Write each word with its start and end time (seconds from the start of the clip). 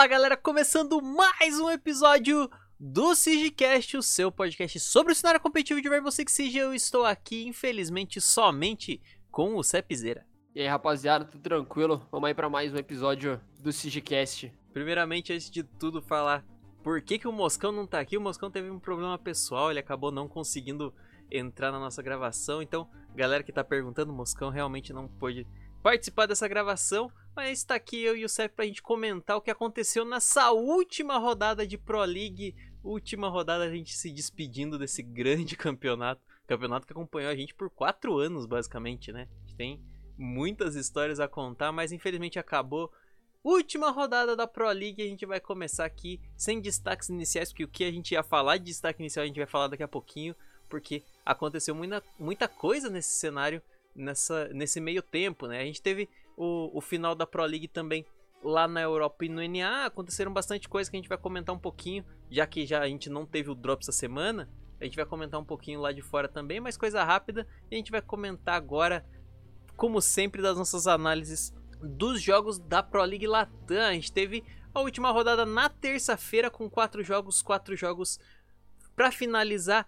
Fala 0.00 0.08
galera, 0.08 0.34
começando 0.34 1.02
mais 1.02 1.60
um 1.60 1.68
episódio 1.68 2.50
do 2.78 3.14
SIGCast, 3.14 3.98
o 3.98 4.02
seu 4.02 4.32
podcast 4.32 4.80
sobre 4.80 5.12
o 5.12 5.14
cenário 5.14 5.38
competitivo 5.38 5.82
de 5.82 5.90
Rainbow 5.90 6.10
Six 6.10 6.32
Siege. 6.32 6.56
Eu 6.56 6.72
estou 6.72 7.04
aqui, 7.04 7.46
infelizmente, 7.46 8.18
somente 8.18 8.98
com 9.30 9.56
o 9.56 9.62
Cepzeira. 9.62 10.24
E 10.54 10.62
aí 10.62 10.66
rapaziada, 10.66 11.26
tudo 11.26 11.42
tranquilo? 11.42 12.08
Vamos 12.10 12.28
aí 12.28 12.34
para 12.34 12.48
mais 12.48 12.72
um 12.72 12.78
episódio 12.78 13.38
do 13.58 13.70
SIGCast. 13.70 14.50
Primeiramente, 14.72 15.34
antes 15.34 15.50
de 15.50 15.62
tudo, 15.62 16.00
falar 16.00 16.46
por 16.82 17.02
que, 17.02 17.18
que 17.18 17.28
o 17.28 17.32
Moscão 17.32 17.70
não 17.70 17.86
tá 17.86 18.00
aqui. 18.00 18.16
O 18.16 18.22
Moscão 18.22 18.50
teve 18.50 18.70
um 18.70 18.80
problema 18.80 19.18
pessoal, 19.18 19.70
ele 19.70 19.80
acabou 19.80 20.10
não 20.10 20.26
conseguindo 20.26 20.94
entrar 21.30 21.70
na 21.70 21.78
nossa 21.78 22.00
gravação. 22.00 22.62
Então, 22.62 22.88
galera 23.14 23.42
que 23.42 23.52
tá 23.52 23.62
perguntando, 23.62 24.14
o 24.14 24.16
Moscão 24.16 24.48
realmente 24.48 24.94
não 24.94 25.06
pôde 25.06 25.46
participar 25.82 26.26
dessa 26.26 26.48
gravação. 26.48 27.10
Mas 27.34 27.58
está 27.60 27.74
aqui 27.74 28.02
eu 28.02 28.16
e 28.16 28.24
o 28.24 28.28
Cep 28.28 28.54
pra 28.54 28.66
gente 28.66 28.82
comentar 28.82 29.36
o 29.36 29.40
que 29.40 29.50
aconteceu 29.50 30.04
nessa 30.04 30.50
última 30.50 31.18
rodada 31.18 31.66
de 31.66 31.78
Pro 31.78 32.02
League. 32.02 32.54
Última 32.82 33.28
rodada 33.28 33.64
a 33.64 33.70
gente 33.70 33.96
se 33.96 34.10
despedindo 34.10 34.78
desse 34.78 35.02
grande 35.02 35.56
campeonato. 35.56 36.22
Campeonato 36.46 36.86
que 36.86 36.92
acompanhou 36.92 37.30
a 37.30 37.36
gente 37.36 37.54
por 37.54 37.70
quatro 37.70 38.18
anos, 38.18 38.46
basicamente, 38.46 39.12
né? 39.12 39.28
A 39.30 39.40
gente 39.46 39.56
tem 39.56 39.80
muitas 40.18 40.74
histórias 40.74 41.20
a 41.20 41.28
contar, 41.28 41.72
mas 41.72 41.92
infelizmente 41.92 42.38
acabou. 42.38 42.92
Última 43.42 43.90
rodada 43.90 44.36
da 44.36 44.46
Pro 44.46 44.68
League, 44.68 45.00
a 45.00 45.06
gente 45.06 45.24
vai 45.24 45.40
começar 45.40 45.86
aqui 45.86 46.20
sem 46.36 46.60
destaques 46.60 47.08
iniciais, 47.08 47.50
porque 47.50 47.64
o 47.64 47.68
que 47.68 47.84
a 47.84 47.90
gente 47.90 48.12
ia 48.12 48.22
falar 48.22 48.58
de 48.58 48.64
destaque 48.64 49.00
inicial 49.00 49.22
a 49.22 49.26
gente 49.26 49.38
vai 49.38 49.46
falar 49.46 49.68
daqui 49.68 49.82
a 49.82 49.88
pouquinho, 49.88 50.36
porque 50.68 51.02
aconteceu 51.24 51.74
muita, 51.74 52.02
muita 52.18 52.48
coisa 52.48 52.90
nesse 52.90 53.14
cenário 53.14 53.62
nessa, 53.94 54.48
nesse 54.48 54.80
meio 54.80 55.02
tempo, 55.02 55.46
né? 55.46 55.60
A 55.60 55.64
gente 55.64 55.82
teve 55.82 56.08
o, 56.36 56.70
o 56.76 56.80
final 56.80 57.14
da 57.14 57.26
Pro 57.26 57.44
League 57.44 57.68
também 57.68 58.04
lá 58.42 58.66
na 58.66 58.80
Europa 58.80 59.24
e 59.24 59.28
no 59.28 59.42
NA. 59.46 59.86
Aconteceram 59.86 60.32
bastante 60.32 60.68
coisas 60.68 60.88
que 60.88 60.96
a 60.96 61.00
gente 61.00 61.08
vai 61.08 61.18
comentar 61.18 61.54
um 61.54 61.58
pouquinho, 61.58 62.04
já 62.30 62.46
que 62.46 62.66
já 62.66 62.80
a 62.80 62.88
gente 62.88 63.10
não 63.10 63.26
teve 63.26 63.50
o 63.50 63.54
drop 63.54 63.82
essa 63.82 63.92
semana. 63.92 64.48
A 64.80 64.84
gente 64.84 64.96
vai 64.96 65.04
comentar 65.04 65.38
um 65.38 65.44
pouquinho 65.44 65.80
lá 65.80 65.92
de 65.92 66.00
fora 66.00 66.26
também, 66.26 66.58
mas 66.58 66.76
coisa 66.76 67.04
rápida. 67.04 67.46
E 67.70 67.74
a 67.74 67.78
gente 67.78 67.90
vai 67.90 68.00
comentar 68.00 68.54
agora, 68.54 69.04
como 69.76 70.00
sempre, 70.00 70.40
das 70.40 70.56
nossas 70.56 70.86
análises 70.86 71.52
dos 71.82 72.20
jogos 72.20 72.58
da 72.58 72.82
Pro 72.82 73.04
League 73.04 73.26
Latam. 73.26 73.82
A 73.82 73.92
gente 73.92 74.10
teve 74.10 74.42
a 74.74 74.80
última 74.80 75.10
rodada 75.10 75.44
na 75.44 75.68
terça-feira 75.68 76.50
com 76.50 76.70
quatro 76.70 77.02
jogos, 77.02 77.42
quatro 77.42 77.76
jogos 77.76 78.18
para 78.96 79.10
finalizar 79.10 79.86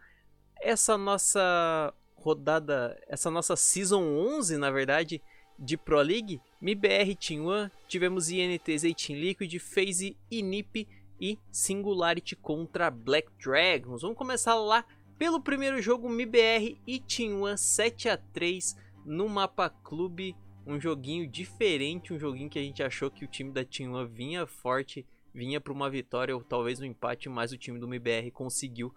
essa 0.61 0.99
nossa 0.99 1.93
rodada, 2.23 2.99
essa 3.09 3.31
nossa 3.31 3.57
Season 3.57 4.03
11, 4.03 4.57
na 4.57 4.71
verdade, 4.71 5.21
de 5.59 5.77
Pro 5.77 6.01
League, 6.01 6.41
MIBR 6.61 7.15
Team 7.17 7.47
One, 7.47 7.71
tivemos 7.89 8.31
INTZ 8.31 8.85
e 8.85 8.95
Team 8.95 9.19
Liquid, 9.19 9.59
FaZe 9.59 10.17
e 10.31 10.43
NiP 10.43 10.89
e 11.21 11.39
Singularity 11.51 12.37
contra 12.37 12.91
Black 12.91 13.29
Dragons. 13.39 14.03
Vamos 14.03 14.17
começar 14.17 14.55
lá 14.55 14.85
pelo 15.19 15.41
primeiro 15.41 15.81
jogo, 15.83 16.09
MIBR 16.09 16.79
e 16.87 17.01
Team 17.01 17.43
One 17.43 17.59
7 17.59 18.09
a 18.09 18.17
3 18.17 18.77
no 19.05 19.29
mapa 19.29 19.69
clube, 19.69 20.37
um 20.67 20.81
joguinho 20.81 21.29
diferente, 21.29 22.13
um 22.13 22.19
joguinho 22.19 22.49
que 22.49 22.59
a 22.59 22.63
gente 22.63 22.83
achou 22.83 23.11
que 23.11 23.25
o 23.25 23.29
time 23.29 23.51
da 23.51 23.65
Team 23.65 23.93
One 23.93 24.09
vinha 24.09 24.47
forte, 24.47 25.07
vinha 25.35 25.61
para 25.61 25.73
uma 25.73 25.91
vitória 25.91 26.35
ou 26.35 26.43
talvez 26.43 26.81
um 26.81 26.85
empate, 26.85 27.29
mas 27.29 27.53
o 27.53 27.59
time 27.59 27.79
do 27.79 27.89
MIBR 27.89 28.31
conseguiu 28.33 28.95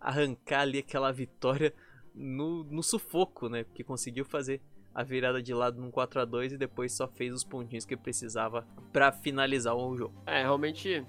arrancar 0.00 0.62
ali 0.62 0.78
aquela 0.78 1.12
vitória 1.12 1.72
no, 2.14 2.64
no 2.64 2.82
sufoco, 2.82 3.48
né? 3.48 3.64
Que 3.74 3.82
conseguiu 3.84 4.24
fazer 4.24 4.60
a 4.94 5.02
virada 5.02 5.42
de 5.42 5.54
lado 5.54 5.80
num 5.80 5.90
4 5.90 6.20
a 6.20 6.24
2 6.24 6.52
e 6.52 6.58
depois 6.58 6.92
só 6.92 7.08
fez 7.08 7.32
os 7.32 7.44
pontinhos 7.44 7.84
que 7.84 7.96
precisava 7.96 8.66
para 8.92 9.10
finalizar 9.10 9.74
o 9.74 9.96
jogo. 9.96 10.14
É, 10.26 10.42
realmente 10.42 11.04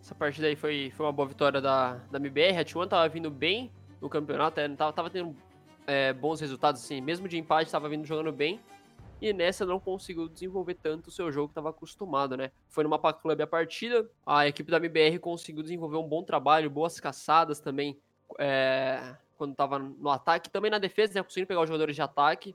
essa 0.00 0.14
partida 0.14 0.46
aí 0.46 0.54
foi, 0.54 0.92
foi 0.96 1.04
uma 1.04 1.12
boa 1.12 1.26
vitória 1.26 1.60
da, 1.60 1.94
da 2.10 2.18
MBR. 2.18 2.58
A 2.58 2.64
T1 2.64 2.88
tava 2.88 3.08
vindo 3.08 3.30
bem 3.30 3.72
no 4.00 4.08
campeonato, 4.08 4.60
é, 4.60 4.68
tava, 4.68 4.92
tava 4.92 5.10
tendo 5.10 5.36
é, 5.86 6.12
bons 6.12 6.40
resultados, 6.40 6.82
assim, 6.82 7.00
mesmo 7.00 7.26
de 7.26 7.36
empate, 7.36 7.70
tava 7.70 7.88
vindo 7.88 8.06
jogando 8.06 8.32
bem. 8.32 8.60
E 9.20 9.32
nessa 9.32 9.64
não 9.64 9.80
conseguiu 9.80 10.28
desenvolver 10.28 10.74
tanto 10.74 11.08
o 11.08 11.10
seu 11.10 11.32
jogo 11.32 11.48
que 11.48 11.52
estava 11.52 11.70
acostumado, 11.70 12.36
né? 12.36 12.52
Foi 12.68 12.84
no 12.84 12.90
Mapa 12.90 13.12
Club 13.14 13.40
a 13.40 13.46
partida, 13.46 14.08
a 14.26 14.46
equipe 14.46 14.70
da 14.70 14.76
MBR 14.76 15.18
conseguiu 15.18 15.62
desenvolver 15.62 15.96
um 15.96 16.06
bom 16.06 16.22
trabalho, 16.22 16.70
boas 16.70 17.00
caçadas 17.00 17.58
também, 17.58 17.98
é, 18.38 19.16
quando 19.36 19.52
estava 19.52 19.78
no 19.78 20.10
ataque, 20.10 20.50
também 20.50 20.70
na 20.70 20.78
defesa, 20.78 21.14
né? 21.14 21.22
Conseguindo 21.22 21.48
pegar 21.48 21.60
os 21.60 21.68
jogadores 21.68 21.94
de 21.94 22.02
ataque 22.02 22.54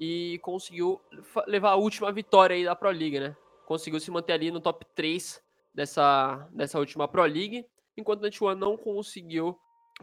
e 0.00 0.38
conseguiu 0.42 1.00
levar 1.46 1.70
a 1.70 1.76
última 1.76 2.12
vitória 2.12 2.54
aí 2.54 2.64
da 2.64 2.76
Pro 2.76 2.90
League, 2.90 3.18
né? 3.18 3.36
Conseguiu 3.66 3.98
se 3.98 4.10
manter 4.10 4.32
ali 4.32 4.50
no 4.50 4.60
top 4.60 4.84
3 4.94 5.42
dessa, 5.74 6.48
dessa 6.52 6.78
última 6.78 7.08
Pro 7.08 7.22
League, 7.22 7.66
enquanto 7.96 8.24
a 8.24 8.30
T1 8.30 8.54
não 8.54 8.76
conseguiu 8.76 9.58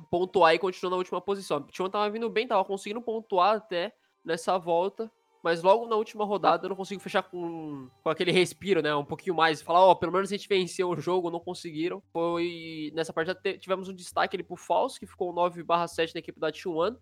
pontuar 0.09 0.53
e 0.53 0.59
continuou 0.59 0.92
na 0.92 0.97
última 0.97 1.22
posição. 1.22 1.58
A 1.58 1.62
T1 1.62 1.90
tava 1.90 2.09
vindo 2.09 2.30
bem, 2.30 2.47
tava 2.47 2.66
conseguindo 2.66 3.02
pontuar 3.02 3.58
até 3.58 3.94
nessa 4.24 4.58
volta, 4.58 5.12
mas 5.44 5.62
logo 5.62 5.86
na 5.88 5.98
última 5.98 6.24
rodada 6.24 6.66
eu 6.66 6.70
não 6.70 6.76
consigo 6.76 7.02
fechar 7.02 7.22
com, 7.22 7.90
com 8.02 8.09
aquele 8.09 8.31
respiro, 8.31 8.81
né? 8.81 8.96
Um 8.96 9.04
pouquinho 9.04 9.36
mais. 9.36 9.62
Falar, 9.62 9.81
ó, 9.81 9.92
oh, 9.92 9.96
pelo 9.96 10.14
menos 10.14 10.31
a 10.31 10.38
gente 10.38 10.48
venceu 10.48 10.90
o 10.90 10.96
jogo, 10.96 11.30
não 11.30 11.40
conseguiram. 11.40 12.02
Foi. 12.14 12.94
Nessa 12.96 13.12
partida 13.12 13.38
tivemos 13.58 13.90
um 13.90 13.94
destaque 13.94 14.38
ali 14.38 14.44
pro 14.44 14.56
Falso, 14.56 14.98
que 14.98 15.06
ficou 15.06 15.34
9/7 15.34 16.16
na 16.16 16.20
equipe 16.20 16.40
da 16.40 16.50
T1. 16.50 16.96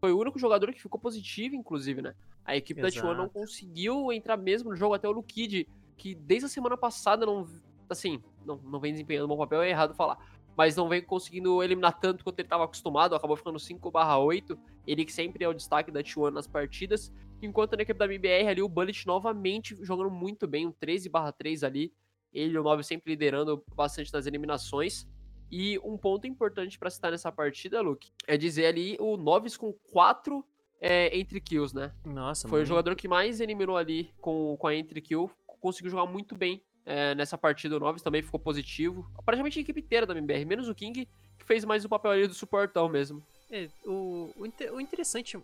Foi 0.00 0.12
o 0.12 0.18
único 0.18 0.38
jogador 0.38 0.72
que 0.72 0.80
ficou 0.80 1.00
positivo, 1.00 1.56
inclusive, 1.56 2.00
né? 2.00 2.14
A 2.44 2.56
equipe 2.56 2.80
Exato. 2.80 3.04
da 3.04 3.12
T1 3.12 3.16
não 3.16 3.28
conseguiu 3.28 4.12
entrar 4.12 4.36
mesmo 4.36 4.70
no 4.70 4.76
jogo, 4.76 4.94
até 4.94 5.08
o 5.08 5.12
Lukid, 5.12 5.66
que 5.96 6.14
desde 6.14 6.46
a 6.46 6.48
semana 6.48 6.76
passada 6.76 7.26
não. 7.26 7.48
Assim, 7.90 8.22
não, 8.46 8.58
não 8.58 8.78
vem 8.78 8.92
desempenhando 8.92 9.24
um 9.24 9.28
bom 9.28 9.38
papel, 9.38 9.62
é 9.62 9.70
errado 9.70 9.94
falar 9.94 10.18
mas 10.58 10.74
não 10.74 10.88
vem 10.88 11.00
conseguindo 11.00 11.62
eliminar 11.62 12.00
tanto 12.00 12.24
quanto 12.24 12.40
ele 12.40 12.46
estava 12.46 12.64
acostumado, 12.64 13.14
acabou 13.14 13.36
ficando 13.36 13.60
5/8, 13.60 14.58
ele 14.84 15.04
que 15.04 15.12
sempre 15.12 15.44
é 15.44 15.48
o 15.48 15.54
destaque 15.54 15.92
da 15.92 16.02
T1 16.02 16.32
nas 16.32 16.48
partidas, 16.48 17.12
enquanto 17.40 17.76
na 17.76 17.82
equipe 17.82 17.96
da 17.96 18.06
MBR 18.06 18.48
ali 18.48 18.60
o 18.60 18.68
Bullet 18.68 19.06
novamente 19.06 19.76
jogando 19.84 20.10
muito 20.10 20.48
bem, 20.48 20.66
um 20.66 20.72
13/3 20.72 21.62
ali, 21.62 21.92
ele 22.32 22.54
e 22.54 22.58
o 22.58 22.64
9 22.64 22.82
sempre 22.82 23.12
liderando 23.12 23.62
bastante 23.76 24.12
nas 24.12 24.26
eliminações. 24.26 25.06
E 25.48 25.78
um 25.78 25.96
ponto 25.96 26.26
importante 26.26 26.76
para 26.76 26.90
citar 26.90 27.12
nessa 27.12 27.30
partida, 27.30 27.80
Luke, 27.80 28.10
é 28.26 28.36
dizer 28.36 28.66
ali 28.66 28.96
o 29.00 29.16
Noves 29.16 29.56
com 29.56 29.72
4 29.92 30.44
é, 30.80 31.16
entre 31.16 31.40
kills, 31.40 31.74
né? 31.74 31.94
Nossa, 32.04 32.48
Foi 32.48 32.58
mano. 32.58 32.64
o 32.64 32.66
jogador 32.66 32.96
que 32.96 33.06
mais 33.06 33.40
eliminou 33.40 33.76
ali 33.76 34.12
com, 34.20 34.56
com 34.58 34.66
a 34.66 34.74
entre 34.74 35.00
kill, 35.00 35.30
conseguiu 35.60 35.90
jogar 35.90 36.10
muito 36.10 36.36
bem 36.36 36.60
é, 36.88 37.14
nessa 37.14 37.36
partida 37.36 37.76
o 37.76 37.78
Noves 37.78 38.02
também 38.02 38.22
ficou 38.22 38.40
positivo. 38.40 39.06
Praticamente 39.22 39.58
a 39.58 39.62
equipe 39.62 39.78
inteira 39.78 40.06
da 40.06 40.16
MBR, 40.16 40.46
menos 40.46 40.68
o 40.70 40.74
King, 40.74 41.06
que 41.38 41.44
fez 41.44 41.62
mais 41.62 41.84
o 41.84 41.88
papel 41.88 42.12
ali 42.12 42.26
do 42.26 42.32
suportão 42.32 42.88
mesmo. 42.88 43.22
É, 43.50 43.68
o, 43.84 44.32
o, 44.34 44.74
o 44.74 44.80
interessante, 44.80 45.38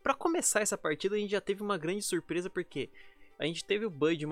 para 0.00 0.14
começar 0.14 0.60
essa 0.60 0.78
partida, 0.78 1.16
a 1.16 1.18
gente 1.18 1.32
já 1.32 1.40
teve 1.40 1.60
uma 1.60 1.76
grande 1.76 2.02
surpresa, 2.02 2.48
porque 2.48 2.88
a 3.36 3.44
gente 3.46 3.64
teve 3.64 3.84
o 3.84 3.90
ban 3.90 4.16
de, 4.16 4.24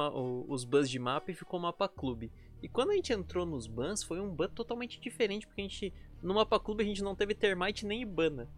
os 0.46 0.62
bans 0.62 0.88
de 0.88 1.00
mapa 1.00 1.32
e 1.32 1.34
ficou 1.34 1.58
mapa 1.58 1.88
clube. 1.88 2.30
E 2.62 2.68
quando 2.68 2.90
a 2.90 2.94
gente 2.94 3.12
entrou 3.12 3.44
nos 3.44 3.66
bans, 3.66 4.04
foi 4.04 4.20
um 4.20 4.32
ban 4.32 4.48
totalmente 4.48 5.00
diferente, 5.00 5.44
porque 5.44 5.60
a 5.60 5.64
gente, 5.64 5.92
no 6.22 6.34
mapa 6.34 6.60
clube, 6.60 6.84
a 6.84 6.86
gente 6.86 7.02
não 7.02 7.16
teve 7.16 7.34
termite 7.34 7.84
nem 7.84 8.02
Ibana. 8.02 8.48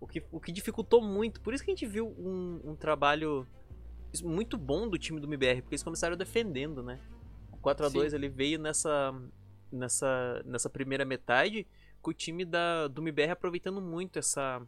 O 0.00 0.06
que, 0.06 0.22
o 0.32 0.40
que 0.40 0.50
dificultou 0.50 1.02
muito. 1.02 1.42
Por 1.42 1.52
isso 1.52 1.62
que 1.62 1.70
a 1.70 1.74
gente 1.74 1.84
viu 1.84 2.06
um, 2.06 2.70
um 2.70 2.74
trabalho 2.74 3.46
muito 4.22 4.56
bom 4.56 4.88
do 4.88 4.96
time 4.96 5.20
do 5.20 5.26
MBR, 5.26 5.60
porque 5.60 5.74
eles 5.74 5.82
começaram 5.82 6.16
defendendo, 6.16 6.82
né? 6.82 6.98
4 7.68 7.86
a 7.86 7.88
2 7.90 8.14
ele 8.14 8.28
veio 8.28 8.58
nessa, 8.58 9.14
nessa, 9.70 10.42
nessa 10.46 10.70
primeira 10.70 11.04
metade 11.04 11.66
com 12.00 12.10
o 12.10 12.14
time 12.14 12.44
da, 12.44 12.88
do 12.88 13.02
MBR 13.02 13.32
aproveitando 13.32 13.80
muito 13.80 14.18
essa, 14.18 14.62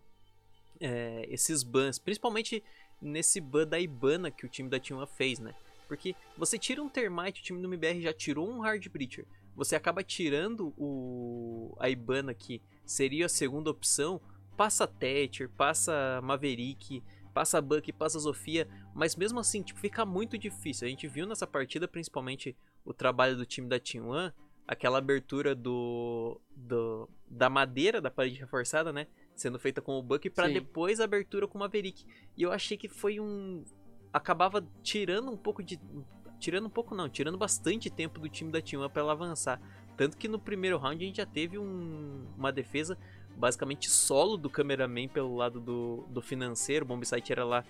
é, 0.79 1.27
esses 1.31 1.63
bans, 1.63 1.99
principalmente 1.99 2.63
nesse 3.01 3.41
ban 3.41 3.67
da 3.67 3.81
Ibana 3.81 4.31
que 4.31 4.45
o 4.45 4.49
time 4.49 4.69
da 4.69 4.79
T1 4.79 5.07
fez, 5.07 5.39
né? 5.39 5.55
Porque 5.89 6.15
você 6.37 6.59
tira 6.59 6.83
um 6.83 6.89
Termite, 6.89 7.41
o 7.41 7.45
time 7.45 7.61
do 7.63 7.69
MBR 7.69 8.03
já 8.03 8.13
tirou 8.13 8.49
um 8.49 8.61
Hard 8.61 8.87
Breacher, 8.89 9.25
você 9.57 9.75
acaba 9.75 10.05
tirando 10.05 10.75
o 10.77 11.75
a 11.79 11.89
Ibana 11.89 12.35
que 12.35 12.61
seria 12.85 13.27
a 13.27 13.31
segunda 13.31 13.71
opção, 13.71 14.21
passa 14.57 14.87
Thatcher, 14.87 15.49
passa 15.49 16.21
Maverick, 16.23 17.03
passa 17.33 17.61
Buck, 17.63 17.91
passa 17.93 18.21
Sofia, 18.21 18.69
mas 18.95 19.17
mesmo 19.17 19.41
assim, 19.41 19.63
tipo, 19.63 19.81
fica 19.81 20.05
muito 20.05 20.37
difícil. 20.37 20.87
A 20.87 20.91
gente 20.91 21.09
viu 21.09 21.27
nessa 21.27 21.47
partida, 21.47 21.89
principalmente 21.89 22.55
o 22.85 22.93
trabalho 22.93 23.37
do 23.37 23.47
time 23.47 23.69
da 23.69 23.79
Team 23.79 24.09
One, 24.09 24.33
aquela 24.67 24.99
abertura 24.99 25.55
do, 25.55 26.41
do 26.55 27.09
da 27.29 27.49
madeira 27.49 28.01
da 28.01 28.11
parede 28.11 28.39
reforçada, 28.39 28.93
né? 28.93 29.07
Sendo 29.35 29.59
feita 29.59 29.81
com 29.81 29.99
o 29.99 30.03
Buck 30.03 30.29
para 30.31 30.49
depois 30.49 31.01
a 31.01 31.05
abertura 31.05 31.49
com 31.49 31.59
o 31.59 31.61
Maverick. 31.61 32.05
E 32.37 32.43
eu 32.43 32.53
achei 32.53 32.77
que 32.77 32.89
foi 32.89 33.19
um 33.21 33.65
acabava 34.13 34.67
tirando 34.83 35.31
um 35.31 35.37
pouco 35.37 35.63
de 35.63 35.81
tirando 36.39 36.67
um 36.67 36.71
pouco 36.71 36.95
não, 36.95 37.09
tirando 37.09 37.37
bastante 37.37 37.91
tempo 37.91 38.19
do 38.19 38.29
time 38.29 38.51
da 38.51 38.61
Team 38.61 38.81
One 38.83 38.91
para 38.91 39.03
ela 39.03 39.13
avançar. 39.13 39.61
Tanto 39.97 40.17
que 40.17 40.29
no 40.29 40.39
primeiro 40.39 40.79
round 40.79 41.03
a 41.03 41.07
gente 41.07 41.19
já 41.19 41.27
teve 41.27 41.59
um, 41.59 42.27
uma 42.37 42.51
defesa 42.51 42.97
basicamente 43.37 43.91
solo 43.91 44.37
do 44.37 44.49
cameraman 44.49 45.09
pelo 45.09 45.37
lado 45.37 45.61
do, 45.61 46.07
do 46.09 46.23
financeiro. 46.23 46.85
O 46.85 46.89
Bombsite 46.89 47.33
era 47.33 47.45
lá 47.45 47.65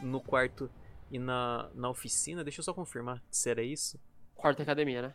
no 0.00 0.20
quarto 0.20 0.70
e 1.10 1.18
na, 1.18 1.70
na 1.74 1.88
oficina. 1.88 2.42
Deixa 2.42 2.60
eu 2.60 2.64
só 2.64 2.74
confirmar 2.74 3.22
se 3.30 3.48
era 3.50 3.62
isso. 3.62 3.98
Quarta 4.36 4.62
academia, 4.62 5.02
né? 5.02 5.14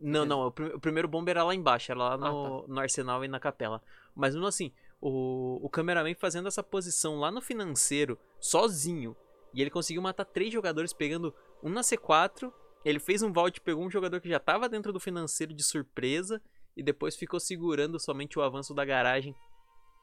Não, 0.00 0.24
não, 0.24 0.46
o, 0.46 0.52
prim- 0.52 0.68
o 0.74 0.78
primeiro 0.80 1.08
bomba 1.08 1.30
era 1.30 1.42
lá 1.42 1.54
embaixo, 1.54 1.90
era 1.90 1.98
lá 1.98 2.12
Ah, 2.14 2.16
no, 2.18 2.68
no 2.68 2.78
Arsenal 2.80 3.24
e 3.24 3.28
na 3.28 3.40
Capela. 3.40 3.82
Mas 4.14 4.34
mesmo 4.34 4.46
assim, 4.46 4.72
o, 5.00 5.58
o 5.64 5.68
cameraman 5.68 6.14
fazendo 6.14 6.46
essa 6.46 6.62
posição 6.62 7.18
lá 7.18 7.30
no 7.30 7.40
financeiro, 7.40 8.18
sozinho, 8.38 9.16
e 9.52 9.60
ele 9.60 9.70
conseguiu 9.70 10.00
matar 10.02 10.24
três 10.24 10.52
jogadores 10.52 10.92
pegando 10.92 11.34
um 11.62 11.68
na 11.68 11.80
C4, 11.80 12.52
ele 12.84 13.00
fez 13.00 13.22
um 13.22 13.32
vault, 13.32 13.60
pegou 13.60 13.84
um 13.84 13.90
jogador 13.90 14.20
que 14.20 14.28
já 14.28 14.38
tava 14.38 14.68
dentro 14.68 14.92
do 14.92 15.00
financeiro 15.00 15.52
de 15.52 15.64
surpresa, 15.64 16.40
e 16.76 16.82
depois 16.82 17.16
ficou 17.16 17.40
segurando 17.40 17.98
somente 17.98 18.38
o 18.38 18.42
avanço 18.42 18.72
da 18.72 18.84
garagem. 18.84 19.34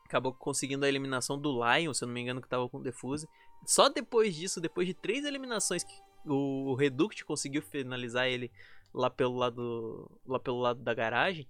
Acabou 0.06 0.34
conseguindo 0.34 0.84
a 0.86 0.90
eliminação 0.90 1.40
do 1.40 1.52
Lion, 1.64 1.94
se 1.94 2.04
eu 2.04 2.08
não 2.08 2.14
me 2.14 2.20
engano, 2.22 2.42
que 2.42 2.50
tava 2.50 2.68
com 2.68 2.78
o 2.80 2.84
Defuse. 2.84 3.28
Só 3.66 3.88
depois 3.88 4.36
disso, 4.36 4.60
depois 4.60 4.86
de 4.86 4.94
três 4.94 5.24
eliminações 5.24 5.84
que 5.84 5.94
o, 6.25 6.75
Reduct 6.75 7.25
conseguiu 7.25 7.62
finalizar 7.62 8.27
ele 8.27 8.51
lá 8.94 9.10
pelo 9.10 9.36
lado, 9.36 10.10
lá 10.25 10.39
pelo 10.39 10.60
lado 10.60 10.81
da 10.81 10.94
garagem, 10.94 11.48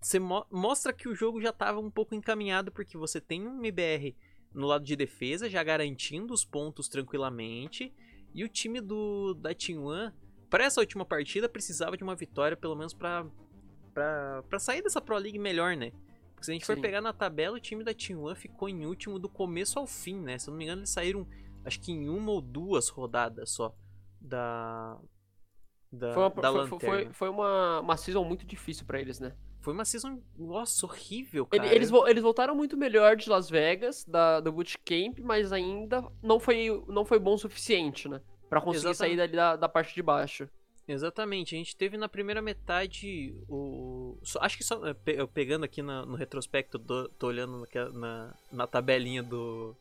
você 0.00 0.18
mo- 0.18 0.46
mostra 0.50 0.92
que 0.92 1.08
o 1.08 1.14
jogo 1.14 1.40
já 1.40 1.50
estava 1.50 1.80
um 1.80 1.90
pouco 1.90 2.14
encaminhado 2.14 2.70
porque 2.70 2.96
você 2.96 3.20
tem 3.20 3.46
um 3.46 3.58
MBR 3.58 4.14
no 4.54 4.66
lado 4.66 4.84
de 4.84 4.96
defesa 4.96 5.50
já 5.50 5.62
garantindo 5.62 6.32
os 6.32 6.44
pontos 6.44 6.88
tranquilamente 6.88 7.92
e 8.34 8.44
o 8.44 8.48
time 8.48 8.80
do 8.80 9.34
da 9.34 9.54
Team 9.54 9.84
One 9.84 10.12
para 10.48 10.64
essa 10.64 10.80
última 10.80 11.04
partida 11.04 11.48
precisava 11.48 11.96
de 11.96 12.04
uma 12.04 12.14
vitória 12.14 12.56
pelo 12.56 12.76
menos 12.76 12.94
para 12.94 13.26
para 13.92 14.58
sair 14.58 14.82
dessa 14.82 15.00
Pro 15.00 15.16
League 15.16 15.38
melhor, 15.38 15.74
né? 15.74 15.90
Porque 16.34 16.44
se 16.44 16.50
a 16.50 16.54
gente 16.54 16.66
for 16.66 16.76
Sim. 16.76 16.82
pegar 16.82 17.00
na 17.00 17.14
tabela, 17.14 17.56
o 17.56 17.60
time 17.60 17.82
da 17.82 17.94
Team 17.94 18.22
One 18.22 18.36
ficou 18.36 18.68
em 18.68 18.84
último 18.84 19.18
do 19.18 19.28
começo 19.28 19.78
ao 19.78 19.86
fim, 19.86 20.20
né? 20.20 20.38
Se 20.38 20.48
eu 20.48 20.52
não 20.52 20.58
me 20.58 20.64
engano, 20.64 20.80
eles 20.80 20.90
saíram 20.90 21.26
acho 21.64 21.80
que 21.80 21.90
em 21.92 22.08
uma 22.08 22.30
ou 22.30 22.42
duas 22.42 22.90
rodadas 22.90 23.50
só 23.50 23.74
da 24.20 24.98
da, 25.92 26.12
Foi 26.12 26.22
uma, 26.24 26.30
da 26.30 26.50
foi, 26.52 26.60
lanterna. 26.60 26.78
foi, 27.04 27.12
foi 27.12 27.28
uma, 27.28 27.80
uma 27.80 27.96
season 27.96 28.24
muito 28.24 28.44
difícil 28.44 28.84
pra 28.84 29.00
eles, 29.00 29.18
né? 29.20 29.34
Foi 29.60 29.72
uma 29.72 29.84
season, 29.84 30.20
nossa, 30.36 30.84
horrível, 30.86 31.46
cara. 31.46 31.66
Eles, 31.74 31.90
eles 32.06 32.22
voltaram 32.22 32.54
muito 32.54 32.76
melhor 32.76 33.16
de 33.16 33.28
Las 33.28 33.48
Vegas, 33.48 34.04
da, 34.04 34.40
do 34.40 34.52
bootcamp, 34.52 35.18
mas 35.20 35.52
ainda 35.52 36.04
não 36.22 36.38
foi, 36.38 36.84
não 36.88 37.04
foi 37.04 37.18
bom 37.18 37.34
o 37.34 37.38
suficiente, 37.38 38.08
né? 38.08 38.20
Pra 38.48 38.60
conseguir 38.60 38.94
sair 38.94 39.12
Exatamente. 39.12 39.16
dali 39.18 39.32
da, 39.36 39.56
da 39.56 39.68
parte 39.68 39.94
de 39.94 40.02
baixo. 40.02 40.48
Exatamente, 40.86 41.54
a 41.56 41.58
gente 41.58 41.76
teve 41.76 41.96
na 41.96 42.08
primeira 42.08 42.40
metade 42.40 43.34
o. 43.48 44.16
acho 44.40 44.56
que 44.56 44.62
só. 44.62 44.80
eu 45.06 45.26
Pegando 45.26 45.64
aqui 45.64 45.82
na- 45.82 46.06
no 46.06 46.14
retrospecto, 46.14 46.78
tô, 46.78 47.08
tô 47.08 47.26
olhando 47.26 47.58
naquela- 47.58 47.90
na, 47.92 48.34
na 48.52 48.66
tabelinha 48.68 49.20
do, 49.22 49.74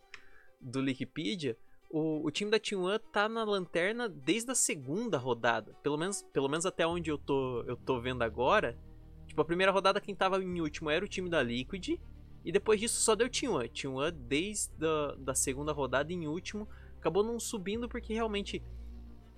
do 0.59 0.79
Wikipedia. 0.79 1.55
O, 1.97 2.25
o 2.25 2.29
time 2.29 2.51
da 2.51 2.59
Team 2.59 2.83
One 2.83 2.99
tá 2.99 3.29
na 3.29 3.45
lanterna 3.45 4.09
desde 4.09 4.51
a 4.51 4.55
segunda 4.55 5.17
rodada. 5.17 5.73
Pelo 5.81 5.97
menos, 5.97 6.23
pelo 6.33 6.49
menos 6.49 6.65
até 6.65 6.85
onde 6.85 7.09
eu 7.09 7.17
tô, 7.17 7.61
eu 7.61 7.77
tô 7.77 8.01
vendo 8.01 8.21
agora. 8.21 8.77
Tipo, 9.25 9.41
a 9.41 9.45
primeira 9.45 9.71
rodada 9.71 10.01
quem 10.01 10.13
tava 10.13 10.43
em 10.43 10.59
último 10.59 10.89
era 10.89 11.05
o 11.05 11.07
time 11.07 11.29
da 11.29 11.41
Liquid. 11.41 11.97
E 12.43 12.51
depois 12.51 12.81
disso 12.81 12.99
só 12.99 13.15
deu 13.15 13.29
Team 13.29 13.53
One. 13.53 13.69
Team 13.69 13.95
One 13.95 14.11
desde 14.11 14.85
a 14.85 15.15
da 15.17 15.33
segunda 15.33 15.71
rodada 15.71 16.11
em 16.11 16.27
último. 16.27 16.67
Acabou 16.97 17.23
não 17.23 17.39
subindo 17.39 17.87
porque 17.87 18.13
realmente 18.13 18.61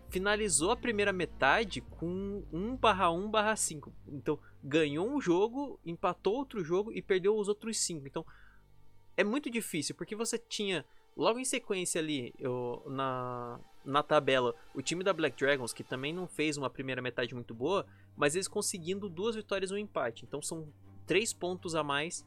finalizou 0.10 0.72
a 0.72 0.76
primeira 0.76 1.14
metade 1.14 1.80
com 1.80 2.44
1/1/5. 2.52 3.94
Então, 4.08 4.40
ganhou 4.64 5.08
um 5.08 5.22
jogo, 5.22 5.80
empatou 5.86 6.34
outro 6.34 6.64
jogo 6.64 6.92
e 6.92 7.04
perdeu 7.04 7.38
os 7.38 7.48
outros 7.48 7.78
5. 7.78 8.08
Então, 8.08 8.26
é 9.16 9.24
muito 9.24 9.48
difícil, 9.48 9.94
porque 9.94 10.16
você 10.16 10.40
tinha 10.40 10.84
logo 11.18 11.40
em 11.40 11.46
sequência 11.46 12.00
ali 12.00 12.34
eu- 12.40 12.84
na, 12.88 13.60
na 13.84 14.04
tabela 14.04 14.54
o 14.74 14.82
time 14.82 15.04
da 15.04 15.12
Black 15.12 15.38
Dragons, 15.38 15.74
que 15.74 15.84
também 15.84 16.14
não 16.14 16.28
fez 16.28 16.56
uma 16.58 16.70
primeira 16.70 17.02
metade 17.02 17.34
muito 17.34 17.54
boa, 17.54 17.86
mas 18.16 18.36
eles 18.36 18.48
conseguindo 18.48 19.10
duas 19.10 19.36
vitórias 19.36 19.72
e 19.72 19.74
um 19.74 19.78
empate. 19.78 20.24
Então, 20.26 20.42
são 20.42 20.68
três 21.06 21.34
pontos 21.34 21.76
a 21.76 21.84
mais 21.84 22.26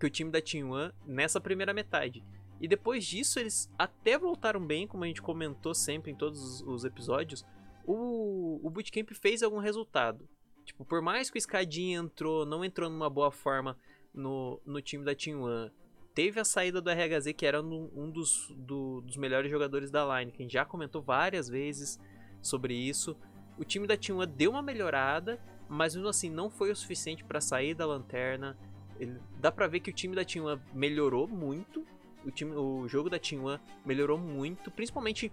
que 0.00 0.06
o 0.06 0.10
time 0.10 0.30
da 0.30 0.40
Team 0.40 0.70
One 0.70 0.92
nessa 1.06 1.40
primeira 1.40 1.72
metade. 1.72 2.24
E 2.60 2.66
depois 2.68 3.04
disso, 3.04 3.38
eles 3.38 3.70
até 3.78 4.16
voltaram 4.18 4.64
bem, 4.64 4.86
como 4.86 5.04
a 5.04 5.06
gente 5.06 5.20
comentou 5.22 5.74
sempre 5.74 6.10
em 6.10 6.14
todos 6.14 6.40
os- 6.42 6.60
os 6.62 6.84
episódios. 6.84 7.44
O, 7.84 8.60
o 8.62 8.70
Bootcamp 8.70 9.10
fez 9.12 9.42
algum 9.42 9.58
resultado. 9.58 10.28
Tipo, 10.64 10.84
por 10.84 11.02
mais 11.02 11.28
que 11.28 11.36
o 11.36 11.40
Skadinha 11.40 11.98
entrou, 11.98 12.46
não 12.46 12.64
entrou 12.64 12.88
numa 12.88 13.10
boa 13.10 13.32
forma 13.32 13.76
no, 14.14 14.60
no 14.64 14.80
time 14.80 15.04
da 15.04 15.12
Team 15.14 15.42
One. 15.42 15.72
Teve 16.14 16.38
a 16.40 16.44
saída 16.44 16.80
do 16.80 16.90
RHZ, 16.90 17.32
que 17.36 17.46
era 17.46 17.62
um, 17.62 18.10
dos, 18.10 18.52
do- 18.56 19.00
dos 19.00 19.16
melhores 19.16 19.50
jogadores 19.50 19.90
da 19.90 20.04
line, 20.18 20.30
que 20.30 20.42
a 20.42 20.44
gente 20.44 20.52
já 20.52 20.64
comentou 20.64 21.00
várias 21.00 21.48
vezes 21.48 21.98
sobre 22.42 22.74
isso. 22.74 23.16
O 23.58 23.64
time 23.64 23.86
da 23.86 23.96
Team 23.96 24.18
One 24.18 24.30
deu 24.30 24.50
uma 24.50 24.62
melhorada, 24.62 25.40
mas 25.68 25.94
mesmo 25.94 26.08
assim 26.08 26.28
não 26.30 26.50
foi 26.50 26.70
o 26.70 26.76
suficiente 26.76 27.24
para 27.24 27.40
sair 27.40 27.74
da 27.74 27.86
lanterna. 27.86 28.58
Ele- 29.00 29.18
dá 29.40 29.50
pra 29.50 29.66
ver 29.66 29.80
que 29.80 29.90
o 29.90 29.92
time 29.94 30.14
da 30.14 30.24
Team 30.24 30.44
One 30.44 30.60
melhorou 30.74 31.26
muito. 31.26 31.84
O, 32.24 32.30
time, 32.30 32.52
o 32.54 32.86
jogo 32.88 33.08
da 33.08 33.18
Team 33.18 33.44
One 33.44 33.60
melhorou 33.84 34.18
muito, 34.18 34.70
principalmente 34.70 35.32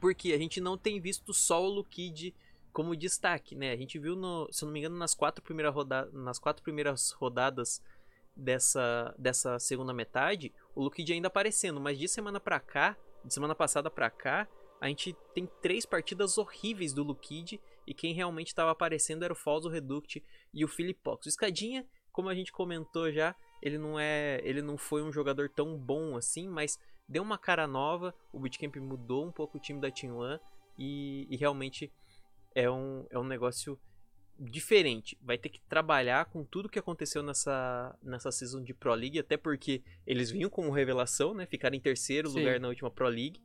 porque 0.00 0.32
a 0.32 0.38
gente 0.38 0.60
não 0.60 0.76
tem 0.76 1.00
visto 1.00 1.32
só 1.32 1.62
o 1.64 1.68
Lukid 1.68 2.34
como 2.72 2.96
destaque, 2.96 3.54
né? 3.54 3.70
A 3.70 3.76
gente 3.76 3.98
viu, 3.98 4.16
no, 4.16 4.48
se 4.52 4.64
eu 4.64 4.66
não 4.66 4.72
me 4.72 4.80
engano, 4.80 4.96
nas 4.98 5.14
quatro, 5.14 5.42
primeira 5.42 5.70
roda, 5.70 6.10
nas 6.12 6.38
quatro 6.38 6.62
primeiras 6.62 7.12
rodadas 7.12 7.80
dessa, 8.36 9.14
dessa 9.18 9.58
segunda 9.58 9.92
metade, 9.92 10.52
o 10.74 10.82
Lukid 10.82 11.12
ainda 11.12 11.28
aparecendo, 11.28 11.80
mas 11.80 11.98
de 11.98 12.08
semana 12.08 12.40
pra 12.40 12.60
cá, 12.60 12.96
de 13.24 13.32
semana 13.32 13.54
passada 13.54 13.90
pra 13.90 14.10
cá, 14.10 14.48
a 14.80 14.88
gente 14.88 15.16
tem 15.32 15.48
três 15.62 15.86
partidas 15.86 16.36
horríveis 16.36 16.92
do 16.92 17.02
Lukid 17.02 17.60
e 17.86 17.94
quem 17.94 18.12
realmente 18.12 18.48
estava 18.48 18.70
aparecendo 18.70 19.24
era 19.24 19.32
o 19.32 19.36
Falso 19.36 19.68
Reduct 19.68 20.22
e 20.52 20.64
o 20.64 20.68
Philipox. 20.68 21.26
O 21.26 21.28
Escadinha, 21.28 21.86
como 22.12 22.28
a 22.28 22.34
gente 22.34 22.52
comentou 22.52 23.10
já, 23.10 23.34
ele 23.62 23.78
não 23.78 23.98
é, 23.98 24.40
ele 24.44 24.60
não 24.60 24.76
foi 24.76 25.02
um 25.02 25.12
jogador 25.12 25.48
tão 25.48 25.78
bom 25.78 26.16
assim, 26.16 26.48
mas 26.48 26.78
deu 27.08 27.22
uma 27.22 27.38
cara 27.38 27.66
nova, 27.66 28.14
o 28.32 28.38
Bootcamp 28.38 28.76
mudou 28.76 29.24
um 29.24 29.32
pouco 29.32 29.56
o 29.56 29.60
time 29.60 29.80
da 29.80 29.90
Team 29.90 30.16
One 30.16 30.38
e, 30.78 31.26
e 31.30 31.36
realmente 31.36 31.90
é 32.54 32.70
um, 32.70 33.06
é 33.10 33.18
um 33.18 33.24
negócio 33.24 33.78
diferente. 34.38 35.16
Vai 35.22 35.38
ter 35.38 35.48
que 35.48 35.60
trabalhar 35.62 36.24
com 36.26 36.44
tudo 36.44 36.68
que 36.68 36.78
aconteceu 36.78 37.22
nessa, 37.22 37.96
nessa 38.02 38.30
season 38.32 38.62
de 38.62 38.74
Pro 38.74 38.94
League, 38.94 39.18
até 39.18 39.36
porque 39.36 39.82
eles 40.06 40.30
vinham 40.30 40.50
como 40.50 40.70
revelação, 40.70 41.34
né? 41.34 41.46
Ficaram 41.46 41.76
em 41.76 41.80
terceiro 41.80 42.28
Sim. 42.30 42.38
lugar 42.40 42.60
na 42.60 42.68
última 42.68 42.90
Pro 42.90 43.08
League. 43.08 43.40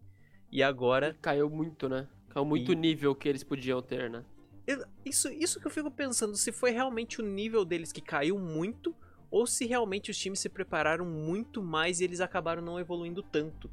E 0.52 0.64
agora. 0.64 1.16
Caiu 1.22 1.50
muito, 1.50 1.88
né? 1.88 2.08
Caiu 2.30 2.46
muito 2.46 2.72
E- 2.72 2.76
o 2.76 2.78
nível 2.78 3.14
que 3.16 3.30
eles 3.30 3.44
podiam 3.44 3.82
ter, 3.82 4.10
né? 4.10 4.24
Isso, 5.04 5.30
isso 5.32 5.60
que 5.60 5.66
eu 5.66 5.72
fico 5.72 5.90
pensando, 5.90 6.36
se 6.36 6.52
foi 6.52 6.70
realmente 6.70 7.20
o 7.20 7.26
nível 7.26 7.66
deles 7.66 7.92
que 7.92 8.02
caiu 8.02 8.38
muito, 8.38 8.96
ou 9.32 9.48
se 9.48 9.66
realmente 9.66 10.12
os 10.12 10.18
times 10.18 10.40
se 10.40 10.48
prepararam 10.48 11.06
muito 11.06 11.64
mais 11.64 12.00
e 12.00 12.04
eles 12.04 12.20
acabaram 12.22 12.62
não 12.62 12.80
evoluindo 12.80 13.24
tanto. 13.24 13.70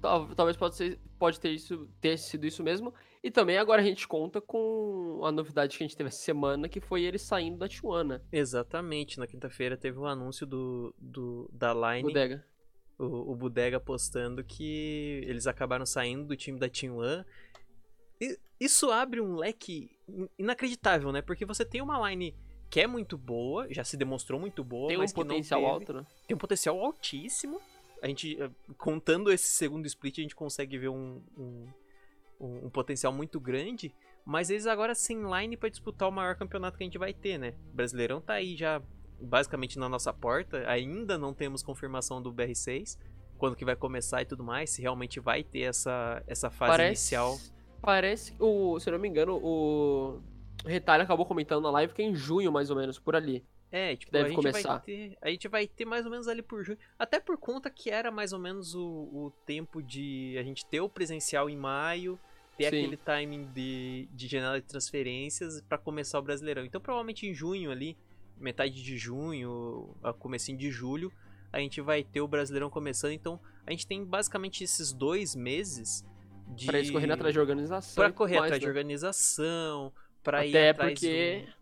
Tal- 0.00 0.34
Talvez 0.34 0.56
pode, 0.56 0.76
ser, 0.76 0.98
pode 1.18 1.38
ter, 1.38 1.50
isso, 1.50 1.86
ter 2.00 2.16
sido 2.18 2.46
isso 2.46 2.62
mesmo. 2.62 2.94
E 3.22 3.30
também 3.30 3.58
agora 3.58 3.82
a 3.82 3.84
gente 3.84 4.08
conta 4.08 4.40
com 4.40 5.20
a 5.24 5.30
novidade 5.30 5.76
que 5.76 5.84
a 5.84 5.86
gente 5.86 5.96
teve 5.96 6.08
essa 6.08 6.22
semana, 6.22 6.68
que 6.68 6.80
foi 6.80 7.02
ele 7.02 7.18
saindo 7.18 7.58
da 7.58 7.68
Tijuana, 7.68 8.22
Exatamente, 8.32 9.18
na 9.18 9.26
quinta-feira 9.26 9.76
teve 9.76 9.98
o 9.98 10.06
anúncio 10.06 10.46
do, 10.46 10.94
do 10.98 11.48
da 11.52 11.74
Line, 11.74 12.02
bodega. 12.08 12.46
o, 12.98 13.32
o 13.32 13.36
Bodega 13.36 13.78
postando 13.78 14.42
que 14.42 15.22
eles 15.26 15.46
acabaram 15.46 15.84
saindo 15.84 16.24
do 16.24 16.36
time 16.36 16.58
da. 16.58 16.66
E 18.20 18.38
isso 18.58 18.90
abre 18.90 19.20
um 19.20 19.36
leque 19.36 19.90
in- 20.08 20.28
inacreditável, 20.38 21.12
né? 21.12 21.20
Porque 21.20 21.44
você 21.44 21.64
tem 21.64 21.82
uma 21.82 22.08
line 22.10 22.34
que 22.70 22.80
é 22.80 22.86
muito 22.86 23.18
boa, 23.18 23.66
já 23.70 23.82
se 23.84 23.96
demonstrou 23.96 24.38
muito 24.40 24.62
boa, 24.64 24.88
Tem 24.88 24.96
um 24.98 25.06
potencial 25.06 25.66
alto, 25.66 25.92
né? 25.92 26.06
tem 26.26 26.34
um 26.34 26.38
potencial 26.38 26.78
altíssimo. 26.82 27.60
A 28.02 28.06
gente, 28.06 28.40
eh, 28.40 28.50
contando 28.78 29.30
esse 29.30 29.48
segundo 29.48 29.84
split, 29.86 30.18
a 30.18 30.22
gente 30.22 30.34
consegue 30.36 30.78
ver 30.78 30.88
um, 30.88 31.22
um, 31.36 31.66
um- 32.40 32.66
um 32.66 32.70
potencial 32.70 33.12
muito 33.12 33.38
grande. 33.38 33.94
Mas 34.24 34.50
eles 34.50 34.66
agora 34.66 34.94
sem 34.94 35.18
line 35.22 35.56
pra 35.56 35.68
disputar 35.68 36.08
o 36.08 36.12
maior 36.12 36.36
campeonato 36.36 36.76
que 36.76 36.84
a 36.84 36.86
gente 36.86 36.98
vai 36.98 37.12
ter, 37.12 37.38
né? 37.38 37.54
O 37.72 37.76
Brasileirão 37.76 38.20
tá 38.20 38.34
aí 38.34 38.56
já 38.56 38.82
basicamente 39.20 39.78
na 39.78 39.88
nossa 39.88 40.12
porta. 40.12 40.62
Ainda 40.68 41.18
não 41.18 41.32
temos 41.34 41.62
confirmação 41.62 42.22
do 42.22 42.32
BR6. 42.32 42.98
Quando 43.38 43.56
que 43.56 43.64
vai 43.64 43.74
começar 43.76 44.20
e 44.22 44.26
tudo 44.26 44.44
mais. 44.44 44.70
Se 44.70 44.82
realmente 44.82 45.18
vai 45.20 45.42
ter 45.42 45.60
essa, 45.62 46.22
essa 46.26 46.50
fase 46.50 46.72
Parece, 46.72 46.88
inicial. 47.14 47.38
Parece, 47.80 48.36
o, 48.38 48.78
se 48.78 48.88
eu 48.88 48.92
não 48.92 48.98
me 49.00 49.08
engano, 49.08 49.40
o 49.42 50.20
Retalho 50.66 51.02
acabou 51.02 51.24
comentando 51.24 51.62
na 51.62 51.70
live 51.70 51.94
que 51.94 52.02
é 52.02 52.04
em 52.04 52.14
junho, 52.14 52.52
mais 52.52 52.68
ou 52.70 52.76
menos, 52.76 52.98
por 52.98 53.16
ali. 53.16 53.42
É, 53.72 53.96
tipo, 53.96 54.12
deve 54.12 54.24
a 54.24 54.28
gente 54.28 54.36
começar. 54.36 54.68
vai 54.68 54.80
ter. 54.80 55.16
A 55.22 55.30
gente 55.30 55.48
vai 55.48 55.66
ter 55.66 55.84
mais 55.86 56.04
ou 56.04 56.10
menos 56.10 56.28
ali 56.28 56.42
por 56.42 56.62
junho. 56.62 56.76
Até 56.98 57.18
por 57.20 57.38
conta 57.38 57.70
que 57.70 57.88
era 57.88 58.10
mais 58.10 58.32
ou 58.34 58.38
menos 58.38 58.74
o, 58.74 58.82
o 58.84 59.32
tempo 59.46 59.80
de 59.82 60.36
a 60.38 60.42
gente 60.42 60.66
ter 60.66 60.80
o 60.82 60.88
presencial 60.88 61.48
em 61.48 61.56
maio, 61.56 62.18
ter 62.64 62.70
Sim. 62.70 62.78
aquele 62.82 62.96
timing 62.96 63.44
de, 63.54 64.08
de 64.12 64.28
janela 64.28 64.60
de 64.60 64.66
transferências 64.66 65.60
pra 65.62 65.78
começar 65.78 66.18
o 66.18 66.22
Brasileirão. 66.22 66.64
Então 66.64 66.80
provavelmente 66.80 67.26
em 67.26 67.32
junho 67.34 67.70
ali, 67.70 67.96
metade 68.38 68.82
de 68.82 68.96
junho, 68.96 69.94
a 70.02 70.12
comecinho 70.12 70.58
de 70.58 70.70
julho, 70.70 71.12
a 71.52 71.58
gente 71.58 71.80
vai 71.80 72.02
ter 72.04 72.20
o 72.20 72.28
Brasileirão 72.28 72.70
começando. 72.70 73.12
Então 73.12 73.40
a 73.66 73.70
gente 73.70 73.86
tem 73.86 74.04
basicamente 74.04 74.62
esses 74.64 74.92
dois 74.92 75.34
meses 75.34 76.04
de. 76.48 76.66
Pra 76.66 76.78
eles 76.78 76.90
correrem 76.90 77.14
atrás 77.14 77.32
de 77.32 77.40
organização. 77.40 77.94
Pra 77.94 78.12
correr 78.12 78.34
mais, 78.34 78.44
atrás 78.46 78.60
de 78.60 78.66
né? 78.66 78.70
organização, 78.70 79.92
pra 80.22 80.44
ir 80.46 80.50
Até 80.50 80.70
atrás 80.70 80.92
porque 80.92 81.44
do- 81.46 81.60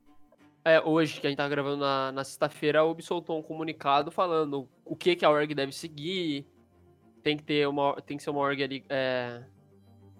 É, 0.65 0.81
hoje, 0.81 1.21
que 1.21 1.27
a 1.27 1.31
gente 1.31 1.37
tá 1.39 1.49
gravando 1.49 1.79
na, 1.79 2.13
na 2.13 2.25
sexta-feira, 2.25 2.81
a 2.81 2.85
Ubi 2.85 3.03
soltou 3.03 3.39
um 3.39 3.43
comunicado 3.43 4.11
falando 4.11 4.69
o 4.85 4.95
que, 4.97 5.17
que 5.17 5.25
a 5.25 5.31
org 5.31 5.55
deve 5.55 5.73
seguir. 5.73 6.47
Tem 7.23 7.37
que 7.37 7.43
ter 7.43 7.67
uma. 7.69 8.01
Tem 8.03 8.17
que 8.17 8.23
ser 8.23 8.31
uma 8.31 8.41
org 8.41 8.63
ali. 8.63 8.85
É, 8.89 9.43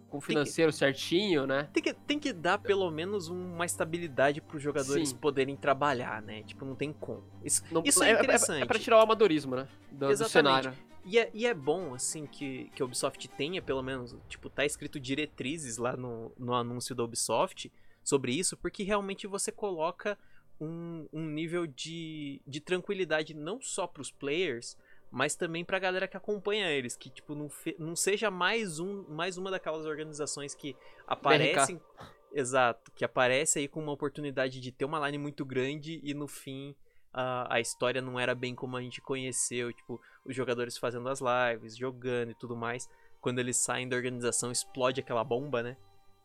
com 0.09 0.21
financeiro 0.21 0.73
que, 0.73 0.79
certinho, 0.79 1.47
né? 1.47 1.69
Tem 1.73 1.83
que, 1.83 1.93
tem 1.93 2.19
que 2.19 2.33
dar 2.33 2.59
pelo 2.59 2.91
menos 2.91 3.29
uma 3.29 3.67
estabilidade 3.67 4.41
para 4.41 4.57
os 4.57 4.63
jogadores 4.63 5.11
Sim. 5.11 5.17
poderem 5.17 5.57
trabalhar, 5.57 6.23
né? 6.23 6.43
Tipo, 6.43 6.65
não 6.65 6.75
tem 6.75 6.93
como. 6.93 7.25
Isso, 7.45 7.63
não, 7.71 7.83
isso 7.85 8.03
é, 8.03 8.11
é 8.11 8.15
interessante. 8.15 8.61
É, 8.61 8.63
é 8.63 8.67
pra 8.67 8.79
tirar 8.79 8.99
o 8.99 9.01
amadorismo, 9.01 9.55
né? 9.55 9.69
Do, 9.91 10.09
do 10.09 10.29
cenário. 10.29 10.73
E 11.05 11.19
é, 11.19 11.31
e 11.33 11.47
é 11.47 11.55
bom, 11.55 11.95
assim, 11.95 12.27
que, 12.27 12.71
que 12.75 12.83
a 12.83 12.85
Ubisoft 12.85 13.29
tenha, 13.29 13.63
pelo 13.63 13.83
menos, 13.83 14.15
tipo, 14.29 14.51
tá 14.51 14.65
escrito 14.65 15.01
diretrizes 15.01 15.79
lá 15.79 15.97
no, 15.97 16.33
no 16.39 16.55
anúncio 16.55 16.95
da 16.95 17.03
Ubisoft 17.03 17.73
sobre 18.03 18.33
isso, 18.33 18.57
porque 18.57 18.83
realmente 18.83 19.27
você 19.27 19.51
coloca 19.51 20.19
um, 20.61 21.07
um 21.13 21.27
nível 21.27 21.67
de, 21.67 22.41
de 22.47 22.61
tranquilidade 22.61 23.33
não 23.33 23.61
só 23.61 23.87
para 23.87 24.03
os 24.03 24.11
players, 24.11 24.77
mas 25.11 25.35
também 25.35 25.65
pra 25.65 25.79
galera 25.79 26.09
que 26.09 26.17
acompanha 26.17 26.71
eles, 26.71 26.97
que 26.97 27.11
tipo 27.11 27.35
não, 27.35 27.51
não 27.79 27.97
seja 27.97 28.31
mais 28.31 28.79
um 28.79 29.05
mais 29.09 29.39
uma 29.39 29.51
daquelas 29.51 29.87
organizações 29.87 30.55
que 30.55 30.77
aparecem 31.07 31.77
BRK. 31.77 32.07
exato, 32.33 32.93
que 32.93 33.05
aparece 33.05 33.59
aí 33.59 33.69
com 33.69 33.81
uma 33.81 33.93
oportunidade 33.93 34.61
de 34.61 34.73
ter 34.73 34.85
uma 34.85 35.05
line 35.07 35.19
muito 35.19 35.45
grande 35.45 36.01
e 36.03 36.13
no 36.15 36.29
fim 36.29 36.75
a, 37.13 37.57
a 37.57 37.61
história 37.61 38.01
não 38.01 38.19
era 38.19 38.35
bem 38.35 38.55
como 38.55 38.77
a 38.77 38.83
gente 38.83 39.01
conheceu, 39.01 39.73
tipo, 39.73 40.01
os 40.25 40.35
jogadores 40.35 40.77
fazendo 40.77 41.09
as 41.09 41.21
lives, 41.21 41.77
jogando 41.77 42.31
e 42.31 42.35
tudo 42.35 42.57
mais. 42.57 42.89
Quando 43.21 43.39
eles 43.39 43.57
saem 43.57 43.89
da 43.89 43.97
organização, 43.97 44.53
explode 44.53 45.01
aquela 45.01 45.25
bomba, 45.25 45.63
né? 45.63 45.77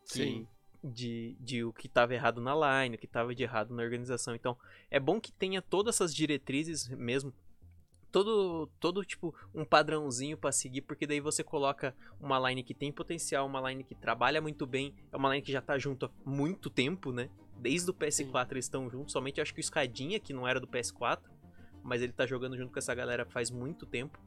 Que, 0.06 0.13
Sim. 0.13 0.48
De, 0.84 1.36
de 1.40 1.63
o 1.63 1.72
que 1.72 1.88
estava 1.88 2.13
errado 2.13 2.42
na 2.42 2.54
line, 2.84 2.96
o 2.96 3.00
que 3.00 3.06
estava 3.06 3.34
de 3.34 3.42
errado 3.42 3.74
na 3.74 3.82
organização. 3.82 4.36
Então, 4.36 4.58
é 4.92 5.00
bom 5.00 5.20
que 5.20 5.32
tenha 5.32 5.62
todas 5.62 5.96
essas 5.96 6.13
diretrizes 6.13 6.88
mesmo 6.90 7.34
todo, 8.13 8.70
todo 8.79 9.03
tipo 9.03 9.34
um 9.55 9.65
padrãozinho 9.65 10.38
para 10.38 10.51
seguir, 10.51 10.82
porque 10.82 11.08
daí 11.08 11.20
você 11.20 11.43
coloca 11.43 11.96
uma 12.22 12.39
line 12.48 12.63
que 12.63 12.74
tem 12.74 12.91
potencial, 12.91 13.48
uma 13.48 13.72
line 13.72 13.84
que 13.84 13.96
trabalha 13.96 14.39
muito 14.39 14.67
bem, 14.67 14.93
é 15.12 15.17
uma 15.17 15.29
line 15.29 15.41
que 15.41 15.51
já 15.51 15.62
tá 15.62 15.79
junto 15.79 16.05
há 16.05 16.12
muito 16.24 16.70
tempo, 16.70 17.12
né? 17.12 17.27
Desde 17.58 17.89
o 17.89 17.93
PS4 17.93 18.46
Sim. 18.46 18.51
eles 18.51 18.65
estão 18.65 18.88
juntos, 18.88 19.13
somente 19.13 19.41
acho 19.41 19.51
que 19.51 19.60
o 19.60 19.62
Escadinha, 19.62 20.20
que 20.20 20.32
não 20.32 20.48
era 20.48 20.60
do 20.60 20.67
PS4, 20.67 21.22
mas 21.84 22.03
ele 22.03 22.13
tá 22.13 22.27
jogando 22.27 22.55
junto 22.55 22.72
com 22.72 22.77
essa 22.77 22.93
galera 22.93 23.25
faz 23.25 23.50
muito 23.50 23.84
tempo. 23.88 24.20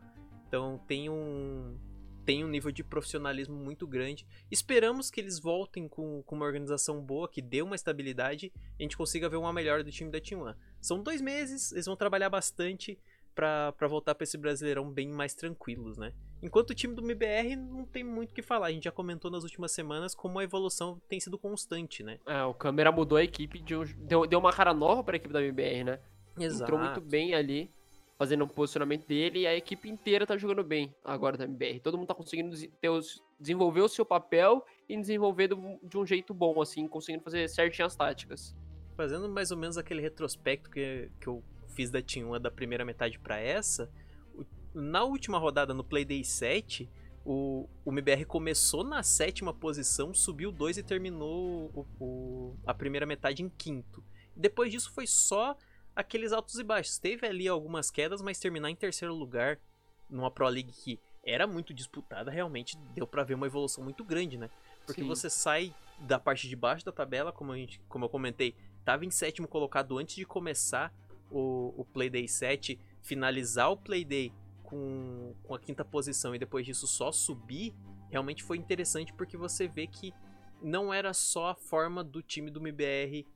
Então 0.48 0.80
tem 0.88 1.08
um 1.08 1.78
tem 2.24 2.44
um 2.44 2.48
nível 2.48 2.72
de 2.72 2.82
profissionalismo 2.82 3.54
muito 3.54 3.86
grande. 3.86 4.26
Esperamos 4.50 5.12
que 5.12 5.20
eles 5.20 5.38
voltem 5.38 5.86
com, 5.86 6.24
com 6.24 6.34
uma 6.34 6.44
organização 6.44 7.00
boa, 7.00 7.28
que 7.28 7.40
dê 7.40 7.62
uma 7.62 7.76
estabilidade 7.76 8.46
e 8.46 8.52
a 8.80 8.82
gente 8.82 8.96
consiga 8.96 9.28
ver 9.28 9.36
uma 9.36 9.52
melhora 9.52 9.84
do 9.84 9.92
time 9.92 10.10
da 10.10 10.20
Team 10.20 10.42
One. 10.42 10.56
São 10.80 11.00
dois 11.00 11.20
meses, 11.20 11.70
eles 11.70 11.86
vão 11.86 11.94
trabalhar 11.94 12.28
bastante 12.28 12.98
para 13.36 13.86
voltar 13.86 14.14
para 14.14 14.24
esse 14.24 14.38
Brasileirão 14.38 14.90
bem 14.90 15.08
mais 15.08 15.34
tranquilos, 15.34 15.98
né? 15.98 16.14
Enquanto 16.42 16.70
o 16.70 16.74
time 16.74 16.94
do 16.94 17.02
MBR 17.02 17.54
não 17.54 17.84
tem 17.84 18.02
muito 18.02 18.30
o 18.30 18.34
que 18.34 18.40
falar, 18.40 18.68
a 18.68 18.72
gente 18.72 18.84
já 18.84 18.90
comentou 18.90 19.30
nas 19.30 19.44
últimas 19.44 19.72
semanas 19.72 20.14
como 20.14 20.38
a 20.38 20.44
evolução 20.44 20.98
tem 21.06 21.20
sido 21.20 21.38
constante, 21.38 22.02
né? 22.02 22.18
É, 22.26 22.42
o 22.44 22.54
câmera 22.54 22.90
mudou 22.90 23.18
a 23.18 23.22
equipe, 23.22 23.60
de 23.60 23.76
um, 23.76 23.84
deu, 23.98 24.26
deu 24.26 24.38
uma 24.38 24.52
cara 24.52 24.72
nova 24.72 25.04
para 25.04 25.16
a 25.16 25.18
equipe 25.18 25.32
da 25.32 25.42
MBR, 25.42 25.84
né? 25.84 26.00
Exato. 26.38 26.64
Entrou 26.64 26.80
muito 26.80 27.00
bem 27.02 27.34
ali, 27.34 27.70
fazendo 28.16 28.44
um 28.44 28.48
posicionamento 28.48 29.06
dele 29.06 29.40
e 29.40 29.46
a 29.46 29.54
equipe 29.54 29.88
inteira 29.88 30.26
tá 30.26 30.36
jogando 30.38 30.64
bem 30.64 30.94
agora 31.04 31.36
da 31.36 31.44
MBR. 31.44 31.80
Todo 31.80 31.98
mundo 31.98 32.08
tá 32.08 32.14
conseguindo 32.14 32.56
os, 32.90 33.22
desenvolver 33.38 33.82
o 33.82 33.88
seu 33.88 34.06
papel 34.06 34.64
e 34.88 34.96
desenvolver 34.98 35.48
do, 35.48 35.78
de 35.82 35.98
um 35.98 36.06
jeito 36.06 36.32
bom, 36.32 36.60
assim, 36.62 36.88
conseguindo 36.88 37.22
fazer 37.22 37.46
certinho 37.48 37.84
as 37.84 37.94
táticas. 37.94 38.56
Fazendo 38.96 39.28
mais 39.28 39.50
ou 39.50 39.58
menos 39.58 39.76
aquele 39.76 40.00
retrospecto 40.00 40.70
que, 40.70 41.10
que 41.20 41.26
eu 41.26 41.44
fiz 41.76 41.90
da 41.90 42.00
Team 42.00 42.32
1 42.32 42.40
da 42.40 42.50
primeira 42.50 42.84
metade 42.84 43.18
para 43.18 43.38
essa, 43.38 43.88
na 44.76 45.04
última 45.04 45.38
rodada 45.38 45.72
no 45.72 45.82
Playday 45.82 46.22
7, 46.22 46.88
o, 47.24 47.68
o 47.84 47.90
MBR 47.90 48.24
começou 48.26 48.84
na 48.84 49.02
sétima 49.02 49.52
posição, 49.52 50.12
subiu 50.12 50.52
dois 50.52 50.76
e 50.76 50.82
terminou 50.82 51.70
o, 51.74 51.86
o, 51.98 52.56
a 52.66 52.74
primeira 52.74 53.06
metade 53.06 53.42
em 53.42 53.48
quinto. 53.48 54.04
Depois 54.36 54.70
disso 54.70 54.92
foi 54.92 55.06
só 55.06 55.56
aqueles 55.94 56.30
altos 56.30 56.58
e 56.58 56.62
baixos. 56.62 56.98
Teve 56.98 57.26
ali 57.26 57.48
algumas 57.48 57.90
quedas, 57.90 58.20
mas 58.20 58.38
terminar 58.38 58.70
em 58.70 58.76
terceiro 58.76 59.14
lugar 59.14 59.58
numa 60.10 60.30
Pro 60.30 60.46
League 60.46 60.72
que 60.72 61.00
era 61.24 61.46
muito 61.46 61.74
disputada, 61.74 62.30
realmente 62.30 62.78
deu 62.94 63.06
para 63.06 63.24
ver 63.24 63.34
uma 63.34 63.46
evolução 63.46 63.82
muito 63.82 64.04
grande, 64.04 64.36
né? 64.36 64.48
Porque 64.84 65.00
Sim. 65.00 65.08
você 65.08 65.28
sai 65.28 65.74
da 65.98 66.18
parte 66.18 66.48
de 66.48 66.54
baixo 66.54 66.84
da 66.84 66.92
tabela, 66.92 67.32
como, 67.32 67.50
a 67.50 67.56
gente, 67.56 67.80
como 67.88 68.04
eu 68.04 68.08
comentei, 68.08 68.54
estava 68.78 69.04
em 69.04 69.10
sétimo 69.10 69.48
colocado 69.48 69.98
antes 69.98 70.14
de 70.14 70.24
começar 70.24 70.94
o, 71.30 71.74
o 71.76 71.84
Playday 71.84 72.28
7, 72.28 72.78
finalizar 73.02 73.70
o 73.70 73.76
Playday 73.76 74.32
com, 74.62 75.34
com 75.44 75.54
a 75.54 75.58
quinta 75.58 75.84
posição 75.84 76.34
e 76.34 76.38
depois 76.38 76.66
disso 76.66 76.86
só 76.86 77.12
subir, 77.12 77.74
realmente 78.10 78.42
foi 78.42 78.56
interessante 78.56 79.12
porque 79.12 79.36
você 79.36 79.68
vê 79.68 79.86
que 79.86 80.12
não 80.62 80.92
era 80.92 81.12
só 81.12 81.50
a 81.50 81.54
forma 81.54 82.02
do 82.02 82.22
time 82.22 82.50
do 82.50 82.60
MBR 82.60 83.26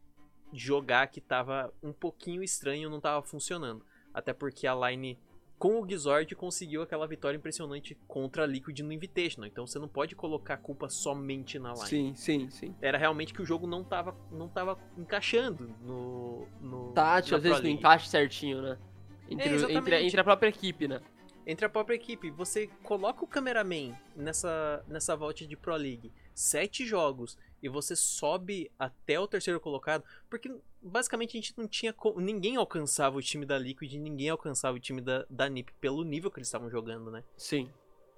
jogar 0.53 1.07
que 1.09 1.21
estava 1.21 1.73
um 1.83 1.93
pouquinho 1.93 2.43
estranho, 2.43 2.91
não 2.91 2.99
estava 2.99 3.23
funcionando. 3.23 3.85
Até 4.13 4.33
porque 4.33 4.67
a 4.67 4.75
line 4.75 5.19
com 5.61 5.79
o 5.79 5.87
Gizord 5.87 6.35
conseguiu 6.35 6.81
aquela 6.81 7.07
vitória 7.07 7.37
impressionante 7.37 7.95
contra 8.09 8.45
a 8.45 8.47
Liquid 8.47 8.81
no 8.81 8.95
Invitational. 8.95 9.47
Então 9.47 9.67
você 9.67 9.79
não 9.79 9.87
pode 9.87 10.17
colocar 10.17 10.55
a 10.55 10.57
culpa 10.57 10.89
somente 10.89 11.59
na 11.59 11.75
line. 11.75 11.87
Sim, 11.87 12.15
sim, 12.17 12.49
sim. 12.49 12.75
Era 12.81 12.97
realmente 12.97 13.35
que 13.35 13.43
o 13.43 13.45
jogo 13.45 13.67
não 13.67 13.85
tava, 13.85 14.17
não 14.33 14.49
tava 14.49 14.79
encaixando 14.97 15.69
no. 15.83 16.49
no 16.63 16.93
Tátil, 16.95 17.37
às 17.37 17.43
vezes 17.43 17.61
não 17.61 17.69
encaixa 17.69 18.09
certinho, 18.09 18.63
né? 18.63 18.79
Entre, 19.29 19.49
é, 19.49 19.73
entre, 19.77 20.07
entre, 20.07 20.21
a 20.21 20.25
própria 20.25 20.49
equipe, 20.49 20.89
né? 20.89 21.03
Entre 21.47 21.67
a 21.67 21.69
própria 21.69 21.95
equipe. 21.95 22.31
Você 22.31 22.67
coloca 22.83 23.23
o 23.23 23.29
cameraman 23.29 23.95
nessa, 24.17 24.83
nessa 24.89 25.15
volta 25.15 25.47
de 25.47 25.59
Pro 25.59 25.77
League. 25.77 26.11
Sete 26.35 26.87
jogos 26.87 27.37
e 27.63 27.69
você 27.69 27.95
sobe 27.95 28.71
até 28.79 29.19
o 29.19 29.29
terceiro 29.29 29.61
colocado, 29.61 30.05
porque 30.29 30.55
basicamente 30.81 31.37
a 31.37 31.41
gente 31.41 31.57
não 31.57 31.69
tinha. 31.69 31.95
Ninguém 32.17 32.57
alcançava 32.57 33.17
o 33.17 33.23
time 33.23 33.45
da 33.45 33.59
Liquid, 33.59 33.93
ninguém 33.95 34.31
alcançava 34.31 34.77
o 34.77 34.81
time 34.81 35.01
da, 35.01 35.27
da 35.29 35.49
NiP 35.49 35.73
pelo 35.81 36.03
nível 36.05 36.31
que 36.31 36.39
eles 36.39 36.49
estavam 36.49 36.71
jogando, 36.71 37.11
né? 37.11 37.23
Sim. 37.37 37.71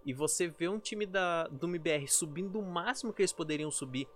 E 0.04 0.12
você 0.12 0.48
vê 0.48 0.68
um 0.68 0.78
time 0.78 1.06
da, 1.06 1.46
do 1.48 1.66
MBR 1.66 2.08
subindo 2.08 2.58
o 2.58 2.62
máximo 2.62 3.12
que 3.12 3.22
eles 3.22 3.32
poderiam 3.32 3.70
subir 3.70 4.08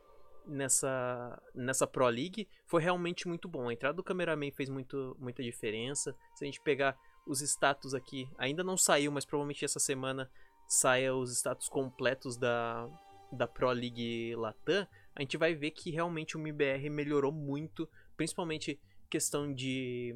nessa, 0.46 1.40
nessa 1.54 1.86
Pro 1.86 2.08
League 2.08 2.48
foi 2.66 2.82
realmente 2.82 3.26
muito 3.28 3.48
bom. 3.48 3.68
A 3.68 3.72
entrada 3.72 3.94
do 3.94 4.02
cameraman 4.02 4.50
fez 4.50 4.68
muito, 4.68 5.16
muita 5.18 5.42
diferença. 5.42 6.14
Se 6.34 6.44
a 6.44 6.46
gente 6.46 6.60
pegar 6.60 6.96
os 7.26 7.40
status 7.40 7.94
aqui, 7.94 8.28
ainda 8.38 8.62
não 8.62 8.76
saiu, 8.76 9.10
mas 9.10 9.24
provavelmente 9.24 9.64
essa 9.64 9.80
semana 9.80 10.30
saia 10.68 11.14
os 11.14 11.32
status 11.32 11.68
completos 11.68 12.36
da, 12.36 12.88
da 13.32 13.46
Pro 13.46 13.70
League 13.70 14.34
Latam 14.36 14.86
a 15.16 15.22
gente 15.22 15.38
vai 15.38 15.54
ver 15.54 15.70
que 15.70 15.90
realmente 15.90 16.36
o 16.36 16.40
MBR 16.40 16.90
melhorou 16.90 17.32
muito, 17.32 17.88
principalmente 18.16 18.78
questão 19.08 19.52
de, 19.52 20.14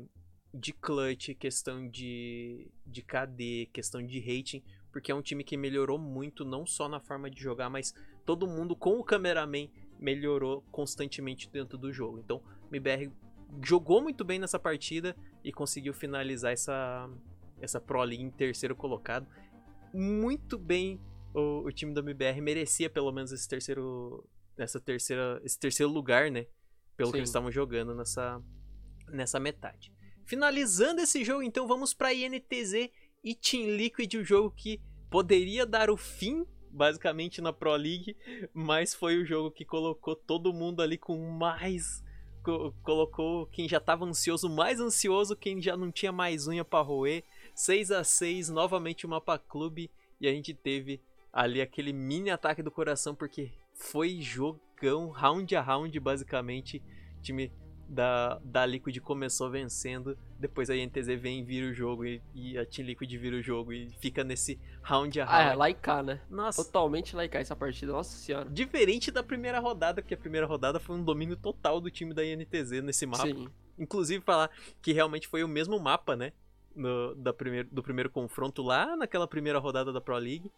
de 0.53 0.75
clutch, 0.75 1.31
questão 1.39 1.89
de, 1.89 2.71
de 2.87 3.03
KD, 3.03 3.71
questão 3.73 4.05
de 4.05 4.21
rating, 4.21 4.63
porque 4.93 5.11
é 5.11 5.15
um 5.15 5.23
time 5.23 5.43
que 5.43 5.57
melhorou 5.57 5.99
muito, 5.99 6.45
não 6.45 6.67
só 6.67 6.87
na 6.87 7.01
forma 7.01 7.31
de 7.31 7.41
jogar, 7.41 7.71
mas 7.71 7.95
todo 8.27 8.47
mundo 8.47 8.77
com 8.77 8.99
o 8.99 9.05
cameraman 9.05 9.71
melhorou 9.99 10.63
constantemente 10.71 11.49
dentro 11.49 11.79
do 11.79 11.91
jogo. 11.91 12.19
Então, 12.19 12.43
o 12.71 12.75
MBR 12.75 13.11
jogou 13.65 14.03
muito 14.03 14.23
bem 14.23 14.39
nessa 14.39 14.59
partida 14.59 15.17
e 15.43 15.51
conseguiu 15.51 15.95
finalizar 15.95 16.53
essa, 16.53 17.09
essa 17.59 17.81
Pro 17.81 18.03
League 18.03 18.23
em 18.23 18.31
terceiro 18.31 18.77
colocado. 18.77 19.27
Muito 19.95 20.59
bem 20.59 21.01
o, 21.33 21.65
o 21.65 21.73
time 21.73 21.95
do 21.95 22.01
MBR 22.01 22.41
merecia 22.43 22.91
pelo 22.91 23.11
menos 23.11 23.33
esse 23.33 23.49
terceiro 23.49 24.29
nessa 24.61 24.79
terceira, 24.79 25.41
esse 25.43 25.59
terceiro 25.59 25.91
lugar, 25.91 26.31
né? 26.31 26.47
Pelo 26.97 27.09
Sim. 27.09 27.13
que 27.13 27.19
eles 27.19 27.31
estavam 27.31 27.51
jogando 27.51 27.95
nessa, 27.95 28.41
nessa 29.09 29.41
metade. 29.41 29.91
Finalizando 30.27 31.01
esse 31.01 31.25
jogo, 31.25 31.43
então 31.43 31.67
vamos 31.67 31.95
para 31.95 32.13
INTZ 32.13 32.91
e 33.25 33.35
Team 33.35 33.75
Liquid, 33.75 34.15
o 34.15 34.21
um 34.21 34.25
jogo 34.25 34.51
que 34.51 34.81
poderia 35.11 35.65
dar 35.65 35.91
o 35.91 35.97
fim, 35.97 36.47
basicamente, 36.71 37.41
na 37.41 37.55
Pro 37.55 37.75
League, 37.75 38.15
mas 38.53 38.95
foi 38.95 39.17
o 39.17 39.25
jogo 39.25 39.51
que 39.51 39.65
colocou 39.65 40.15
todo 40.15 40.53
mundo 40.53 40.83
ali 40.83 40.99
com 40.99 41.19
mais. 41.31 42.05
Co 42.43 42.73
colocou 42.83 43.47
quem 43.47 43.69
já 43.69 43.79
estava 43.79 44.05
ansioso, 44.05 44.49
mais 44.49 44.79
ansioso, 44.79 45.35
quem 45.35 45.61
já 45.61 45.77
não 45.77 45.91
tinha 45.91 46.13
mais 46.13 46.47
unha 46.47 46.65
para 46.65 46.85
roer. 46.85 47.25
6 47.55 47.91
a 47.91 48.05
6 48.05 48.51
novamente 48.51 49.07
o 49.07 49.09
mapa 49.09 49.39
clube, 49.39 49.91
e 50.21 50.29
a 50.29 50.33
gente 50.33 50.55
teve 50.55 51.01
ali 51.33 51.61
aquele 51.61 51.93
mini 51.93 52.31
ataque 52.31 52.63
do 52.63 52.71
coração, 52.71 53.15
porque 53.15 53.51
foi 53.81 54.21
jogão, 54.21 55.09
round 55.09 55.57
a 55.57 55.61
round, 55.61 55.99
basicamente. 55.99 56.83
O 57.19 57.23
time 57.23 57.53
da, 57.89 58.41
da 58.45 58.65
Liquid 58.65 58.97
começou 59.01 59.51
vencendo, 59.51 60.17
depois 60.39 60.71
a 60.71 60.77
INTZ 60.77 61.09
vem 61.19 61.41
e 61.41 61.43
vira 61.43 61.69
o 61.69 61.75
jogo, 61.75 62.05
e, 62.05 62.23
e 62.33 62.57
a 62.57 62.65
Team 62.65 62.87
Liquid 62.87 63.11
vira 63.17 63.37
o 63.37 63.43
jogo, 63.43 63.73
e 63.73 63.91
fica 63.99 64.23
nesse 64.23 64.61
round 64.83 65.21
a 65.21 65.25
round. 65.25 65.49
Ah, 65.49 65.53
é, 65.53 65.57
laicar, 65.57 66.05
né? 66.05 66.21
Nossa. 66.31 66.63
Totalmente 66.63 67.17
laicar 67.17 67.43
essa 67.43 67.57
partida, 67.57 67.93
nossa 67.93 68.17
senhora. 68.17 68.49
Diferente 68.49 69.11
da 69.11 69.23
primeira 69.23 69.59
rodada, 69.59 70.01
porque 70.01 70.15
a 70.15 70.19
primeira 70.19 70.47
rodada 70.47 70.79
foi 70.79 70.97
um 70.97 71.03
domínio 71.03 71.37
total 71.37 71.81
do 71.81 71.91
time 71.91 72.15
da 72.15 72.25
INTZ 72.25 72.83
nesse 72.83 73.07
mapa. 73.07 73.27
Sim. 73.27 73.49
inclusive 73.79 74.23
falar 74.23 74.51
que 74.81 74.93
realmente 74.93 75.27
foi 75.27 75.43
o 75.43 75.49
mesmo 75.49 75.79
mapa, 75.81 76.15
né? 76.15 76.33
No, 76.77 77.15
da 77.17 77.33
primeiro, 77.33 77.69
do 77.73 77.83
primeiro 77.83 78.09
confronto 78.09 78.63
lá 78.63 78.95
naquela 78.97 79.27
primeira 79.27 79.59
rodada 79.59 79.93
da 79.93 80.01
Pro 80.01 80.17
League. 80.17 80.51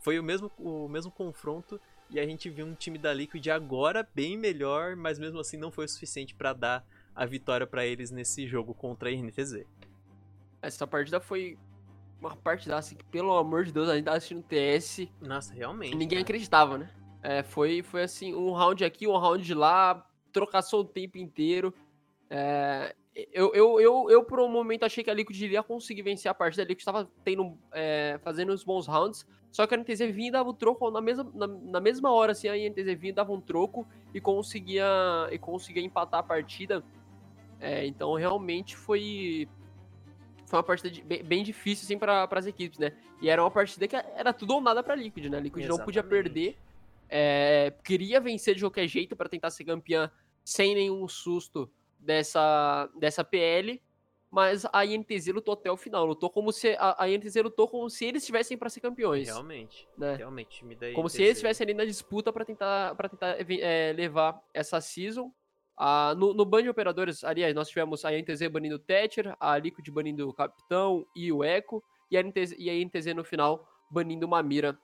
Foi 0.00 0.18
o 0.18 0.24
mesmo, 0.24 0.50
o 0.58 0.88
mesmo 0.88 1.12
confronto 1.12 1.80
e 2.10 2.18
a 2.18 2.26
gente 2.26 2.50
viu 2.50 2.66
um 2.66 2.74
time 2.74 2.98
da 2.98 3.12
Liquid 3.12 3.46
agora 3.48 4.06
bem 4.14 4.36
melhor, 4.36 4.96
mas 4.96 5.18
mesmo 5.18 5.38
assim 5.38 5.56
não 5.56 5.70
foi 5.70 5.84
o 5.84 5.88
suficiente 5.88 6.34
para 6.34 6.52
dar 6.52 6.84
a 7.14 7.24
vitória 7.24 7.66
para 7.66 7.86
eles 7.86 8.10
nesse 8.10 8.46
jogo 8.46 8.74
contra 8.74 9.08
a 9.08 9.12
NTZ. 9.12 9.64
Essa 10.62 10.86
partida 10.86 11.20
foi 11.20 11.56
uma 12.20 12.36
partida 12.36 12.76
assim 12.76 12.96
que, 12.96 13.04
pelo 13.04 13.36
amor 13.36 13.64
de 13.64 13.72
Deus, 13.72 13.88
a 13.88 13.94
gente 13.94 14.04
tava 14.04 14.16
assistindo 14.16 14.42
TS. 14.42 15.08
Nossa, 15.20 15.54
realmente. 15.54 15.92
Ninguém 15.94 16.18
cara. 16.18 16.22
acreditava, 16.22 16.78
né? 16.78 16.90
É, 17.22 17.42
foi, 17.42 17.82
foi 17.82 18.02
assim, 18.02 18.34
um 18.34 18.52
round 18.52 18.84
aqui, 18.84 19.06
um 19.06 19.16
round 19.16 19.54
lá, 19.54 20.06
trocação 20.32 20.80
o 20.80 20.84
tempo 20.84 21.18
inteiro. 21.18 21.72
É, 22.28 22.94
eu, 23.32 23.52
eu, 23.54 23.80
eu, 23.80 24.10
eu, 24.10 24.24
por 24.24 24.40
um 24.40 24.48
momento, 24.48 24.84
achei 24.84 25.02
que 25.02 25.10
a 25.10 25.14
Liquid 25.14 25.40
iria 25.40 25.62
conseguir 25.62 26.02
vencer 26.02 26.30
a 26.30 26.34
partida. 26.34 26.62
A 26.62 26.66
Liquid 26.66 26.80
estava 26.80 27.10
tendo, 27.24 27.56
é, 27.72 28.18
fazendo 28.22 28.52
uns 28.52 28.64
bons 28.64 28.86
rounds. 28.86 29.26
Só 29.52 29.66
que 29.66 29.74
a 29.74 29.78
NTZ 29.78 30.12
vinha 30.12 30.28
e 30.28 30.30
dava 30.30 30.48
o 30.48 30.54
troco 30.54 30.90
na 30.90 31.00
mesma, 31.00 31.30
na, 31.34 31.46
na, 31.46 31.80
mesma 31.80 32.10
hora, 32.12 32.32
assim, 32.32 32.48
a 32.48 32.56
NTZ 32.56 32.98
vinha 32.98 33.10
e 33.10 33.12
dava 33.12 33.32
um 33.32 33.40
troco 33.40 33.86
e 34.14 34.20
conseguia, 34.20 34.86
e 35.30 35.38
conseguia 35.38 35.82
empatar 35.82 36.20
a 36.20 36.22
partida. 36.22 36.84
É, 37.58 37.84
então, 37.84 38.14
realmente 38.14 38.76
foi, 38.76 39.48
foi 40.46 40.58
uma 40.58 40.62
partida 40.62 40.90
de, 40.90 41.02
bem, 41.02 41.22
bem, 41.24 41.42
difícil, 41.42 41.84
assim, 41.84 41.98
para 41.98 42.28
as 42.30 42.46
equipes, 42.46 42.78
né? 42.78 42.92
E 43.20 43.28
era 43.28 43.42
uma 43.42 43.50
partida 43.50 43.88
que 43.88 43.96
era 43.96 44.32
tudo 44.32 44.54
ou 44.54 44.60
nada 44.60 44.82
para 44.82 44.94
Liquid, 44.94 45.26
né? 45.26 45.38
A 45.38 45.40
Liquid 45.40 45.64
Exatamente. 45.64 45.78
não 45.78 45.84
podia 45.84 46.02
perder. 46.02 46.56
É, 47.08 47.74
queria 47.84 48.20
vencer 48.20 48.54
de 48.54 48.62
qualquer 48.62 48.86
jeito 48.86 49.16
para 49.16 49.28
tentar 49.28 49.50
ser 49.50 49.64
campeã 49.64 50.10
sem 50.44 50.74
nenhum 50.76 51.06
susto 51.08 51.68
dessa, 51.98 52.88
dessa 52.98 53.24
PL, 53.24 53.82
mas 54.30 54.64
a 54.72 54.86
INTZ 54.86 55.28
lutou 55.28 55.54
até 55.54 55.70
o 55.70 55.76
final. 55.76 56.06
Lutou 56.06 56.30
como 56.30 56.52
se. 56.52 56.76
A, 56.78 57.02
a 57.02 57.08
INTZ 57.10 57.36
lutou 57.42 57.66
como 57.66 57.90
se 57.90 58.04
eles 58.04 58.22
estivessem 58.22 58.56
para 58.56 58.70
ser 58.70 58.80
campeões. 58.80 59.26
Realmente. 59.26 59.88
Né? 59.98 60.14
Realmente, 60.14 60.64
me 60.64 60.76
dá 60.76 60.92
Como 60.92 61.08
se 61.08 61.20
eles 61.20 61.32
estivessem 61.32 61.64
ali 61.64 61.74
na 61.74 61.84
disputa 61.84 62.32
para 62.32 62.44
tentar, 62.44 62.94
pra 62.94 63.08
tentar 63.08 63.36
é, 63.38 63.92
levar 63.92 64.40
essa 64.54 64.80
season. 64.80 65.32
Ah, 65.76 66.14
no, 66.16 66.32
no 66.32 66.44
ban 66.44 66.62
de 66.62 66.68
operadores, 66.68 67.24
aliás, 67.24 67.54
nós 67.54 67.68
tivemos 67.68 68.04
a 68.04 68.16
INTZ 68.16 68.48
banindo 68.48 68.76
o 68.76 68.78
Thatcher, 68.78 69.34
a 69.40 69.56
Liquid 69.56 69.88
banindo 69.90 70.28
o 70.28 70.34
Capitão 70.34 71.06
e 71.16 71.32
o 71.32 71.42
Echo, 71.42 71.82
e 72.10 72.18
a 72.18 72.20
INTZ, 72.20 72.54
e 72.58 72.68
a 72.68 72.74
INTZ 72.74 73.14
no 73.16 73.24
final 73.24 73.66
banindo 73.90 74.26
uma 74.26 74.42
mira. 74.42 74.78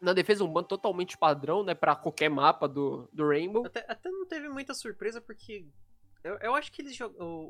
Na 0.00 0.14
defesa, 0.14 0.44
um 0.44 0.52
ban 0.52 0.62
totalmente 0.62 1.18
padrão, 1.18 1.62
né, 1.62 1.74
para 1.74 1.94
qualquer 1.94 2.30
mapa 2.30 2.66
do, 2.66 3.06
do 3.12 3.28
Rainbow. 3.28 3.66
Até, 3.66 3.84
até 3.86 4.08
não 4.08 4.24
teve 4.24 4.48
muita 4.48 4.72
surpresa, 4.72 5.20
porque 5.20 5.66
eu, 6.22 6.36
eu 6.38 6.54
acho 6.54 6.70
que 6.70 6.82
eles 6.82 6.98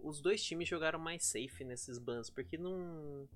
os 0.03 0.21
dois 0.21 0.43
times 0.43 0.69
jogaram 0.69 0.99
mais 0.99 1.25
safe 1.25 1.65
nesses 1.65 1.99
bans, 1.99 2.31
porque 2.31 2.57
num, 2.57 3.27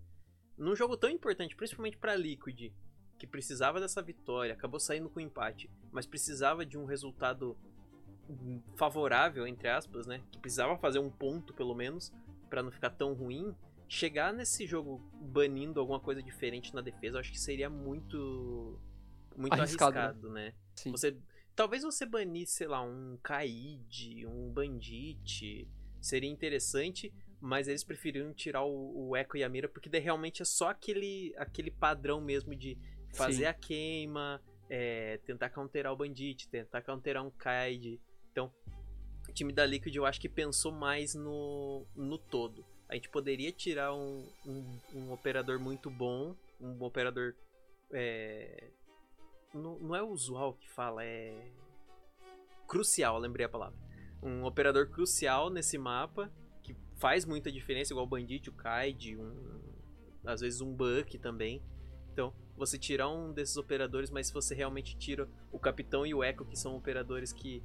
num 0.56 0.76
jogo 0.76 0.96
tão 0.96 1.10
importante, 1.10 1.56
principalmente 1.56 1.96
para 1.96 2.14
Liquid, 2.14 2.72
que 3.18 3.26
precisava 3.26 3.80
dessa 3.80 4.02
vitória, 4.02 4.54
acabou 4.54 4.78
saindo 4.78 5.08
com 5.08 5.20
empate, 5.20 5.70
mas 5.90 6.06
precisava 6.06 6.64
de 6.64 6.78
um 6.78 6.84
resultado 6.84 7.56
favorável, 8.76 9.46
entre 9.46 9.68
aspas, 9.68 10.06
né? 10.06 10.22
Que 10.30 10.38
precisava 10.38 10.76
fazer 10.78 10.98
um 10.98 11.10
ponto 11.10 11.52
pelo 11.52 11.74
menos, 11.74 12.12
para 12.48 12.62
não 12.62 12.70
ficar 12.70 12.90
tão 12.90 13.12
ruim. 13.12 13.54
Chegar 13.86 14.32
nesse 14.32 14.66
jogo 14.66 14.98
banindo 15.20 15.78
alguma 15.78 16.00
coisa 16.00 16.22
diferente 16.22 16.74
na 16.74 16.80
defesa, 16.80 17.16
eu 17.16 17.20
acho 17.20 17.30
que 17.30 17.38
seria 17.38 17.68
muito 17.68 18.80
muito 19.36 19.52
arriscado, 19.52 19.94
né? 19.94 20.00
arriscado 20.00 20.30
né? 20.30 20.54
Sim. 20.74 20.90
Você 20.92 21.16
Talvez 21.54 21.82
você 21.82 22.04
banisse, 22.04 22.54
sei 22.54 22.66
lá, 22.66 22.82
um 22.82 23.16
Kaid, 23.22 24.26
um 24.26 24.50
Bandit, 24.50 25.68
seria 26.00 26.28
interessante, 26.28 27.12
mas 27.40 27.68
eles 27.68 27.84
preferiram 27.84 28.32
tirar 28.32 28.64
o, 28.64 29.08
o 29.08 29.16
Echo 29.16 29.36
e 29.36 29.44
a 29.44 29.48
Mira, 29.48 29.68
porque 29.68 29.88
daí 29.88 30.00
realmente 30.00 30.42
é 30.42 30.44
só 30.44 30.70
aquele, 30.70 31.32
aquele 31.36 31.70
padrão 31.70 32.20
mesmo 32.20 32.56
de 32.56 32.76
fazer 33.14 33.44
Sim. 33.44 33.44
a 33.44 33.54
queima, 33.54 34.42
é, 34.68 35.18
tentar 35.18 35.50
counterar 35.50 35.92
o 35.92 35.96
Bandit, 35.96 36.48
tentar 36.48 36.82
counterar 36.82 37.24
um 37.24 37.30
Kaid. 37.30 38.00
Então, 38.32 38.52
o 39.28 39.32
time 39.32 39.52
da 39.52 39.64
Liquid 39.64 39.94
eu 39.94 40.04
acho 40.04 40.20
que 40.20 40.28
pensou 40.28 40.72
mais 40.72 41.14
no, 41.14 41.86
no 41.94 42.18
todo. 42.18 42.64
A 42.88 42.94
gente 42.94 43.08
poderia 43.08 43.52
tirar 43.52 43.94
um, 43.94 44.28
um, 44.44 44.80
um 44.94 45.12
operador 45.12 45.58
muito 45.58 45.90
bom, 45.90 46.36
um 46.60 46.82
operador 46.82 47.34
é, 47.92 48.70
não, 49.54 49.78
não 49.78 49.94
é 49.94 50.02
usual 50.02 50.54
que 50.54 50.68
fala, 50.70 51.04
é. 51.04 51.52
Crucial, 52.66 53.18
lembrei 53.18 53.46
a 53.46 53.48
palavra. 53.48 53.78
Um 54.22 54.44
operador 54.44 54.88
crucial 54.88 55.50
nesse 55.50 55.78
mapa, 55.78 56.32
que 56.62 56.76
faz 56.96 57.24
muita 57.24 57.52
diferença, 57.52 57.92
igual 57.92 58.06
o 58.06 58.08
Bandit, 58.08 58.48
o 58.48 58.52
Kaid, 58.52 59.16
um, 59.16 59.62
às 60.24 60.40
vezes 60.40 60.60
um 60.60 60.74
Buck 60.74 61.18
também. 61.18 61.62
Então, 62.12 62.34
você 62.56 62.78
tirar 62.78 63.08
um 63.10 63.32
desses 63.32 63.56
operadores, 63.56 64.10
mas 64.10 64.28
se 64.28 64.32
você 64.32 64.54
realmente 64.54 64.96
tira 64.96 65.28
o 65.52 65.58
Capitão 65.58 66.06
e 66.06 66.14
o 66.14 66.22
Echo, 66.22 66.44
que 66.44 66.56
são 66.56 66.76
operadores 66.76 67.32
que 67.32 67.62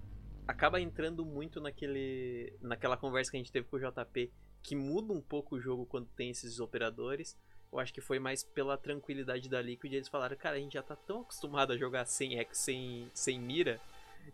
acaba 0.48 0.82
entrando 0.82 1.24
muito 1.24 1.62
naquele, 1.62 2.58
naquela 2.60 2.98
conversa 2.98 3.30
que 3.32 3.38
a 3.38 3.40
gente 3.40 3.52
teve 3.52 3.68
com 3.68 3.78
o 3.78 3.80
JP, 3.80 4.32
que 4.64 4.76
muda 4.76 5.14
um 5.14 5.22
pouco 5.22 5.56
o 5.56 5.60
jogo 5.60 5.86
quando 5.86 6.08
tem 6.16 6.32
esses 6.32 6.60
operadores. 6.60 7.38
Eu 7.72 7.80
acho 7.80 7.94
que 7.94 8.02
foi 8.02 8.20
mais 8.20 8.44
pela 8.44 8.78
tranquilidade 8.78 9.48
da 9.48 9.62
Liquid. 9.62 9.94
Eles 9.94 10.08
falaram, 10.08 10.36
cara, 10.36 10.58
a 10.58 10.60
gente 10.60 10.74
já 10.74 10.82
tá 10.82 10.96
tão 10.96 11.22
acostumado 11.22 11.74
a 11.74 11.78
jogar 11.78 12.06
sem 12.06 12.40
X, 12.40 12.58
sem, 12.58 13.10
sem 13.14 13.40
mira, 13.40 13.80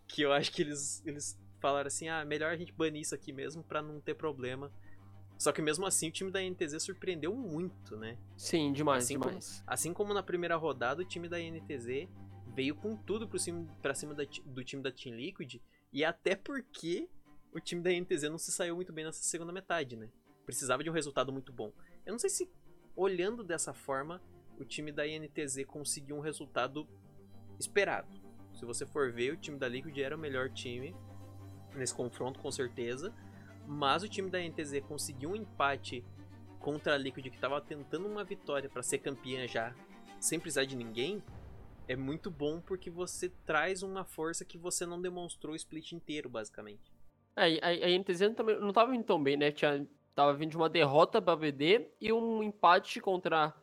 que 0.07 0.21
eu 0.21 0.31
acho 0.31 0.51
que 0.51 0.61
eles, 0.61 1.03
eles 1.05 1.37
falaram 1.59 1.87
assim, 1.87 2.07
ah, 2.07 2.23
melhor 2.23 2.51
a 2.51 2.55
gente 2.55 2.71
banir 2.71 3.01
isso 3.01 3.13
aqui 3.13 3.33
mesmo 3.33 3.63
pra 3.63 3.81
não 3.81 3.99
ter 3.99 4.15
problema. 4.15 4.71
Só 5.37 5.51
que 5.51 5.61
mesmo 5.61 5.85
assim 5.85 6.07
o 6.07 6.11
time 6.11 6.31
da 6.31 6.39
NTZ 6.41 6.81
surpreendeu 6.81 7.35
muito, 7.35 7.97
né? 7.97 8.17
Sim, 8.37 8.71
demais, 8.71 9.03
assim 9.03 9.19
demais. 9.19 9.59
Como, 9.59 9.63
assim 9.67 9.93
como 9.93 10.13
na 10.13 10.23
primeira 10.23 10.55
rodada 10.55 11.01
o 11.01 11.05
time 11.05 11.27
da 11.27 11.37
NTZ 11.37 12.07
veio 12.53 12.73
com 12.75 12.95
tudo 12.95 13.27
pro 13.27 13.37
cima, 13.37 13.67
pra 13.81 13.93
cima 13.93 14.13
da, 14.13 14.23
do 14.45 14.63
time 14.63 14.81
da 14.81 14.91
Team 14.91 15.15
Liquid. 15.15 15.61
E 15.91 16.05
até 16.05 16.35
porque 16.35 17.09
o 17.53 17.59
time 17.59 17.81
da 17.81 17.91
NTZ 17.91 18.23
não 18.23 18.37
se 18.37 18.51
saiu 18.51 18.75
muito 18.75 18.93
bem 18.93 19.03
nessa 19.03 19.23
segunda 19.23 19.51
metade, 19.51 19.97
né? 19.97 20.09
Precisava 20.45 20.83
de 20.83 20.89
um 20.89 20.93
resultado 20.93 21.33
muito 21.33 21.51
bom. 21.51 21.73
Eu 22.05 22.13
não 22.13 22.19
sei 22.19 22.29
se 22.29 22.49
olhando 22.95 23.43
dessa 23.43 23.73
forma, 23.73 24.21
o 24.57 24.63
time 24.63 24.91
da 24.91 25.07
INTZ 25.07 25.65
conseguiu 25.65 26.15
um 26.15 26.21
resultado 26.21 26.87
esperado. 27.59 28.07
Se 28.53 28.65
você 28.65 28.85
for 28.85 29.11
ver, 29.11 29.33
o 29.33 29.37
time 29.37 29.57
da 29.57 29.67
Liquid 29.67 29.97
era 29.97 30.15
o 30.15 30.19
melhor 30.19 30.49
time 30.49 30.95
nesse 31.75 31.93
confronto, 31.93 32.39
com 32.39 32.51
certeza. 32.51 33.13
Mas 33.67 34.03
o 34.03 34.09
time 34.09 34.29
da 34.29 34.41
INTZ 34.41 34.81
conseguiu 34.87 35.31
um 35.31 35.35
empate 35.35 36.03
contra 36.59 36.93
a 36.93 36.97
Liquid, 36.97 37.29
que 37.29 37.35
estava 37.35 37.59
tentando 37.61 38.07
uma 38.07 38.23
vitória 38.23 38.69
para 38.69 38.81
ser 38.81 38.99
campeã 38.99 39.47
já, 39.47 39.75
sem 40.19 40.39
precisar 40.39 40.65
de 40.65 40.75
ninguém. 40.75 41.21
É 41.87 41.95
muito 41.95 42.31
bom 42.31 42.59
porque 42.61 42.89
você 42.89 43.29
traz 43.45 43.83
uma 43.83 44.03
força 44.03 44.43
que 44.43 44.57
você 44.57 44.85
não 44.85 45.01
demonstrou 45.01 45.53
o 45.53 45.55
split 45.55 45.91
inteiro, 45.91 46.29
basicamente. 46.29 46.91
É, 47.35 47.59
a, 47.59 47.67
a 47.85 47.89
INTZ 47.89 48.33
também 48.35 48.59
não 48.59 48.69
estava 48.69 48.95
indo 48.95 49.03
tão 49.03 49.21
bem, 49.21 49.37
né? 49.37 49.51
Tinha 49.51 49.85
Tava 50.15 50.33
vindo 50.33 50.51
de 50.51 50.57
uma 50.57 50.69
derrota 50.69 51.21
para 51.21 51.35
BD 51.35 51.89
e 51.99 52.13
um 52.13 52.41
empate 52.41 53.01
contra 53.01 53.53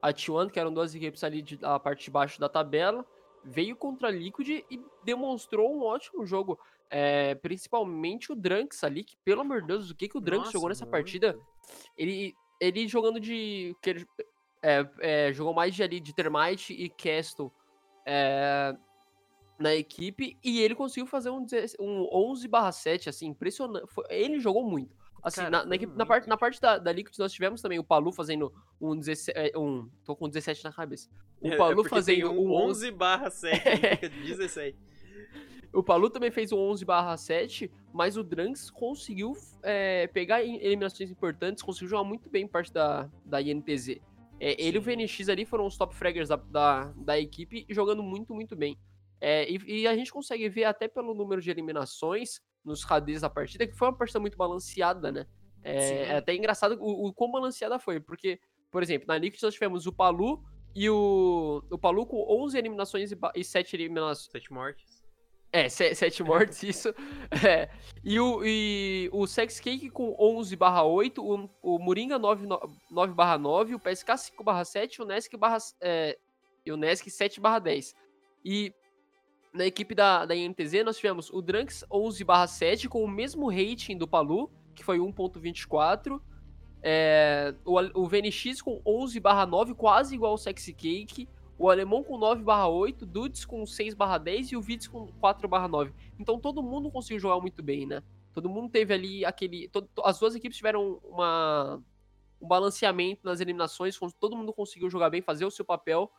a 0.00 0.12
T1, 0.12 0.50
que 0.50 0.60
eram 0.60 0.72
duas 0.72 0.94
equipes 0.94 1.24
ali 1.24 1.42
da 1.56 1.80
parte 1.80 2.04
de 2.04 2.10
baixo 2.10 2.38
da 2.38 2.50
tabela. 2.50 3.04
Veio 3.42 3.74
contra 3.74 4.08
a 4.08 4.10
Liquid 4.10 4.62
e 4.70 4.84
demonstrou 5.02 5.74
um 5.74 5.82
ótimo 5.82 6.26
jogo. 6.26 6.58
É, 6.90 7.34
principalmente 7.36 8.30
o 8.30 8.34
Drunks 8.36 8.84
ali, 8.84 9.02
que 9.02 9.16
pelo 9.24 9.40
amor 9.40 9.62
de 9.62 9.68
Deus, 9.68 9.90
o 9.90 9.94
que, 9.94 10.06
que 10.06 10.18
o 10.18 10.20
Drunks 10.20 10.48
Nossa, 10.48 10.52
jogou 10.52 10.68
nessa 10.68 10.84
partida? 10.84 11.38
Ele, 11.96 12.34
ele 12.60 12.86
jogando 12.86 13.18
de. 13.18 13.74
Que 13.80 13.90
ele, 13.90 14.06
é, 14.62 14.86
é, 15.00 15.32
jogou 15.32 15.54
mais 15.54 15.74
de 15.74 15.82
ali 15.82 15.98
de 15.98 16.14
Termite 16.14 16.74
e 16.74 16.90
Castle 16.90 17.50
é, 18.04 18.76
na 19.58 19.74
equipe 19.74 20.38
e 20.44 20.60
ele 20.60 20.74
conseguiu 20.74 21.06
fazer 21.06 21.30
um, 21.30 21.46
um 21.80 22.08
11 22.12 22.48
7, 22.72 23.08
assim, 23.08 23.28
impressionante. 23.28 23.86
Foi, 23.86 24.04
ele 24.10 24.38
jogou 24.38 24.62
muito. 24.62 25.01
Assim, 25.22 25.42
Cara, 25.42 25.50
na, 25.50 25.64
na, 25.64 25.74
equipe, 25.76 25.96
na, 25.96 26.04
parte, 26.04 26.28
na 26.28 26.36
parte 26.36 26.60
da, 26.60 26.78
da 26.78 26.90
Liquid 26.90 27.16
nós 27.18 27.32
tivemos 27.32 27.62
também 27.62 27.78
o 27.78 27.84
Palu 27.84 28.10
fazendo 28.10 28.52
um 28.80 28.96
17. 28.96 29.38
É, 29.38 29.58
um, 29.58 29.88
tô 30.04 30.16
com 30.16 30.28
17 30.28 30.64
na 30.64 30.72
cabeça. 30.72 31.08
O 31.40 31.48
é, 31.48 31.56
Palu 31.56 31.86
é 31.86 31.88
fazendo 31.88 32.32
um 32.32 32.52
11 32.52 32.90
barra 32.90 33.30
7, 33.30 33.60
fica 33.60 34.08
17. 34.08 34.76
O 35.74 35.82
Palu 35.82 36.10
também 36.10 36.30
fez 36.30 36.52
um 36.52 36.58
11 36.58 36.84
barra 36.84 37.16
7, 37.16 37.70
mas 37.94 38.18
o 38.18 38.22
Drunks 38.22 38.68
conseguiu 38.68 39.34
é, 39.62 40.06
pegar 40.08 40.42
eliminações 40.42 41.10
importantes, 41.10 41.62
conseguiu 41.62 41.88
jogar 41.88 42.04
muito 42.04 42.28
bem 42.28 42.46
parte 42.46 42.70
da, 42.70 43.08
da 43.24 43.40
INTZ. 43.40 43.98
É, 44.38 44.60
ele 44.62 44.76
e 44.76 44.78
o 44.78 44.82
VNX 44.82 45.30
ali 45.30 45.46
foram 45.46 45.64
os 45.64 45.78
top 45.78 45.94
fraggers 45.94 46.28
da, 46.28 46.36
da, 46.36 46.92
da 46.94 47.18
equipe, 47.18 47.64
jogando 47.70 48.02
muito, 48.02 48.34
muito 48.34 48.54
bem. 48.54 48.76
É, 49.18 49.50
e, 49.50 49.82
e, 49.82 49.86
a 49.86 49.94
gente 49.94 50.12
consegue 50.12 50.48
ver 50.48 50.64
até 50.64 50.88
pelo 50.88 51.14
número 51.14 51.40
de 51.40 51.48
eliminações 51.48 52.42
nos 52.64 52.84
KDs 52.84 53.20
da 53.20 53.30
partida, 53.30 53.66
que 53.66 53.76
foi 53.76 53.88
uma 53.88 53.96
partida 53.96 54.20
muito 54.20 54.36
balanceada, 54.36 55.10
né? 55.10 55.26
É, 55.64 56.04
é 56.04 56.16
até 56.16 56.34
engraçado 56.34 56.76
o, 56.80 57.08
o 57.08 57.12
quão 57.12 57.30
balanceada 57.30 57.78
foi, 57.78 58.00
porque, 58.00 58.40
por 58.70 58.82
exemplo, 58.82 59.06
na 59.06 59.18
Liquid 59.18 59.40
nós 59.42 59.54
tivemos 59.54 59.86
o 59.86 59.92
Palu 59.92 60.42
e 60.74 60.88
o, 60.88 61.62
o 61.70 61.78
Palu 61.78 62.06
com 62.06 62.24
11 62.44 62.58
eliminações 62.58 63.12
e, 63.12 63.18
e 63.34 63.44
7 63.44 63.76
eliminações. 63.76 64.30
7 64.32 64.52
mortes. 64.52 65.02
É, 65.52 65.68
sete 65.68 66.22
mortes, 66.22 66.62
isso. 66.64 66.94
É. 67.46 67.68
E 68.02 68.18
o, 68.18 68.42
e 68.42 69.10
o 69.12 69.26
Sex 69.26 69.60
Cake 69.60 69.90
com 69.90 70.16
11 70.18 70.56
barra 70.56 70.82
8, 70.82 71.22
o, 71.22 71.50
o 71.62 71.78
Moringa 71.78 72.18
9, 72.18 72.46
9 72.90 73.12
barra 73.12 73.36
9, 73.36 73.74
o 73.74 73.78
PSK 73.78 74.16
5 74.16 74.42
barra 74.42 74.64
7, 74.64 75.02
o 75.02 75.04
Nesk 75.04 75.36
barra, 75.36 75.58
é, 75.82 76.18
e 76.64 76.72
o 76.72 76.76
Nesk 76.76 77.06
7 77.10 77.38
barra 77.38 77.58
10. 77.58 77.94
E 78.42 78.74
na 79.52 79.66
equipe 79.66 79.94
da, 79.94 80.24
da 80.24 80.34
INTZ 80.34 80.84
nós 80.84 80.96
tivemos 80.96 81.30
o 81.30 81.42
Drunks 81.42 81.84
11 81.90 82.24
barra 82.24 82.46
7 82.46 82.88
com 82.88 83.04
o 83.04 83.08
mesmo 83.08 83.50
rating 83.50 83.96
do 83.96 84.08
Palu, 84.08 84.50
que 84.74 84.84
foi 84.84 84.98
1.24. 84.98 86.20
É, 86.82 87.54
o, 87.64 87.78
o 88.00 88.08
VNX 88.08 88.60
com 88.60 88.80
11 88.84 89.20
barra 89.20 89.46
9, 89.46 89.74
quase 89.74 90.14
igual 90.14 90.32
ao 90.32 90.38
Sexy 90.38 90.72
Cake 90.72 91.28
o 91.58 91.70
alemão 91.70 92.02
com 92.02 92.18
9/8, 92.18 93.04
Dudes 93.06 93.44
com 93.44 93.62
6/10 93.62 94.50
e 94.50 94.56
o 94.56 94.60
Vitz 94.60 94.88
com 94.88 95.06
4/9. 95.20 95.92
Então 96.18 96.38
todo 96.40 96.60
mundo 96.62 96.90
conseguiu 96.90 97.20
jogar 97.20 97.40
muito 97.40 97.62
bem, 97.62 97.86
né? 97.86 98.02
Todo 98.32 98.48
mundo 98.48 98.68
teve 98.68 98.92
ali 98.92 99.24
aquele. 99.24 99.68
Todo, 99.68 99.88
as 100.04 100.18
duas 100.18 100.34
equipes 100.34 100.56
tiveram 100.56 100.98
uma, 101.04 101.80
um 102.40 102.48
balanceamento 102.48 103.20
nas 103.24 103.40
eliminações, 103.40 103.96
todo 104.18 104.36
mundo 104.36 104.52
conseguiu 104.52 104.90
jogar 104.90 105.10
bem, 105.10 105.22
fazer 105.22 105.44
o 105.44 105.50
seu 105.50 105.64
papel. 105.64 106.10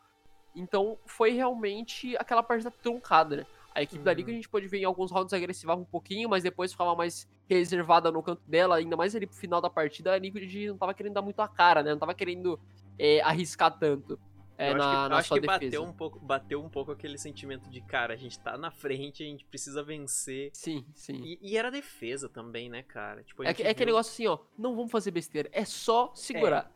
Então 0.54 0.98
foi 1.06 1.32
realmente 1.32 2.16
aquela 2.16 2.42
partida 2.42 2.70
truncada, 2.70 3.36
né? 3.38 3.46
A 3.74 3.82
equipe 3.82 3.98
uhum. 3.98 4.04
da 4.04 4.14
Liga 4.14 4.30
a 4.30 4.34
gente 4.34 4.48
pode 4.48 4.68
ver 4.68 4.78
em 4.78 4.84
alguns 4.84 5.10
rounds 5.10 5.32
agressivava 5.32 5.80
um 5.80 5.84
pouquinho, 5.84 6.28
mas 6.28 6.44
depois 6.44 6.70
ficava 6.70 6.94
mais 6.94 7.28
reservada 7.48 8.10
no 8.10 8.22
canto 8.22 8.42
dela, 8.46 8.76
ainda 8.76 8.96
mais 8.96 9.16
ali 9.16 9.26
pro 9.26 9.36
final 9.36 9.60
da 9.60 9.68
partida, 9.68 10.12
a 10.12 10.18
Liquid 10.18 10.68
não 10.68 10.78
tava 10.78 10.94
querendo 10.94 11.14
dar 11.14 11.22
muito 11.22 11.40
a 11.40 11.48
cara, 11.48 11.82
né? 11.82 11.90
Não 11.90 11.98
tava 11.98 12.14
querendo 12.14 12.58
é, 12.96 13.20
arriscar 13.20 13.76
tanto. 13.76 14.18
É, 14.56 14.70
eu 14.70 14.76
na, 14.76 14.84
acho 14.84 15.02
que, 15.02 15.08
na 15.08 15.16
acho 15.16 15.28
sua 15.28 15.40
que 15.40 15.40
defesa. 15.40 15.64
bateu 15.64 15.82
um 15.82 15.92
pouco, 15.92 16.18
bateu 16.20 16.64
um 16.64 16.68
pouco 16.68 16.92
aquele 16.92 17.18
sentimento 17.18 17.68
de 17.68 17.80
cara, 17.80 18.14
a 18.14 18.16
gente 18.16 18.38
tá 18.38 18.56
na 18.56 18.70
frente, 18.70 19.24
a 19.24 19.26
gente 19.26 19.44
precisa 19.44 19.82
vencer. 19.82 20.50
Sim, 20.52 20.86
sim. 20.94 21.20
E, 21.24 21.38
e 21.42 21.56
era 21.56 21.70
defesa 21.70 22.28
também, 22.28 22.68
né, 22.68 22.84
cara? 22.84 23.24
Tipo, 23.24 23.42
é, 23.42 23.50
é 23.50 23.52
viu... 23.52 23.68
aquele 23.68 23.86
negócio 23.86 24.12
assim, 24.12 24.26
ó, 24.28 24.38
não 24.56 24.76
vamos 24.76 24.92
fazer 24.92 25.10
besteira, 25.10 25.48
é 25.52 25.64
só 25.64 26.12
segurar. 26.14 26.70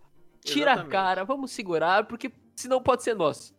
É, 0.44 0.48
Tira 0.48 0.72
a 0.72 0.84
cara, 0.84 1.24
vamos 1.24 1.52
segurar, 1.52 2.06
porque 2.06 2.32
senão 2.56 2.82
pode 2.82 3.04
ser 3.04 3.14
nosso. 3.14 3.54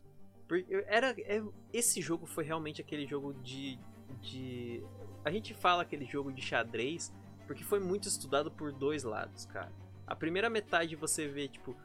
Era, 0.87 1.15
é, 1.19 1.41
esse 1.71 2.01
jogo 2.01 2.25
foi 2.25 2.43
realmente 2.43 2.81
aquele 2.81 3.05
jogo 3.05 3.33
de, 3.33 3.77
de. 4.21 4.83
A 5.23 5.31
gente 5.31 5.53
fala 5.53 5.83
aquele 5.83 6.05
jogo 6.05 6.31
de 6.31 6.41
xadrez 6.41 7.13
porque 7.45 7.63
foi 7.63 7.79
muito 7.79 8.07
estudado 8.07 8.51
por 8.51 8.71
dois 8.71 9.03
lados, 9.03 9.45
cara. 9.45 9.71
A 10.05 10.15
primeira 10.15 10.49
metade 10.51 10.95
você 10.95 11.27
vê, 11.27 11.47
tipo, 11.47 11.75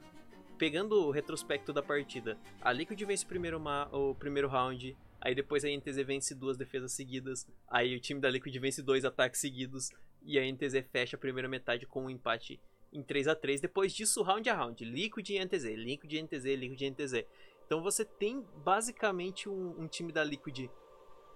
pegando 0.58 1.06
o 1.06 1.10
retrospecto 1.10 1.72
da 1.72 1.82
partida, 1.82 2.38
a 2.60 2.70
Liquid 2.70 3.00
vence 3.02 3.24
o 3.24 3.28
primeiro, 3.28 3.62
o 3.90 4.14
primeiro 4.14 4.46
round, 4.46 4.96
aí 5.20 5.34
depois 5.34 5.64
a 5.64 5.68
NTZ 5.68 5.96
vence 6.04 6.34
duas 6.34 6.58
defesas 6.58 6.92
seguidas, 6.92 7.46
aí 7.66 7.96
o 7.96 8.00
time 8.00 8.20
da 8.20 8.28
Liquid 8.28 8.54
vence 8.58 8.82
dois 8.82 9.06
ataques 9.06 9.40
seguidos, 9.40 9.90
e 10.22 10.38
a 10.38 10.42
NTZ 10.42 10.86
fecha 10.90 11.16
a 11.16 11.18
primeira 11.18 11.48
metade 11.48 11.86
com 11.86 12.04
um 12.04 12.10
empate 12.10 12.60
em 12.92 13.02
3 13.02 13.28
a 13.28 13.34
3 13.34 13.60
Depois 13.60 13.92
disso, 13.92 14.22
round 14.22 14.48
a 14.48 14.54
round, 14.54 14.84
Liquid 14.84 15.28
e 15.30 15.44
NTZ, 15.44 15.64
Liquid 15.76 16.12
e 16.12 16.22
NTZ, 16.22 16.44
Liquid 16.44 16.80
e 16.80 16.90
NTZ. 16.90 17.24
Então 17.66 17.82
você 17.82 18.04
tem 18.04 18.42
basicamente 18.64 19.48
um, 19.48 19.80
um 19.80 19.88
time 19.88 20.12
da 20.12 20.22
Liquid 20.22 20.70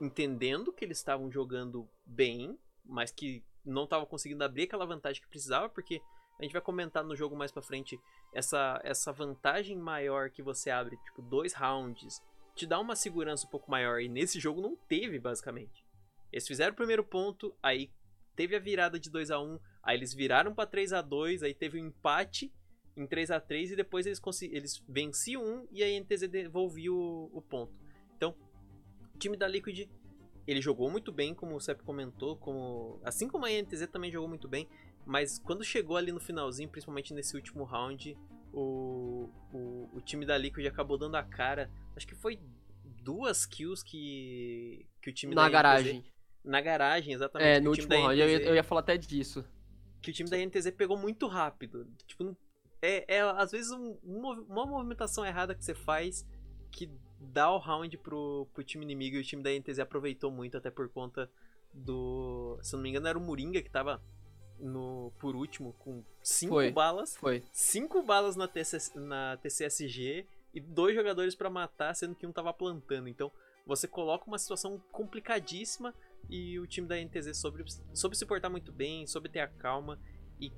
entendendo 0.00 0.72
que 0.72 0.84
eles 0.84 0.98
estavam 0.98 1.30
jogando 1.30 1.88
bem, 2.06 2.58
mas 2.84 3.10
que 3.10 3.44
não 3.64 3.84
estavam 3.84 4.06
conseguindo 4.06 4.44
abrir 4.44 4.64
aquela 4.64 4.86
vantagem 4.86 5.20
que 5.20 5.28
precisava, 5.28 5.68
porque 5.68 6.00
a 6.38 6.42
gente 6.42 6.52
vai 6.52 6.62
comentar 6.62 7.02
no 7.02 7.16
jogo 7.16 7.36
mais 7.36 7.50
pra 7.50 7.62
frente 7.62 8.00
essa, 8.32 8.80
essa 8.84 9.12
vantagem 9.12 9.76
maior 9.76 10.30
que 10.30 10.42
você 10.42 10.70
abre, 10.70 10.96
tipo, 10.98 11.20
dois 11.20 11.52
rounds, 11.52 12.22
te 12.54 12.66
dá 12.66 12.78
uma 12.78 12.94
segurança 12.94 13.46
um 13.46 13.50
pouco 13.50 13.70
maior. 13.70 14.00
E 14.00 14.08
nesse 14.08 14.38
jogo 14.38 14.60
não 14.60 14.76
teve, 14.76 15.18
basicamente. 15.18 15.84
Eles 16.32 16.46
fizeram 16.46 16.72
o 16.72 16.76
primeiro 16.76 17.02
ponto, 17.02 17.54
aí 17.62 17.90
teve 18.36 18.54
a 18.54 18.60
virada 18.60 19.00
de 19.00 19.10
2 19.10 19.32
a 19.32 19.40
1 19.40 19.58
aí 19.82 19.96
eles 19.96 20.14
viraram 20.14 20.54
para 20.54 20.68
3 20.68 20.92
a 20.92 21.02
2 21.02 21.42
aí 21.42 21.52
teve 21.52 21.82
um 21.82 21.86
empate 21.88 22.54
em 22.98 23.06
3 23.06 23.30
a 23.30 23.40
3 23.40 23.72
e 23.72 23.76
depois 23.76 24.06
eles, 24.06 24.20
eles 24.42 24.82
venciam 24.88 25.42
um 25.42 25.66
e 25.70 25.82
a 25.82 26.00
NTZ 26.00 26.28
devolvia 26.28 26.92
o, 26.92 27.30
o 27.32 27.40
ponto. 27.40 27.72
Então, 28.16 28.34
o 29.14 29.18
time 29.18 29.37
da 29.37 29.46
Liquid 29.46 29.88
ele 30.46 30.62
jogou 30.62 30.90
muito 30.90 31.12
bem, 31.12 31.34
como 31.34 31.54
o 31.54 31.61
Sepp 31.61 31.82
comentou, 31.82 32.37
como 32.37 32.98
assim 33.04 33.28
como 33.28 33.44
a 33.44 33.50
NTZ 33.50 33.87
também 33.88 34.11
jogou 34.11 34.28
muito 34.28 34.48
bem. 34.48 34.66
Mas 35.06 35.38
quando 35.38 35.62
chegou 35.62 35.96
ali 35.96 36.11
no 36.11 36.20
finalzinho, 36.20 36.68
principalmente 36.68 37.14
nesse 37.14 37.37
último 37.37 37.64
round, 37.64 38.16
o, 38.52 39.30
o, 39.52 39.88
o 39.94 40.00
time 40.00 40.24
da 40.24 40.37
Liquid 40.37 40.66
acabou 40.66 40.98
dando 40.98 41.16
a 41.16 41.22
cara. 41.22 41.70
Acho 41.94 42.06
que 42.06 42.14
foi 42.14 42.40
duas 42.84 43.46
kills 43.46 43.84
que, 43.84 44.87
que 45.02 45.11
o 45.11 45.12
time 45.12 45.34
na 45.34 45.42
da 45.42 45.48
garagem. 45.48 45.98
NTZ, 45.98 46.12
na 46.44 46.61
garagem, 46.61 47.14
exatamente. 47.14 47.48
É, 47.48 47.61
no 47.61 47.70
último 47.70 47.88
round. 47.94 48.14
NTZ, 48.14 48.32
eu, 48.32 48.40
eu, 48.40 48.54
ia 48.54 48.64
falar 48.64 48.80
até 48.80 48.96
disso. 48.96 49.44
Que 50.00 50.11
o 50.11 50.14
time 50.14 50.30
da 50.30 50.37
NTZ 50.38 50.70
pegou 50.70 50.96
muito 50.96 51.26
rápido. 51.26 51.87
Tipo, 52.06 52.37
é, 52.80 53.16
é 53.16 53.20
às 53.20 53.52
vezes 53.52 53.70
um, 53.70 53.96
uma 54.02 54.66
movimentação 54.66 55.24
errada 55.24 55.54
que 55.54 55.64
você 55.64 55.74
faz 55.74 56.26
que 56.70 56.90
dá 57.20 57.50
o 57.50 57.58
round 57.58 57.96
pro, 57.98 58.46
pro 58.52 58.62
time 58.62 58.84
inimigo 58.84 59.16
e 59.16 59.20
o 59.20 59.24
time 59.24 59.42
da 59.42 59.50
NTZ 59.50 59.80
aproveitou 59.80 60.30
muito, 60.30 60.56
até 60.56 60.70
por 60.70 60.88
conta 60.88 61.30
do. 61.72 62.58
Se 62.62 62.74
eu 62.74 62.78
não 62.78 62.84
me 62.84 62.90
engano, 62.90 63.08
era 63.08 63.18
o 63.18 63.20
Moringa 63.20 63.62
que 63.62 63.70
tava 63.70 64.02
no 64.58 65.12
por 65.18 65.36
último 65.36 65.72
com 65.74 66.04
cinco 66.22 66.54
foi, 66.54 66.70
balas. 66.70 67.16
Foi. 67.16 67.42
Cinco 67.52 68.02
balas 68.02 68.36
na, 68.36 68.48
na 68.96 69.36
TCSG 69.38 70.26
e 70.54 70.60
dois 70.60 70.94
jogadores 70.94 71.34
para 71.34 71.50
matar, 71.50 71.94
sendo 71.94 72.14
que 72.14 72.26
um 72.26 72.32
tava 72.32 72.52
plantando. 72.52 73.08
Então 73.08 73.30
você 73.66 73.86
coloca 73.86 74.26
uma 74.26 74.38
situação 74.38 74.82
complicadíssima 74.90 75.94
e 76.28 76.58
o 76.58 76.66
time 76.66 76.86
da 76.86 76.96
NTZ 76.96 77.36
soube, 77.36 77.64
soube 77.92 78.16
se 78.16 78.24
portar 78.24 78.50
muito 78.50 78.72
bem, 78.72 79.06
soube 79.06 79.28
ter 79.28 79.40
a 79.40 79.48
calma 79.48 79.98
e 80.40 80.52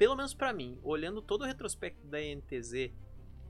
pelo 0.00 0.16
menos 0.16 0.32
para 0.32 0.50
mim, 0.50 0.80
olhando 0.82 1.20
todo 1.20 1.42
o 1.42 1.44
retrospecto 1.44 2.06
da 2.06 2.16
NTZ, 2.18 2.90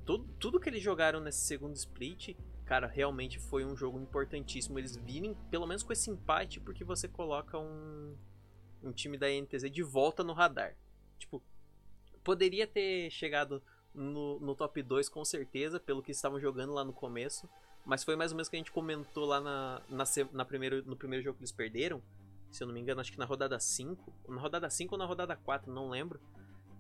tudo, 0.05 0.29
tudo 0.41 0.59
que 0.59 0.69
eles 0.69 0.83
jogaram 0.83 1.21
nesse 1.21 1.43
segundo 1.43 1.77
split, 1.77 2.37
cara, 2.65 2.89
realmente 2.89 3.39
foi 3.39 3.65
um 3.65 3.77
jogo 3.77 4.01
importantíssimo. 4.01 4.77
Eles 4.77 4.97
virem, 4.97 5.37
pelo 5.49 5.65
menos 5.65 5.85
com 5.85 5.93
esse 5.93 6.11
empate, 6.11 6.59
porque 6.59 6.83
você 6.83 7.07
coloca 7.07 7.57
um, 7.57 8.17
um 8.83 8.91
time 8.91 9.17
da 9.17 9.29
NTZ 9.29 9.71
de 9.71 9.85
volta 9.85 10.25
no 10.25 10.33
radar. 10.33 10.77
Tipo, 11.21 11.41
poderia 12.25 12.67
ter 12.67 13.09
chegado 13.11 13.63
no, 13.95 14.41
no 14.41 14.57
top 14.57 14.83
2 14.83 15.09
com 15.09 15.25
certeza, 15.25 15.79
pelo 15.79 16.03
que 16.03 16.11
estavam 16.11 16.41
jogando 16.41 16.73
lá 16.73 16.83
no 16.83 16.93
começo. 16.93 17.49
Mas 17.87 18.03
foi 18.03 18.17
mais 18.17 18.33
ou 18.33 18.37
menos 18.37 18.49
o 18.49 18.51
que 18.51 18.57
a 18.57 18.59
gente 18.59 18.73
comentou 18.73 19.25
lá 19.25 19.41
na, 19.41 19.83
na, 19.89 20.05
na 20.33 20.45
primeiro, 20.45 20.85
no 20.85 20.97
primeiro 20.97 21.23
jogo 21.23 21.37
que 21.37 21.43
eles 21.43 21.53
perderam. 21.53 22.03
Se 22.51 22.65
eu 22.65 22.67
não 22.67 22.75
me 22.75 22.81
engano, 22.81 23.01
acho 23.01 23.13
que 23.13 23.19
na 23.19 23.25
rodada 23.25 23.61
5. 23.61 24.13
Na 24.29 24.41
rodada 24.41 24.69
5 24.69 24.93
ou 24.93 24.99
na 24.99 25.07
rodada 25.07 25.37
4, 25.37 25.73
não 25.73 25.89
lembro. 25.89 26.21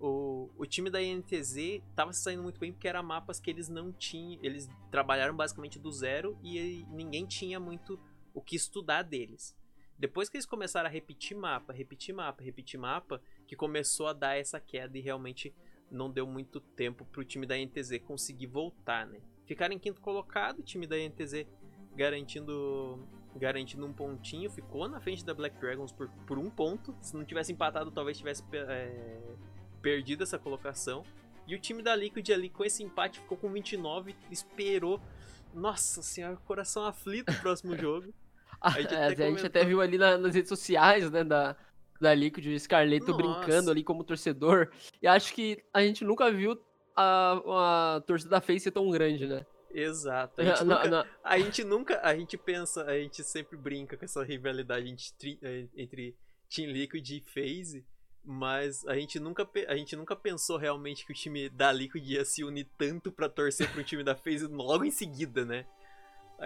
O, 0.00 0.48
o 0.56 0.64
time 0.64 0.88
da 0.88 0.98
NTZ 0.98 1.82
tava 1.94 2.12
se 2.12 2.22
saindo 2.22 2.42
muito 2.42 2.58
bem 2.58 2.72
porque 2.72 2.88
eram 2.88 3.02
mapas 3.02 3.38
que 3.38 3.50
eles 3.50 3.68
não 3.68 3.92
tinham. 3.92 4.40
Eles 4.42 4.68
trabalharam 4.90 5.36
basicamente 5.36 5.78
do 5.78 5.92
zero 5.92 6.38
e 6.42 6.86
ninguém 6.90 7.26
tinha 7.26 7.60
muito 7.60 8.00
o 8.32 8.40
que 8.40 8.56
estudar 8.56 9.02
deles. 9.02 9.54
Depois 9.98 10.30
que 10.30 10.38
eles 10.38 10.46
começaram 10.46 10.88
a 10.88 10.90
repetir 10.90 11.36
mapa, 11.36 11.74
repetir 11.74 12.14
mapa, 12.14 12.42
repetir 12.42 12.80
mapa, 12.80 13.20
que 13.46 13.54
começou 13.54 14.06
a 14.06 14.14
dar 14.14 14.38
essa 14.38 14.58
queda 14.58 14.96
e 14.96 15.00
realmente 15.02 15.54
não 15.90 16.10
deu 16.10 16.26
muito 16.26 16.58
tempo 16.58 17.04
pro 17.04 17.22
time 17.22 17.46
da 17.46 17.54
NTZ 17.58 17.98
conseguir 18.06 18.46
voltar, 18.46 19.06
né? 19.06 19.20
Ficaram 19.44 19.74
em 19.74 19.78
quinto 19.78 20.00
colocado, 20.00 20.60
o 20.60 20.62
time 20.62 20.86
da 20.86 20.96
NTZ 20.96 21.46
garantindo 21.94 23.06
garantindo 23.36 23.86
um 23.86 23.92
pontinho, 23.92 24.50
ficou 24.50 24.88
na 24.88 25.00
frente 25.00 25.24
da 25.24 25.32
Black 25.34 25.60
Dragons 25.60 25.92
por, 25.92 26.08
por 26.26 26.38
um 26.38 26.50
ponto. 26.50 26.96
Se 27.00 27.14
não 27.14 27.24
tivesse 27.24 27.52
empatado, 27.52 27.90
talvez 27.90 28.18
tivesse 28.18 28.42
é, 28.52 29.20
perdido 29.80 30.22
essa 30.22 30.38
colocação. 30.38 31.04
E 31.46 31.54
o 31.54 31.58
time 31.58 31.82
da 31.82 31.94
Liquid 31.96 32.28
ali 32.30 32.48
com 32.48 32.64
esse 32.64 32.82
empate 32.82 33.20
ficou 33.20 33.36
com 33.36 33.50
29, 33.50 34.14
esperou. 34.30 35.00
Nossa 35.52 36.00
senhora, 36.02 36.36
coração 36.36 36.84
aflito 36.84 37.32
no 37.32 37.38
próximo 37.40 37.76
jogo. 37.78 38.14
A, 38.60 38.70
gente, 38.80 38.94
é, 38.94 39.06
até, 39.08 39.26
a 39.26 39.30
gente 39.30 39.46
até 39.46 39.64
viu 39.64 39.80
ali 39.80 39.98
na, 39.98 40.18
nas 40.18 40.34
redes 40.34 40.48
sociais, 40.48 41.10
né, 41.10 41.24
da, 41.24 41.56
da 42.00 42.14
Liquid, 42.14 42.46
o 42.46 42.58
Scarleto 42.58 43.16
brincando 43.16 43.70
ali 43.70 43.82
como 43.82 44.04
torcedor. 44.04 44.70
E 45.02 45.06
acho 45.06 45.32
que 45.34 45.62
a 45.72 45.82
gente 45.82 46.04
nunca 46.04 46.30
viu 46.30 46.60
a, 46.94 47.96
a 47.96 48.00
torcida 48.02 48.30
da 48.30 48.40
FaZe 48.40 48.60
ser 48.60 48.70
tão 48.70 48.90
grande, 48.90 49.26
né? 49.26 49.44
Exato. 49.72 50.40
A 50.40 50.44
gente, 50.44 50.64
não, 50.64 50.76
nunca, 50.76 50.88
não. 50.88 51.04
a 51.22 51.38
gente 51.38 51.64
nunca. 51.64 52.00
A 52.02 52.14
gente 52.14 52.36
pensa, 52.36 52.84
a 52.84 52.98
gente 52.98 53.22
sempre 53.22 53.56
brinca 53.56 53.96
com 53.96 54.04
essa 54.04 54.22
rivalidade 54.22 54.88
entre, 54.88 55.70
entre 55.76 56.16
Team 56.48 56.70
Liquid 56.70 57.08
e 57.08 57.20
FaZe. 57.20 57.86
Mas 58.24 58.87
a 58.87 58.94
gente, 58.94 59.18
nunca, 59.18 59.48
a 59.66 59.76
gente 59.76 59.96
nunca 59.96 60.14
pensou 60.14 60.56
realmente 60.59 61.06
que 61.06 61.12
o 61.12 61.14
time 61.14 61.48
da 61.48 61.72
Liquid 61.72 62.06
ia 62.06 62.24
se 62.24 62.44
unir 62.44 62.68
tanto 62.76 63.11
para 63.11 63.28
torcer 63.28 63.70
pro 63.72 63.83
time 63.83 64.04
da 64.04 64.14
FaZe 64.14 64.46
logo 64.46 64.85
em 64.85 64.90
seguida, 64.90 65.44
né? 65.44 65.66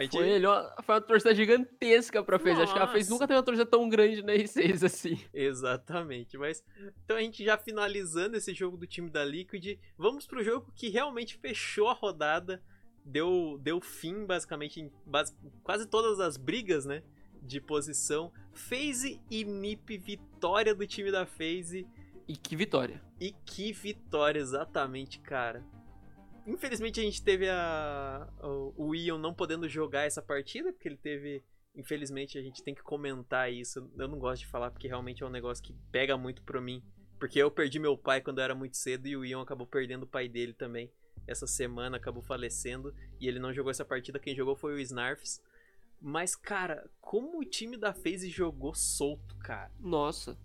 Gente... 0.02 0.12
Foi, 0.12 0.28
ele, 0.28 0.46
foi 0.82 0.94
uma 0.94 1.00
torcida 1.00 1.34
gigantesca 1.34 2.22
pra 2.22 2.38
FaZe. 2.38 2.62
Acho 2.62 2.72
que 2.72 2.78
a 2.80 2.86
FaZe 2.86 3.10
nunca 3.10 3.28
teve 3.28 3.38
uma 3.38 3.44
torcida 3.44 3.66
tão 3.66 3.88
grande 3.88 4.22
na 4.22 4.32
R6 4.32 4.84
assim. 4.84 5.20
Exatamente. 5.32 6.36
Mas 6.36 6.64
então 7.04 7.16
a 7.16 7.20
gente 7.20 7.44
já 7.44 7.56
finalizando 7.56 8.36
esse 8.36 8.52
jogo 8.52 8.76
do 8.76 8.86
time 8.86 9.08
da 9.08 9.24
Liquid, 9.24 9.78
vamos 9.96 10.26
pro 10.26 10.42
jogo 10.42 10.72
que 10.74 10.88
realmente 10.88 11.36
fechou 11.38 11.88
a 11.88 11.92
rodada. 11.92 12.62
Deu, 13.04 13.58
deu 13.60 13.80
fim, 13.80 14.24
basicamente, 14.24 14.80
em 14.80 14.90
base, 15.04 15.34
quase 15.62 15.86
todas 15.86 16.18
as 16.18 16.36
brigas, 16.38 16.86
né? 16.86 17.02
De 17.44 17.60
posição. 17.60 18.32
FaZe 18.52 19.20
e 19.30 19.44
NiP, 19.44 19.98
vitória 19.98 20.74
do 20.74 20.86
time 20.86 21.10
da 21.10 21.26
FaZe. 21.26 21.86
E 22.26 22.36
que 22.36 22.56
vitória. 22.56 23.02
E 23.20 23.32
que 23.44 23.72
vitória, 23.72 24.40
exatamente, 24.40 25.20
cara. 25.20 25.64
Infelizmente 26.46 27.00
a 27.00 27.02
gente 27.02 27.22
teve 27.22 27.48
a, 27.48 28.28
o, 28.42 28.88
o 28.88 28.94
Ion 28.94 29.18
não 29.18 29.32
podendo 29.32 29.68
jogar 29.68 30.02
essa 30.02 30.22
partida, 30.22 30.72
porque 30.72 30.88
ele 30.88 30.96
teve. 30.96 31.42
Infelizmente 31.74 32.38
a 32.38 32.42
gente 32.42 32.62
tem 32.62 32.74
que 32.74 32.82
comentar 32.82 33.52
isso. 33.52 33.90
Eu 33.98 34.08
não 34.08 34.18
gosto 34.18 34.42
de 34.42 34.48
falar 34.48 34.70
porque 34.70 34.86
realmente 34.86 35.22
é 35.22 35.26
um 35.26 35.30
negócio 35.30 35.64
que 35.64 35.74
pega 35.90 36.16
muito 36.16 36.42
pra 36.42 36.60
mim. 36.60 36.82
Porque 37.18 37.38
eu 37.38 37.50
perdi 37.50 37.78
meu 37.78 37.96
pai 37.96 38.20
quando 38.20 38.38
eu 38.38 38.44
era 38.44 38.54
muito 38.54 38.76
cedo 38.76 39.06
e 39.06 39.16
o 39.16 39.24
Ion 39.24 39.40
acabou 39.40 39.66
perdendo 39.66 40.02
o 40.02 40.06
pai 40.06 40.28
dele 40.28 40.52
também. 40.52 40.92
Essa 41.26 41.46
semana 41.46 41.96
acabou 41.96 42.22
falecendo 42.22 42.94
e 43.18 43.26
ele 43.26 43.38
não 43.38 43.52
jogou 43.52 43.70
essa 43.70 43.84
partida. 43.84 44.18
Quem 44.18 44.36
jogou 44.36 44.54
foi 44.54 44.74
o 44.74 44.78
Snarfs. 44.80 45.40
Mas, 46.06 46.36
cara, 46.36 46.90
como 47.00 47.40
o 47.40 47.44
time 47.46 47.78
da 47.78 47.94
FaZe 47.94 48.28
jogou 48.28 48.74
solto, 48.74 49.34
cara. 49.38 49.72
Nossa. 49.80 50.38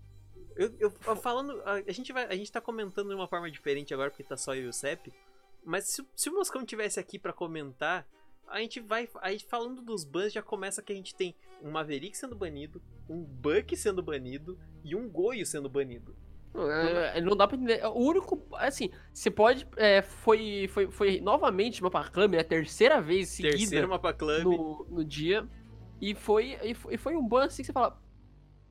Eu, 0.56 0.74
eu 0.80 0.90
falando. 1.18 1.62
A, 1.66 1.74
a, 1.74 1.92
gente 1.92 2.14
vai, 2.14 2.28
a 2.28 2.36
gente 2.36 2.50
tá 2.50 2.62
comentando 2.62 3.10
de 3.10 3.14
uma 3.16 3.28
forma 3.28 3.52
diferente 3.52 3.94
agora 3.94 4.10
porque 4.10 4.24
tá 4.24 4.38
só 4.38 4.56
eu 4.56 4.64
e 4.64 4.68
o 4.68 4.74
Sepp. 4.74 5.08
Mas 5.66 5.90
se, 5.90 6.08
se 6.16 6.30
o 6.30 6.34
Moscão 6.34 6.66
tivesse 6.66 6.98
aqui 6.98 7.20
para 7.20 7.34
comentar, 7.34 8.08
a 8.48 8.62
gente 8.62 8.80
vai. 8.80 9.10
Aí 9.16 9.38
falando 9.38 9.82
dos 9.82 10.06
bans, 10.06 10.32
já 10.32 10.42
começa 10.42 10.82
que 10.82 10.94
a 10.94 10.96
gente 10.96 11.14
tem 11.14 11.36
um 11.62 11.72
Maverick 11.72 12.18
sendo 12.18 12.38
banido, 12.38 12.82
um 13.10 13.22
Buck 13.22 13.76
sendo 13.76 14.02
banido 14.02 14.58
e 14.82 14.96
um 14.96 15.10
Goio 15.10 15.46
sendo 15.46 15.68
banido. 15.68 16.16
É, 16.56 17.22
não 17.22 17.36
dá 17.36 17.48
pra 17.48 17.56
entender. 17.56 17.86
O 17.86 18.00
único. 18.00 18.42
Assim, 18.54 18.90
você 19.14 19.30
pode. 19.30 19.68
É, 19.78 20.02
foi, 20.02 20.68
foi, 20.70 20.90
foi 20.90 21.22
novamente 21.22 21.82
Mapa 21.82 22.10
Club, 22.10 22.34
é 22.34 22.40
a 22.40 22.44
terceira 22.44 23.00
vez 23.02 23.30
seguida. 23.30 23.56
Terceiro 23.56 23.88
Mapa 23.88 24.14
Club. 24.14 24.44
No, 24.44 24.86
no 24.90 25.06
dia. 25.06 25.48
E 26.02 26.16
foi, 26.16 26.58
e 26.64 26.74
foi, 26.74 26.98
foi 26.98 27.16
um 27.16 27.28
ban 27.28 27.46
assim 27.46 27.62
que 27.62 27.68
você 27.68 27.74
fala. 27.74 28.02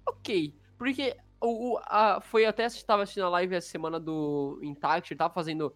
Ok. 0.07 0.55
Porque 0.77 1.17
o, 1.41 1.75
o, 1.75 1.79
a, 1.85 2.21
foi 2.21 2.47
até. 2.47 2.65
A 2.65 2.69
gente 2.69 2.85
tava 2.85 3.03
assistindo 3.03 3.27
a 3.27 3.31
live 3.31 3.55
essa 3.55 3.69
semana 3.69 4.01
do 4.01 4.59
Intact, 4.63 5.13
ele 5.13 5.19
tava 5.19 5.33
fazendo 5.33 5.73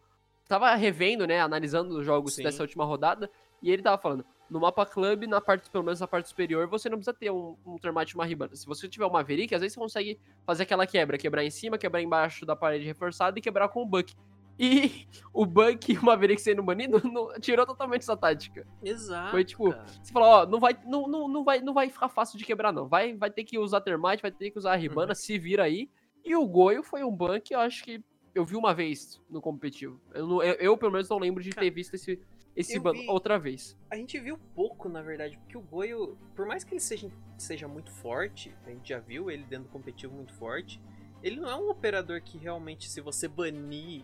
tava 0.52 0.74
revendo, 0.74 1.26
né, 1.26 1.40
analisando 1.40 1.98
os 1.98 2.04
jogos 2.04 2.34
Sim. 2.34 2.42
dessa 2.42 2.62
última 2.62 2.84
rodada, 2.84 3.30
e 3.62 3.70
ele 3.70 3.82
tava 3.82 4.00
falando, 4.00 4.24
no 4.52 4.60
mapa 4.60 4.84
club, 4.84 5.24
na 5.24 5.40
parte, 5.40 5.70
pelo 5.70 5.82
menos 5.82 5.98
na 5.98 6.06
parte 6.06 6.28
superior, 6.28 6.68
você 6.68 6.90
não 6.90 6.98
precisa 6.98 7.14
ter 7.14 7.30
um, 7.30 7.56
um 7.64 7.78
termite 7.78 8.14
uma 8.14 8.26
ribana. 8.26 8.54
Se 8.54 8.66
você 8.66 8.86
tiver 8.86 9.06
uma 9.06 9.14
Maverick, 9.14 9.54
às 9.54 9.62
vezes 9.62 9.74
você 9.74 9.80
consegue 9.80 10.20
fazer 10.46 10.64
aquela 10.64 10.86
quebra, 10.86 11.16
quebrar 11.16 11.42
em 11.42 11.50
cima, 11.50 11.78
quebrar 11.78 12.02
embaixo 12.02 12.44
da 12.44 12.54
parede 12.54 12.84
reforçada 12.84 13.38
e 13.38 13.42
quebrar 13.42 13.68
com 13.68 13.82
o 13.82 13.86
Buck. 13.86 14.14
E 14.58 15.08
o 15.32 15.46
Buck 15.46 15.90
e 15.90 15.96
o 15.96 16.04
Maverick 16.04 16.40
sendo 16.40 16.62
banido 16.62 17.00
não, 17.08 17.32
tirou 17.40 17.64
totalmente 17.64 18.02
essa 18.02 18.16
tática. 18.16 18.66
Exato. 18.84 19.30
Foi 19.30 19.42
tipo, 19.42 19.74
você 20.02 20.12
falou, 20.12 20.28
ó, 20.28 20.46
não 20.46 20.60
vai, 20.60 20.78
não, 20.84 21.08
não, 21.08 21.26
não, 21.26 21.42
vai, 21.42 21.60
não 21.62 21.72
vai 21.72 21.88
ficar 21.88 22.10
fácil 22.10 22.38
de 22.38 22.44
quebrar, 22.44 22.72
não. 22.72 22.86
Vai, 22.86 23.14
vai 23.14 23.30
ter 23.30 23.44
que 23.44 23.58
usar 23.58 23.80
termite, 23.80 24.20
vai 24.20 24.30
ter 24.30 24.50
que 24.50 24.58
usar 24.58 24.72
a 24.72 24.76
ribana, 24.76 25.12
uhum. 25.12 25.14
se 25.14 25.38
vira 25.38 25.64
aí. 25.64 25.88
E 26.22 26.36
o 26.36 26.46
Goio 26.46 26.82
foi 26.82 27.02
um 27.02 27.10
ban 27.10 27.40
que 27.40 27.54
eu 27.54 27.60
acho 27.60 27.82
que 27.82 28.04
eu 28.34 28.44
vi 28.44 28.56
uma 28.56 28.74
vez 28.74 29.20
no 29.28 29.40
competitivo. 29.40 30.00
Eu, 30.14 30.26
não, 30.26 30.42
eu, 30.42 30.54
eu 30.54 30.76
pelo 30.76 30.92
menos, 30.92 31.08
não 31.08 31.18
lembro 31.18 31.42
de 31.42 31.50
ter 31.50 31.70
visto 31.70 31.94
esse, 31.94 32.18
esse 32.56 32.78
ban 32.78 32.94
outra 33.08 33.38
vez. 33.38 33.76
A 33.90 33.96
gente 33.96 34.18
viu 34.18 34.38
pouco, 34.54 34.88
na 34.88 35.02
verdade, 35.02 35.38
porque 35.38 35.56
o 35.56 35.60
Goio, 35.60 36.16
por 36.34 36.46
mais 36.46 36.64
que 36.64 36.72
ele 36.72 36.80
seja, 36.80 37.10
seja 37.36 37.68
muito 37.68 37.90
forte, 37.90 38.54
a 38.66 38.70
gente 38.70 38.88
já 38.88 38.98
viu 38.98 39.30
ele 39.30 39.44
dentro 39.44 39.68
do 39.68 39.70
competitivo 39.70 40.14
muito 40.14 40.32
forte, 40.34 40.80
ele 41.22 41.38
não 41.38 41.48
é 41.48 41.56
um 41.56 41.70
operador 41.70 42.20
que 42.20 42.38
realmente, 42.38 42.88
se 42.88 43.00
você 43.00 43.28
banir, 43.28 44.02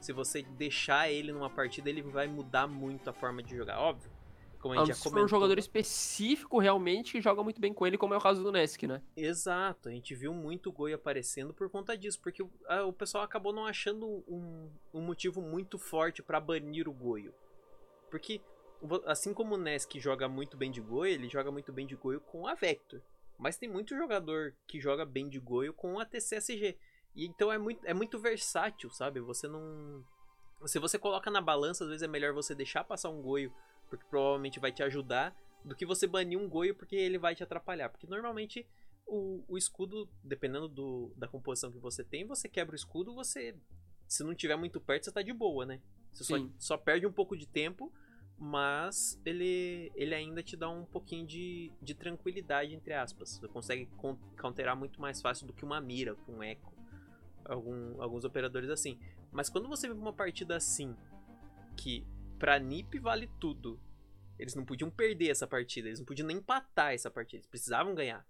se 0.00 0.12
você 0.12 0.42
deixar 0.42 1.10
ele 1.10 1.32
numa 1.32 1.50
partida, 1.50 1.88
ele 1.88 2.02
vai 2.02 2.26
mudar 2.26 2.66
muito 2.66 3.08
a 3.08 3.12
forma 3.12 3.42
de 3.42 3.56
jogar. 3.56 3.78
Óbvio, 3.80 4.10
como 4.62 4.74
a 4.74 4.78
gente 4.78 4.88
já 4.88 4.94
comentou. 4.94 5.12
for 5.12 5.24
um 5.24 5.28
jogador 5.28 5.58
específico 5.58 6.58
realmente 6.58 7.12
que 7.12 7.20
joga 7.20 7.42
muito 7.42 7.60
bem 7.60 7.74
com 7.74 7.86
ele, 7.86 7.98
como 7.98 8.14
é 8.14 8.16
o 8.16 8.20
caso 8.20 8.42
do 8.42 8.52
Nesk, 8.52 8.84
né? 8.84 9.02
Exato, 9.16 9.88
a 9.88 9.92
gente 9.92 10.14
viu 10.14 10.32
muito 10.32 10.70
o 10.70 10.72
Goi 10.72 10.92
aparecendo 10.92 11.52
por 11.52 11.68
conta 11.68 11.98
disso, 11.98 12.20
porque 12.22 12.42
o, 12.42 12.92
pessoal 12.92 13.24
acabou 13.24 13.52
não 13.52 13.66
achando 13.66 14.06
um, 14.28 14.70
um 14.94 15.00
motivo 15.00 15.42
muito 15.42 15.78
forte 15.78 16.22
para 16.22 16.40
banir 16.40 16.88
o 16.88 16.92
Goio. 16.92 17.34
Porque, 18.08 18.40
assim 19.06 19.34
como 19.34 19.56
o 19.56 19.58
Nesk 19.58 19.98
joga 19.98 20.28
muito 20.28 20.56
bem 20.56 20.70
de 20.70 20.80
Goio, 20.80 21.12
ele 21.12 21.28
joga 21.28 21.50
muito 21.50 21.72
bem 21.72 21.86
de 21.86 21.96
Goio 21.96 22.20
com 22.20 22.46
a 22.46 22.54
Vector. 22.54 23.00
Mas 23.38 23.56
tem 23.56 23.68
muito 23.68 23.96
jogador 23.96 24.54
que 24.68 24.80
joga 24.80 25.04
bem 25.04 25.28
de 25.28 25.40
Goio 25.40 25.72
com 25.72 25.98
a 25.98 26.04
TCSG. 26.04 26.78
E 27.14 27.26
então 27.26 27.50
é 27.52 27.58
muito, 27.58 27.84
é 27.84 27.92
muito 27.92 28.18
versátil, 28.18 28.90
sabe? 28.90 29.20
Você 29.20 29.48
não. 29.48 30.04
Se 30.66 30.78
você 30.78 30.98
coloca 30.98 31.30
na 31.30 31.40
balança, 31.40 31.82
às 31.82 31.90
vezes 31.90 32.02
é 32.02 32.08
melhor 32.08 32.32
você 32.32 32.54
deixar 32.54 32.84
passar 32.84 33.10
um 33.10 33.20
Goio 33.20 33.52
porque 33.92 34.06
provavelmente 34.08 34.58
vai 34.58 34.72
te 34.72 34.82
ajudar, 34.82 35.36
do 35.62 35.76
que 35.76 35.84
você 35.84 36.06
banir 36.06 36.38
um 36.38 36.48
Goio 36.48 36.74
porque 36.74 36.96
ele 36.96 37.18
vai 37.18 37.34
te 37.34 37.42
atrapalhar. 37.42 37.90
Porque 37.90 38.06
normalmente 38.06 38.66
o, 39.06 39.44
o 39.46 39.58
escudo, 39.58 40.08
dependendo 40.24 40.66
do, 40.66 41.12
da 41.14 41.28
composição 41.28 41.70
que 41.70 41.78
você 41.78 42.02
tem, 42.02 42.26
você 42.26 42.48
quebra 42.48 42.72
o 42.72 42.76
escudo, 42.76 43.14
você. 43.14 43.54
Se 44.08 44.24
não 44.24 44.34
tiver 44.34 44.56
muito 44.56 44.80
perto, 44.80 45.04
você 45.04 45.12
tá 45.12 45.20
de 45.20 45.32
boa, 45.34 45.66
né? 45.66 45.78
Você 46.10 46.24
só, 46.24 46.36
só, 46.58 46.78
perde 46.78 47.06
um 47.06 47.12
pouco 47.12 47.36
de 47.36 47.46
tempo, 47.46 47.92
mas 48.38 49.20
ele, 49.26 49.92
ele 49.94 50.14
ainda 50.14 50.42
te 50.42 50.56
dá 50.56 50.70
um 50.70 50.86
pouquinho 50.86 51.26
de, 51.26 51.70
de 51.82 51.94
tranquilidade, 51.94 52.74
entre 52.74 52.94
aspas. 52.94 53.36
Você 53.36 53.48
consegue 53.48 53.90
counterar 54.38 54.74
muito 54.74 55.02
mais 55.02 55.20
fácil 55.20 55.46
do 55.46 55.52
que 55.52 55.66
uma 55.66 55.82
mira, 55.82 56.14
com 56.14 56.36
um 56.36 56.42
eco. 56.42 56.72
Algum, 57.44 58.00
alguns 58.00 58.24
operadores 58.24 58.70
assim. 58.70 58.98
Mas 59.30 59.50
quando 59.50 59.68
você 59.68 59.86
vê 59.86 59.92
uma 59.92 60.14
partida 60.14 60.56
assim, 60.56 60.96
que 61.76 62.06
pra 62.42 62.58
NiP 62.58 62.98
vale 62.98 63.30
tudo. 63.38 63.80
Eles 64.36 64.56
não 64.56 64.64
podiam 64.64 64.90
perder 64.90 65.30
essa 65.30 65.46
partida, 65.46 65.86
eles 65.86 66.00
não 66.00 66.06
podiam 66.06 66.26
nem 66.26 66.38
empatar 66.38 66.92
essa 66.92 67.08
partida, 67.08 67.36
eles 67.36 67.46
precisavam 67.46 67.94
ganhar. 67.94 68.26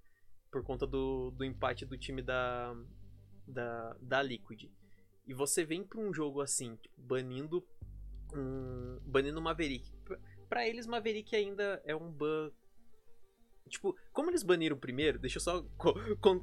Por 0.50 0.62
conta 0.62 0.86
do, 0.86 1.30
do 1.30 1.42
empate 1.42 1.86
do 1.86 1.96
time 1.96 2.20
da, 2.20 2.76
da, 3.48 3.96
da 4.02 4.22
Liquid. 4.22 4.70
E 5.26 5.32
você 5.32 5.64
vem 5.64 5.82
pra 5.82 5.98
um 5.98 6.12
jogo 6.12 6.42
assim, 6.42 6.76
tipo, 6.76 6.94
banindo 7.00 7.66
um, 8.34 9.00
banindo 9.06 9.40
Maverick. 9.40 9.90
Pra 10.46 10.68
eles, 10.68 10.86
Maverick 10.86 11.34
ainda 11.34 11.80
é 11.82 11.96
um 11.96 12.12
ban. 12.12 12.50
Tipo, 13.66 13.96
como 14.12 14.28
eles 14.28 14.42
baniram 14.42 14.76
primeiro, 14.76 15.18
deixa 15.18 15.38
eu 15.38 15.42
só 15.42 15.62
co 15.78 15.94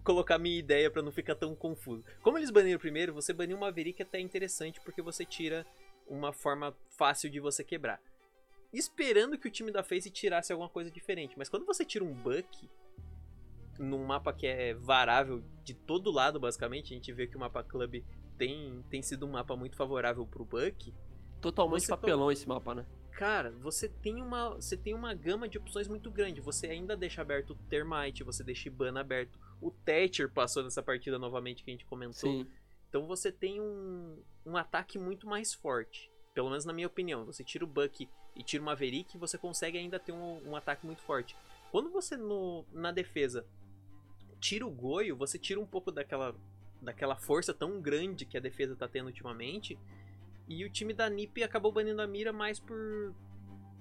colocar 0.03 0.39
minha 0.39 0.57
ideia 0.57 0.89
para 0.89 1.03
não 1.03 1.11
ficar 1.11 1.35
tão 1.35 1.55
confuso. 1.55 2.03
Como 2.23 2.35
eles 2.35 2.49
baniram 2.49 2.79
primeiro, 2.79 3.13
você 3.13 3.31
banir 3.31 3.55
um 3.55 3.59
Maverick 3.59 4.01
é 4.01 4.05
até 4.05 4.19
interessante 4.19 4.81
porque 4.81 5.03
você 5.03 5.23
tira 5.23 5.63
uma 6.09 6.33
forma 6.33 6.75
fácil 6.89 7.29
de 7.29 7.39
você 7.39 7.63
quebrar. 7.63 8.01
Esperando 8.73 9.37
que 9.37 9.47
o 9.47 9.51
time 9.51 9.71
da 9.71 9.83
FaZe 9.83 10.11
tirasse 10.11 10.51
alguma 10.51 10.69
coisa 10.69 10.91
diferente. 10.91 11.37
Mas 11.37 11.49
quando 11.49 11.65
você 11.65 11.85
tira 11.85 12.03
um 12.03 12.13
Buck 12.13 12.69
num 13.79 14.03
mapa 14.05 14.33
que 14.33 14.45
é 14.45 14.73
varável 14.73 15.43
de 15.63 15.73
todo 15.73 16.11
lado, 16.11 16.39
basicamente, 16.39 16.93
a 16.93 16.95
gente 16.95 17.11
vê 17.13 17.25
que 17.25 17.37
o 17.37 17.39
mapa 17.39 17.63
Club 17.63 18.03
tem, 18.37 18.83
tem 18.89 19.01
sido 19.01 19.25
um 19.25 19.31
mapa 19.31 19.55
muito 19.55 19.75
favorável 19.75 20.25
pro 20.25 20.45
Buck. 20.45 20.93
Totalmente 21.41 21.87
papelão 21.87 22.27
to... 22.27 22.31
esse 22.31 22.47
mapa, 22.47 22.75
né? 22.75 22.85
Cara, 23.11 23.51
você 23.51 23.89
tem 23.89 24.21
uma 24.21 24.51
você 24.51 24.77
tem 24.77 24.93
uma 24.93 25.13
gama 25.13 25.49
de 25.49 25.57
opções 25.57 25.89
muito 25.89 26.09
grande. 26.09 26.39
Você 26.39 26.67
ainda 26.67 26.95
deixa 26.95 27.21
aberto 27.21 27.51
o 27.51 27.55
Termite, 27.55 28.23
você 28.23 28.43
deixa 28.43 28.69
Ibana 28.69 29.01
aberto. 29.01 29.37
O 29.59 29.71
Thatcher 29.71 30.31
passou 30.31 30.63
nessa 30.63 30.81
partida 30.81 31.19
novamente 31.19 31.63
que 31.63 31.69
a 31.69 31.73
gente 31.73 31.85
comentou. 31.85 32.31
Sim. 32.31 32.47
Então 32.89 33.05
você 33.05 33.31
tem 33.31 33.61
um, 33.61 34.21
um 34.45 34.57
ataque 34.57 34.97
muito 34.97 35.27
mais 35.27 35.53
forte. 35.53 36.11
Pelo 36.33 36.49
menos 36.49 36.65
na 36.65 36.73
minha 36.73 36.87
opinião. 36.87 37.25
Você 37.25 37.43
tira 37.43 37.63
o 37.63 37.67
Buck 37.67 38.09
e 38.35 38.43
tira 38.43 38.61
o 38.61 38.65
Maverick, 38.65 39.17
você 39.17 39.37
consegue 39.37 39.77
ainda 39.77 39.99
ter 39.99 40.11
um, 40.11 40.49
um 40.49 40.55
ataque 40.55 40.85
muito 40.85 41.01
forte. 41.01 41.35
Quando 41.71 41.89
você 41.89 42.17
no, 42.17 42.65
na 42.73 42.91
defesa 42.91 43.45
tira 44.39 44.65
o 44.65 44.71
Goio, 44.71 45.15
você 45.15 45.37
tira 45.37 45.59
um 45.59 45.65
pouco 45.65 45.91
daquela, 45.91 46.35
daquela 46.81 47.15
força 47.15 47.53
tão 47.53 47.81
grande 47.81 48.25
que 48.25 48.37
a 48.37 48.41
defesa 48.41 48.75
tá 48.75 48.87
tendo 48.87 49.07
ultimamente. 49.07 49.77
E 50.47 50.65
o 50.65 50.69
time 50.69 50.93
da 50.93 51.09
NiP 51.09 51.43
acabou 51.43 51.71
banindo 51.71 52.01
a 52.01 52.07
mira 52.07 52.33
mais 52.33 52.59
por. 52.59 53.13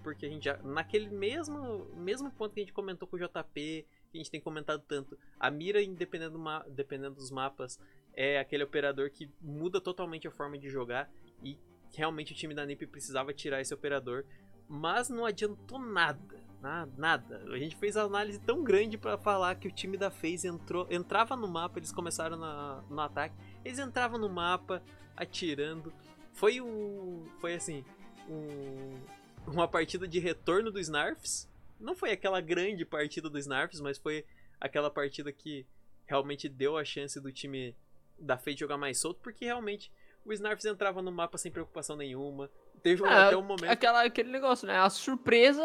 Porque 0.03 0.27
a 0.27 0.29
gente 0.29 0.45
já. 0.45 0.59
Naquele 0.59 1.09
mesmo, 1.09 1.87
mesmo 1.97 2.31
ponto 2.31 2.53
que 2.53 2.61
a 2.61 2.63
gente 2.63 2.75
comentou 2.75 3.09
com 3.09 3.17
o 3.17 3.19
JP, 3.19 3.87
que 4.11 4.19
a 4.19 4.19
gente 4.19 4.31
tem 4.31 4.41
comentado 4.41 4.83
tanto. 4.87 5.19
A 5.41 5.51
mira, 5.51 5.85
dependendo, 5.87 6.39
dependendo 6.69 7.15
dos 7.15 7.31
mapas, 7.31 7.81
é 8.21 8.37
aquele 8.41 8.65
operador 8.65 9.11
que 9.11 9.31
muda 9.41 9.81
totalmente 9.81 10.27
a 10.27 10.31
forma 10.33 10.59
de 10.59 10.69
jogar 10.69 11.09
e 11.41 11.57
realmente 11.95 12.33
o 12.33 12.35
time 12.35 12.53
da 12.53 12.67
NiP 12.67 12.85
precisava 12.89 13.33
tirar 13.33 13.61
esse 13.61 13.73
operador, 13.73 14.25
mas 14.69 15.09
não 15.09 15.25
adiantou 15.25 15.79
nada, 15.79 16.19
nada. 16.97 17.45
A 17.49 17.57
gente 17.59 17.77
fez 17.77 17.97
a 17.97 18.03
análise 18.03 18.41
tão 18.41 18.65
grande 18.65 18.99
para 18.99 19.17
falar 19.17 19.55
que 19.55 19.69
o 19.69 19.73
time 19.73 19.97
da 19.97 20.11
FaZe 20.11 20.49
entrou, 20.49 20.85
entrava 20.91 21.37
no 21.37 21.47
mapa, 21.47 21.79
eles 21.79 21.93
começaram 21.93 22.37
na, 22.37 22.83
no 22.91 23.01
ataque, 23.01 23.37
eles 23.65 23.79
entravam 23.79 24.19
no 24.19 24.29
mapa 24.29 24.83
atirando. 25.17 25.93
Foi 26.33 26.61
o 26.61 27.25
foi 27.39 27.55
assim, 27.55 27.85
um, 28.29 28.95
uma 29.47 29.69
partida 29.69 30.09
de 30.09 30.19
retorno 30.19 30.73
do 30.73 30.81
Snarfs. 30.81 31.49
Não 31.79 31.95
foi 31.95 32.11
aquela 32.11 32.41
grande 32.41 32.85
partida 32.85 33.31
do 33.31 33.39
Snarfs, 33.39 33.81
mas 33.81 33.97
foi 33.97 34.25
aquela 34.61 34.91
partida 34.91 35.31
que 35.31 35.65
realmente 36.05 36.49
deu 36.49 36.77
a 36.77 36.85
chance 36.85 37.21
do 37.21 37.31
time 37.31 37.77
da 38.19 38.37
Fate 38.39 38.61
jogar 38.61 38.77
mais 38.77 39.01
solto, 39.01 39.21
porque 39.23 39.45
realmente 39.45 39.91
o 40.25 40.33
Snarfs 40.33 40.65
entrava 40.65 41.01
no 41.03 41.11
mapa 41.13 41.39
sem 41.39 41.51
preocupação 41.51 41.97
nenhuma. 41.97 42.51
Teve 42.83 43.03
um, 43.03 43.07
É, 43.07 43.27
até 43.27 43.37
um 43.37 43.43
momento. 43.43 43.71
Aquela, 43.71 44.05
aquele 44.05 44.31
negócio, 44.31 44.67
né? 44.67 44.79
A 44.79 44.89
surpresa, 44.89 45.63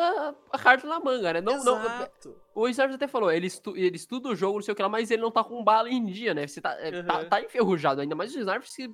a 0.52 0.58
carta 0.58 0.88
na 0.88 1.00
manga, 1.00 1.34
né? 1.34 1.42
Não, 1.42 1.63
não, 1.63 1.80
Exato. 1.80 2.42
o 2.56 2.68
Snarfs 2.68 2.96
até 2.96 3.08
falou, 3.08 3.32
ele, 3.32 3.46
estu, 3.48 3.78
ele 3.78 3.96
estuda 3.96 4.30
o 4.30 4.36
jogo, 4.36 4.56
não 4.58 4.63
sei 4.63 4.72
o 4.72 4.76
que 4.76 4.82
lá, 4.82 4.89
mas 4.89 5.12
ele 5.12 5.22
não 5.22 5.30
tá 5.32 5.44
com 5.44 5.63
bala 5.63 5.89
em 5.89 6.04
dia, 6.06 6.34
né? 6.34 6.48
Você 6.48 6.60
tá, 6.60 6.74
é, 6.80 7.04
tá, 7.04 7.20
Uhum. 7.20 7.30
tá 7.30 7.42
enferrujado 7.42 8.02
ainda, 8.02 8.16
mais 8.16 8.34
o 8.36 8.39
Snarfs 8.39 8.76
que 8.76 8.89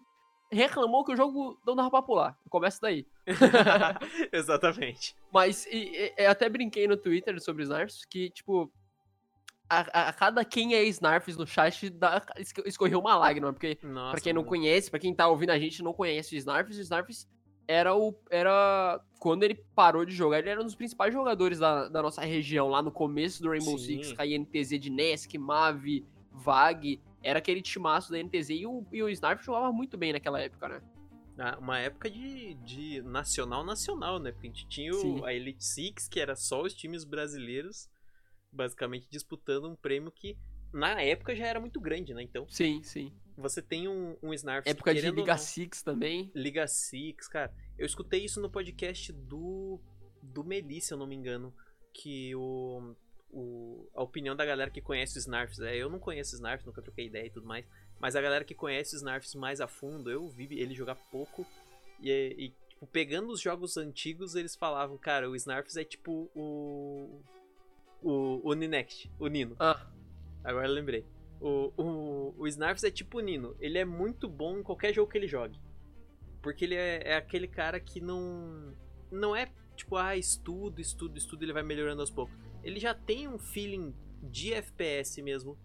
reclamou 0.51 1.05
que 1.05 1.13
o 1.13 1.15
jogo 1.15 1.57
não 1.65 1.75
dava 1.75 1.89
pra 1.91 2.01
pular. 2.01 2.37
Começa 2.49 2.79
daí. 2.81 3.05
Exatamente. 4.31 5.15
Mas 5.31 5.65
e, 5.67 6.11
e- 6.17 6.25
até 6.25 6.49
brinquei 6.49 6.87
no 6.87 6.97
Twitter 6.97 7.39
sobre 7.41 7.63
Snarfs 7.63 8.03
que, 8.05 8.29
tipo, 8.29 8.71
a, 9.69 10.09
a- 10.09 10.13
cada 10.13 10.43
quem 10.43 10.73
é 10.73 10.83
Snarfs 10.85 11.37
no 11.37 11.45
chat 11.45 11.89
dá, 11.89 12.25
esco- 12.37 12.63
escorreu 12.65 12.99
uma 12.99 13.15
lágrima, 13.15 13.53
porque 13.53 13.77
Nossa, 13.83 14.11
pra 14.11 14.21
quem 14.21 14.33
não 14.33 14.43
conhece, 14.43 14.89
pra 14.89 14.99
quem 14.99 15.13
tá 15.13 15.27
ouvindo 15.27 15.51
a 15.51 15.59
gente 15.59 15.83
não 15.83 15.93
conhece 15.93 16.35
o 16.35 16.37
Snarfs, 16.37 16.77
o 16.77 16.81
Snarfs 16.81 17.27
era 17.67 17.95
o. 17.95 18.15
Era. 18.31 18.99
Quando 19.19 19.43
ele 19.43 19.55
parou 19.75 20.03
de 20.05 20.11
jogar, 20.13 20.39
ele 20.39 20.49
era 20.49 20.59
um 20.61 20.65
dos 20.65 20.73
principais 20.75 21.13
jogadores 21.13 21.59
da, 21.59 21.87
da 21.87 22.01
nossa 22.01 22.21
região, 22.21 22.67
lá 22.67 22.81
no 22.81 22.91
começo 22.91 23.43
do 23.43 23.49
Rainbow 23.49 23.77
Sim. 23.77 24.01
Six, 24.03 24.15
INTZ 24.19 24.79
de 24.79 24.89
Nesk, 24.89 25.35
Mavi, 25.37 26.03
Vag. 26.31 26.99
Era 27.21 27.37
aquele 27.39 27.61
timaço 27.61 28.11
da 28.11 28.17
NTZ 28.17 28.49
e 28.51 28.65
o, 28.65 28.85
e 28.91 29.03
o 29.03 29.09
Snarf 29.09 29.43
jogava 29.45 29.71
muito 29.73 29.97
bem 29.97 30.13
naquela 30.13 30.39
época, 30.41 30.67
né? 30.69 30.81
Ah, 31.37 31.57
Uma 31.59 31.77
época 31.79 32.09
de, 32.09 32.53
de 32.55 33.01
nacional 33.03 33.63
nacional, 33.63 34.19
né? 34.19 34.31
Porque 34.31 34.47
a 34.47 34.49
gente 34.49 34.67
tinha 34.67 34.93
o- 34.95 35.23
a 35.25 35.33
Elite 35.33 35.63
Six, 35.63 36.07
que 36.07 36.19
era 36.19 36.35
só 36.35 36.61
os 36.63 36.73
times 36.73 37.03
brasileiros, 37.03 37.89
basicamente 38.51 39.07
disputando 39.09 39.69
um 39.69 39.75
prêmio 39.75 40.11
que 40.11 40.37
na 40.71 41.01
época 41.01 41.35
já 41.35 41.47
era 41.47 41.59
muito 41.59 41.79
grande, 41.79 42.13
né? 42.13 42.21
Então 42.21 42.47
Sim, 42.47 42.81
sim. 42.83 43.11
você 43.35 43.61
tem 43.61 43.87
um, 43.87 44.15
um 44.21 44.33
Snarf 44.33 44.67
Época 44.67 44.93
de 44.93 45.09
Liga 45.09 45.37
Six 45.37 45.81
também. 45.81 46.31
Liga 46.35 46.67
Six, 46.67 47.27
cara. 47.27 47.53
Eu 47.77 47.85
escutei 47.85 48.23
isso 48.23 48.41
no 48.41 48.49
podcast 48.49 49.11
do 49.11 49.79
do 50.21 50.43
Meli, 50.43 50.81
se 50.81 50.93
eu 50.93 50.97
não 50.97 51.07
me 51.07 51.15
engano, 51.15 51.53
que 51.93 52.35
o, 52.35 52.93
o 53.31 53.89
a 53.95 54.03
opinião 54.03 54.35
da 54.35 54.45
galera 54.45 54.69
que 54.69 54.81
conhece 54.81 55.17
os 55.17 55.23
Snarfs, 55.23 55.59
é, 55.59 55.77
eu 55.77 55.89
não 55.89 55.97
conheço 55.97 56.35
Snarfs, 56.35 56.65
nunca 56.65 56.81
troquei 56.81 57.05
ideia 57.05 57.27
e 57.27 57.31
tudo 57.31 57.47
mais, 57.47 57.65
mas 57.99 58.15
a 58.15 58.21
galera 58.21 58.43
que 58.43 58.53
conhece 58.53 58.95
os 58.95 59.01
Snarfs 59.01 59.33
mais 59.33 59.61
a 59.61 59.67
fundo, 59.67 60.11
eu 60.11 60.27
vi 60.29 60.47
ele 60.59 60.75
jogar 60.75 60.95
pouco 60.95 61.47
e, 62.01 62.11
e, 62.37 62.49
tipo, 62.69 62.85
pegando 62.87 63.31
os 63.31 63.41
jogos 63.41 63.77
antigos, 63.77 64.35
eles 64.35 64.55
falavam, 64.55 64.97
cara, 64.97 65.29
o 65.29 65.35
Snarfs 65.35 65.77
é 65.77 65.83
tipo 65.83 66.29
o 66.35 67.21
o, 68.01 68.41
o 68.43 68.53
Ninext, 68.53 69.09
o 69.19 69.27
Nino. 69.27 69.55
Ah, 69.59 69.87
Agora 70.43 70.67
eu 70.67 70.73
lembrei. 70.73 71.05
O, 71.39 71.71
o, 71.77 72.35
o 72.37 72.47
Snarfs 72.47 72.83
é 72.83 72.91
tipo 72.91 73.17
o 73.17 73.21
Nino. 73.21 73.55
Ele 73.59 73.77
é 73.77 73.85
muito 73.85 74.27
bom 74.27 74.59
em 74.59 74.63
qualquer 74.63 74.93
jogo 74.93 75.11
que 75.11 75.17
ele 75.17 75.27
jogue. 75.27 75.59
Porque 76.41 76.65
ele 76.65 76.75
é, 76.75 77.11
é 77.11 77.15
aquele 77.15 77.47
cara 77.47 77.79
que 77.79 77.99
não. 77.99 78.73
Não 79.11 79.35
é 79.35 79.51
tipo, 79.75 79.95
ah, 79.95 80.15
estudo, 80.15 80.81
estudo, 80.81 81.17
estudo, 81.17 81.43
ele 81.43 81.53
vai 81.53 81.63
melhorando 81.63 82.01
aos 82.01 82.11
poucos. 82.11 82.35
Ele 82.63 82.79
já 82.79 82.93
tem 82.93 83.27
um 83.27 83.37
feeling 83.37 83.95
de 84.21 84.53
FPS 84.53 85.21
mesmo 85.21 85.57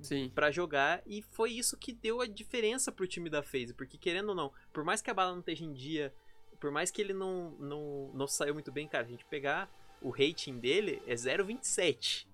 sim. 0.00 0.30
pra 0.34 0.50
jogar 0.50 1.00
e 1.06 1.22
foi 1.22 1.52
isso 1.52 1.76
que 1.76 1.92
deu 1.92 2.20
a 2.20 2.26
diferença 2.26 2.90
pro 2.90 3.06
time 3.06 3.30
da 3.30 3.42
FaZe, 3.42 3.72
porque 3.72 3.96
querendo 3.96 4.30
ou 4.30 4.34
não, 4.34 4.52
por 4.72 4.84
mais 4.84 5.00
que 5.00 5.08
a 5.08 5.14
bala 5.14 5.30
não 5.30 5.38
esteja 5.38 5.64
em 5.64 5.72
dia, 5.72 6.12
por 6.58 6.72
mais 6.72 6.90
que 6.90 7.00
ele 7.00 7.12
não 7.12 7.52
não, 7.52 8.10
não 8.12 8.26
saiu 8.26 8.54
muito 8.54 8.72
bem, 8.72 8.88
cara, 8.88 9.04
a 9.04 9.08
gente 9.08 9.24
pegar 9.26 9.70
o 10.02 10.10
rating 10.10 10.58
dele 10.58 11.02
é 11.06 11.14
0.27. 11.14 12.26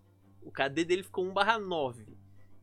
O 0.43 0.51
KD 0.51 0.85
dele 0.85 1.03
ficou 1.03 1.25
1/9. 1.25 2.07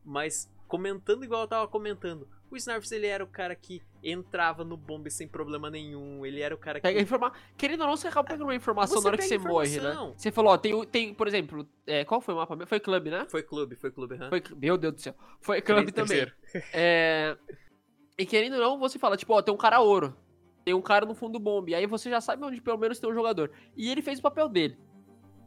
Mas 0.04 0.50
comentando 0.66 1.24
igual 1.24 1.42
eu 1.42 1.48
tava 1.48 1.68
comentando, 1.68 2.28
o 2.50 2.56
Snarfs 2.56 2.90
ele 2.92 3.06
era 3.06 3.22
o 3.22 3.26
cara 3.26 3.54
que 3.54 3.82
entrava 4.02 4.64
no 4.64 4.76
bombe 4.76 5.10
sem 5.10 5.26
problema 5.26 5.68
nenhum, 5.70 6.24
ele 6.24 6.40
era 6.40 6.54
o 6.54 6.58
cara 6.58 6.80
que 6.80 6.82
Pega 6.82 7.00
informa... 7.00 7.32
Querendo 7.56 7.80
ou 7.82 7.86
não, 7.88 7.96
você 7.96 8.08
acaba 8.08 8.28
pegando 8.28 8.44
uma 8.44 8.54
informação 8.54 8.96
Você 8.96 9.04
na 9.04 9.08
hora 9.08 9.16
que 9.18 9.24
você 9.24 9.38
morre, 9.38 9.80
né? 9.80 10.14
Você 10.16 10.30
falou, 10.30 10.52
ó, 10.52 10.58
tem, 10.58 10.74
o- 10.74 10.84
tem 10.84 11.12
por 11.14 11.26
exemplo, 11.26 11.68
é, 11.86 12.04
qual 12.04 12.20
foi 12.20 12.34
o 12.34 12.36
mapa? 12.36 12.54
mesmo? 12.54 12.68
Foi 12.68 12.80
clube, 12.80 13.10
né? 13.10 13.26
foi 13.28 13.42
clube, 13.42 13.74
foi 13.76 13.90
clube, 13.90 14.14
aham. 14.14 14.28
Foi, 14.28 14.42
meu 14.56 14.76
Deus 14.76 14.94
do 14.94 15.00
céu. 15.00 15.14
Foi 15.40 15.60
clube 15.60 15.92
também. 15.92 16.30
É, 16.72 17.36
e 18.18 18.24
querendo 18.24 18.54
ou 18.54 18.60
não, 18.60 18.78
você 18.78 18.98
fala, 18.98 19.16
tipo, 19.16 19.32
ó, 19.34 19.42
tem 19.42 19.52
um 19.52 19.58
cara 19.58 19.80
ouro. 19.80 20.16
Tem 20.64 20.74
um 20.74 20.82
cara 20.82 21.06
no 21.06 21.14
fundo 21.14 21.34
do 21.34 21.40
bombe. 21.40 21.74
Aí 21.74 21.86
você 21.86 22.10
já 22.10 22.20
sabe 22.20 22.44
onde 22.44 22.60
pelo 22.60 22.78
menos 22.78 22.98
tem 22.98 23.08
um 23.08 23.14
jogador. 23.14 23.52
E 23.76 23.88
ele 23.90 24.02
fez 24.02 24.18
o 24.18 24.22
papel 24.22 24.48
dele. 24.48 24.76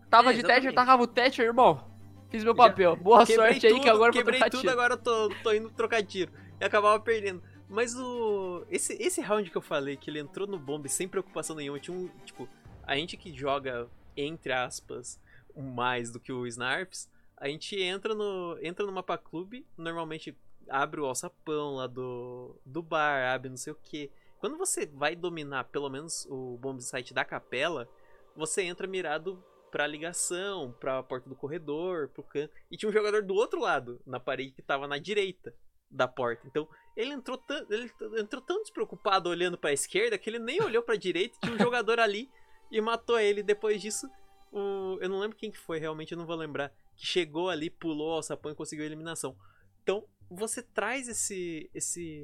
Tava 0.10 0.32
É, 0.32 0.34
de 0.34 0.44
Thatcher, 0.44 0.74
tacava 0.74 1.04
o 1.04 1.08
Thatcher, 1.08 1.46
irmão. 1.46 1.88
Fiz 2.30 2.44
meu 2.44 2.54
Já- 2.56 2.58
papel. 2.58 2.96
Boa 2.96 3.26
Quebrei 3.26 3.52
sorte 3.54 3.68
aí 3.68 3.74
tudo, 3.74 3.84
que 3.84 3.90
agora 3.90 4.12
quebrei 4.12 4.40
tudo, 4.42 4.62
tiro. 4.62 4.72
agora 4.74 4.94
eu 4.94 4.98
tô, 4.98 5.30
tô 5.44 5.54
indo 5.54 5.70
trocar 5.72 6.04
tiro. 6.04 6.32
E 6.60 6.64
acabava 6.64 7.00
perdendo. 7.00 7.42
Mas 7.68 7.96
o. 7.96 8.66
Esse, 8.70 8.94
esse 9.02 9.22
round 9.22 9.50
que 9.50 9.58
eu 9.58 9.62
falei, 9.62 9.96
que 9.98 10.10
ele 10.10 10.20
entrou 10.20 10.48
no 10.48 10.58
bombe 10.58 10.90
sem 10.90 11.08
preocupação 11.08 11.56
nenhuma, 11.56 11.80
tinha 11.80 11.96
um. 11.96 12.08
Tipo, 12.26 12.48
a 12.84 12.96
gente 12.96 13.16
que 13.18 13.32
joga, 13.34 13.88
entre 14.18 14.52
aspas, 14.52 15.20
mais 15.56 16.12
do 16.12 16.20
que 16.20 16.32
o 16.32 16.46
Snarfs, 16.48 17.10
a 17.38 17.48
gente 17.48 17.80
entra 17.80 18.14
no. 18.16 18.58
entra 18.62 18.86
no 18.86 18.92
mapa 18.92 19.18
clube, 19.18 19.66
normalmente 19.78 20.36
abre 20.68 21.00
o 21.00 21.06
alçapão 21.06 21.76
lá 21.76 21.88
do, 21.88 22.56
do 22.66 22.82
bar, 22.82 23.34
abre 23.34 23.50
não 23.50 23.58
sei 23.58 23.74
o 23.74 23.78
que. 23.82 24.12
Quando 24.40 24.58
você 24.58 24.86
vai 24.86 25.16
dominar 25.16 25.66
pelo 25.66 25.90
menos 25.90 26.26
o 26.30 26.58
bomb 26.58 26.80
site 26.82 27.14
da 27.14 27.26
capela, 27.26 27.88
você 28.36 28.64
entra 28.64 28.88
mirado 28.88 29.44
pra 29.70 29.88
ligação, 29.88 30.74
pra 30.80 31.04
porta 31.04 31.30
do 31.30 31.36
corredor, 31.36 32.10
pro 32.10 32.24
canto. 32.24 32.54
E 32.70 32.78
tinha 32.78 32.90
um 32.90 32.94
jogador 32.94 33.24
do 33.24 33.34
outro 33.34 33.60
lado, 33.60 34.02
na 34.06 34.20
parede 34.20 34.52
que 34.52 34.62
tava 34.62 34.88
na 34.88 34.98
direita 34.98 35.54
da 35.90 36.08
porta. 36.08 36.48
Então, 36.48 36.68
ele 36.96 37.14
entrou, 37.14 37.38
tão, 37.38 37.66
ele 37.70 37.92
entrou 38.18 38.42
tão 38.42 38.62
despreocupado 38.62 39.30
olhando 39.30 39.58
pra 39.58 39.74
esquerda 39.74 40.18
que 40.18 40.30
ele 40.30 40.40
nem 40.40 40.62
olhou 40.62 40.84
pra 40.84 40.96
direita, 40.96 41.38
tinha 41.42 41.56
um 41.56 41.58
jogador 41.60 42.00
ali 42.00 42.30
e 42.72 42.80
matou 42.82 43.20
ele. 43.20 43.42
Depois 43.42 43.82
disso, 43.82 44.10
o, 44.52 44.98
eu 45.02 45.10
não 45.10 45.20
lembro 45.20 45.38
quem 45.38 45.52
que 45.52 45.58
foi, 45.58 45.80
realmente 45.80 46.12
eu 46.12 46.18
não 46.18 46.26
vou 46.26 46.36
lembrar, 46.36 46.72
que 46.96 47.06
chegou 47.06 47.50
ali, 47.50 47.70
pulou 47.70 48.14
ao 48.14 48.24
sapão 48.24 48.52
e 48.52 48.56
conseguiu 48.56 48.84
a 48.84 48.88
eliminação. 48.88 49.36
Então, 49.82 50.06
você 50.30 50.62
traz 50.62 51.08
esse 51.08 51.70
esse 51.74 52.24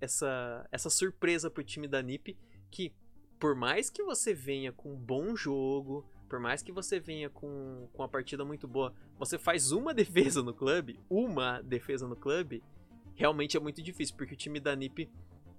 essa 0.00 0.66
essa 0.72 0.90
surpresa 0.90 1.48
pro 1.48 1.62
time 1.62 1.86
da 1.86 2.02
NiP 2.02 2.36
que 2.68 2.92
por 3.38 3.54
mais 3.54 3.90
que 3.90 4.02
você 4.02 4.32
venha 4.34 4.72
com 4.72 4.92
um 4.94 4.96
bom 4.96 5.34
jogo, 5.34 6.08
por 6.32 6.40
mais 6.40 6.62
que 6.62 6.72
você 6.72 6.98
venha 6.98 7.28
com, 7.28 7.86
com 7.92 8.02
uma 8.02 8.08
partida 8.08 8.42
muito 8.42 8.66
boa, 8.66 8.94
você 9.18 9.36
faz 9.36 9.70
uma 9.70 9.92
defesa 9.92 10.42
no 10.42 10.54
clube, 10.54 10.98
uma 11.10 11.60
defesa 11.60 12.08
no 12.08 12.16
clube, 12.16 12.64
realmente 13.14 13.54
é 13.54 13.60
muito 13.60 13.82
difícil, 13.82 14.16
porque 14.16 14.32
o 14.32 14.36
time 14.36 14.58
da 14.58 14.74
NiP 14.74 15.10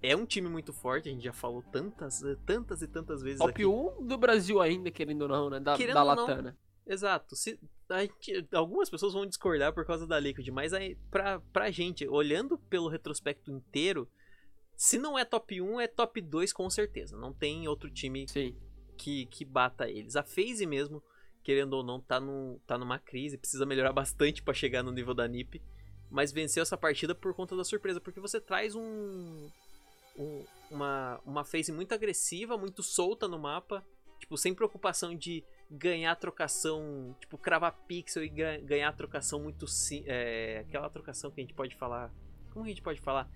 é 0.01 0.15
um 0.15 0.25
time 0.25 0.49
muito 0.49 0.73
forte, 0.73 1.09
a 1.09 1.11
gente 1.11 1.23
já 1.23 1.31
falou 1.31 1.61
tantas, 1.71 2.23
tantas 2.43 2.81
e 2.81 2.87
tantas 2.87 3.21
vezes 3.21 3.37
Top 3.37 3.51
aqui. 3.51 3.63
1 3.63 4.07
do 4.07 4.17
Brasil 4.17 4.59
ainda, 4.59 4.89
querendo 4.89 5.21
ou 5.21 5.27
não, 5.27 5.47
né? 5.47 5.59
Da, 5.59 5.77
Querendo 5.77 5.93
da 5.93 6.15
não, 6.15 6.25
Latana. 6.25 6.57
Exato. 6.87 7.35
Se, 7.35 7.59
gente- 7.91 8.47
algumas 8.51 8.89
pessoas 8.89 9.13
vão 9.13 9.27
discordar 9.27 9.73
por 9.75 9.85
causa 9.85 10.07
da 10.07 10.19
Liquid, 10.19 10.47
mas 10.49 10.73
aí, 10.73 10.97
pra, 11.11 11.39
pra 11.53 11.69
gente, 11.69 12.07
olhando 12.07 12.57
pelo 12.57 12.89
retrospecto 12.89 13.51
inteiro, 13.51 14.09
se 14.75 14.97
não 14.97 15.19
é 15.19 15.23
top 15.23 15.61
1, 15.61 15.81
é 15.81 15.87
top 15.87 16.19
2 16.19 16.51
com 16.51 16.67
certeza. 16.67 17.15
Não 17.15 17.31
tem 17.31 17.67
outro 17.67 17.91
time 17.91 18.27
Sim. 18.27 18.57
Que, 18.97 19.25
que 19.27 19.43
bata 19.45 19.89
eles. 19.89 20.15
A 20.15 20.23
FaZe 20.23 20.65
mesmo, 20.65 21.01
querendo 21.43 21.73
ou 21.73 21.83
não, 21.83 21.99
tá, 21.99 22.19
no, 22.19 22.59
tá 22.65 22.77
numa 22.77 22.99
crise, 22.99 23.37
precisa 23.37 23.65
melhorar 23.65 23.91
bastante 23.93 24.41
pra 24.41 24.53
chegar 24.53 24.81
no 24.83 24.91
nível 24.91 25.13
da 25.13 25.27
NiP, 25.27 25.61
mas 26.09 26.31
venceu 26.31 26.61
essa 26.63 26.77
partida 26.77 27.13
por 27.13 27.33
conta 27.33 27.55
da 27.55 27.63
surpresa, 27.63 27.99
porque 27.99 28.19
você 28.19 28.39
traz 28.39 28.75
um, 28.75 29.49
um- 30.17 30.45
uma, 30.71 31.19
uma 31.25 31.43
FaZe 31.43 31.71
muito 31.71 31.93
agressiva, 31.93 32.57
muito 32.57 32.81
solta 32.81 33.27
no 33.27 33.37
mapa, 33.39 33.83
tipo, 34.19 34.37
sem 34.37 34.53
preocupação 34.53 35.15
de 35.15 35.43
ganhar 35.69 36.15
trocação, 36.15 37.15
tipo, 37.19 37.37
cravar 37.37 37.73
pixel 37.87 38.23
e 38.23 38.29
ga- 38.29 38.57
ganhar 38.59 38.91
trocação 38.93 39.39
muito 39.39 39.67
sim, 39.67 40.03
é, 40.05 40.59
aquela 40.67 40.89
trocação 40.89 41.31
que 41.31 41.41
a 41.41 41.43
gente 41.43 41.53
pode 41.53 41.75
falar, 41.75 42.11
como 42.51 42.65
a 42.65 42.67
gente 42.69 42.81
pode 42.81 43.01
falar? 43.01 43.29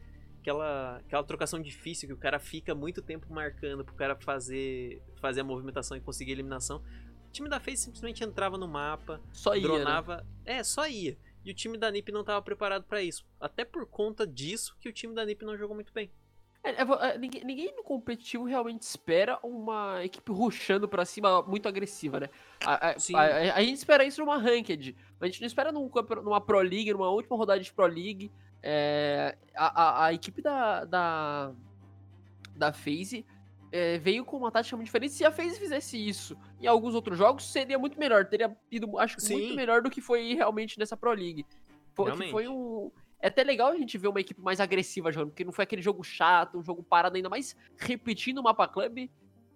Aquela, 0.51 0.95
aquela 1.05 1.23
trocação 1.25 1.61
difícil 1.61 2.07
que 2.07 2.13
o 2.13 2.17
cara 2.17 2.39
fica 2.39 2.73
muito 2.73 3.01
tempo 3.01 3.27
marcando 3.33 3.83
pro 3.83 3.93
cara 3.95 4.15
fazer, 4.15 5.01
fazer 5.19 5.41
a 5.41 5.43
movimentação 5.43 5.97
e 5.97 5.99
conseguir 5.99 6.31
a 6.31 6.35
eliminação. 6.35 6.77
O 7.27 7.31
time 7.33 7.49
da 7.49 7.59
FaZe 7.59 7.75
simplesmente 7.83 8.23
entrava 8.23 8.57
no 8.57 8.65
mapa, 8.65 9.19
Só 9.33 9.53
ia, 9.53 9.61
né? 9.61 9.67
dronava. 9.67 10.25
É, 10.45 10.63
só 10.63 10.87
ia. 10.87 11.17
E 11.43 11.51
o 11.51 11.53
time 11.53 11.77
da 11.77 11.91
NiP 11.91 12.13
não 12.13 12.21
estava 12.21 12.41
preparado 12.41 12.85
para 12.85 13.01
isso. 13.03 13.25
Até 13.41 13.65
por 13.65 13.85
conta 13.87 14.25
disso 14.25 14.73
que 14.79 14.87
o 14.87 14.93
time 14.93 15.13
da 15.13 15.25
NiP 15.25 15.43
não 15.43 15.57
jogou 15.57 15.75
muito 15.75 15.91
bem. 15.91 16.09
É, 16.63 16.69
é, 16.81 17.17
ninguém, 17.17 17.43
ninguém 17.43 17.75
no 17.75 17.83
competitivo 17.83 18.45
realmente 18.45 18.83
espera 18.83 19.37
uma 19.43 20.01
equipe 20.05 20.31
rushando 20.31 20.87
pra 20.87 21.03
cima 21.03 21.41
muito 21.43 21.67
agressiva, 21.67 22.21
né? 22.21 22.29
A, 22.65 22.87
a- 22.91 22.91
a- 22.91 23.53
a- 23.55 23.63
gente 23.63 23.77
espera 23.77 24.05
isso 24.05 24.21
numa 24.21 24.37
Ranked, 24.37 24.95
a 25.19 25.25
gente 25.25 25.41
não 25.41 25.47
espera 25.47 25.73
num 25.73 25.91
numa 26.23 26.39
Pro 26.39 26.59
League, 26.61 26.93
numa 26.93 27.09
última 27.09 27.35
rodada 27.35 27.59
de 27.59 27.71
Pro 27.73 27.85
League. 27.85 28.31
É, 28.69 29.37
a, 29.55 29.81
a- 29.81 30.05
a 30.07 30.13
equipe 30.13 30.41
da, 30.41 30.83
da, 30.83 31.53
da 32.53 32.73
FaZe 32.73 33.25
é, 33.71 33.97
veio 33.97 34.25
com 34.25 34.35
uma 34.35 34.51
tática 34.51 34.75
muito 34.75 34.87
diferente. 34.87 35.13
Se 35.13 35.23
a 35.23 35.31
FaZe 35.31 35.57
fizesse 35.57 35.97
isso 35.97 36.37
em 36.59 36.67
alguns 36.67 36.93
outros 36.93 37.17
jogos, 37.17 37.49
seria 37.49 37.79
muito 37.79 37.97
melhor. 37.97 38.25
Teria 38.25 38.53
ido, 38.69 38.99
acho 38.99 39.15
que, 39.15 39.21
Sim. 39.21 39.37
muito 39.37 39.55
melhor 39.55 39.81
do 39.81 39.89
que 39.89 40.01
foi 40.01 40.33
realmente 40.33 40.77
nessa 40.77 40.97
Pro 40.97 41.13
League. 41.13 41.45
Foi, 41.93 42.11
foi 42.29 42.47
um. 42.49 42.91
é 43.21 43.27
até 43.27 43.41
legal 43.41 43.69
a 43.69 43.77
gente 43.77 43.97
ver 43.97 44.09
uma 44.09 44.19
equipe 44.19 44.41
mais 44.41 44.59
agressiva 44.59 45.13
jogando, 45.13 45.29
porque 45.29 45.45
não 45.45 45.53
foi 45.53 45.63
aquele 45.63 45.81
jogo 45.81 46.03
chato, 46.03 46.57
um 46.59 46.63
jogo 46.63 46.83
parado 46.83 47.15
ainda 47.15 47.29
mais 47.29 47.55
repetindo 47.77 48.39
o 48.39 48.43
mapa 48.43 48.67
club. 48.67 49.09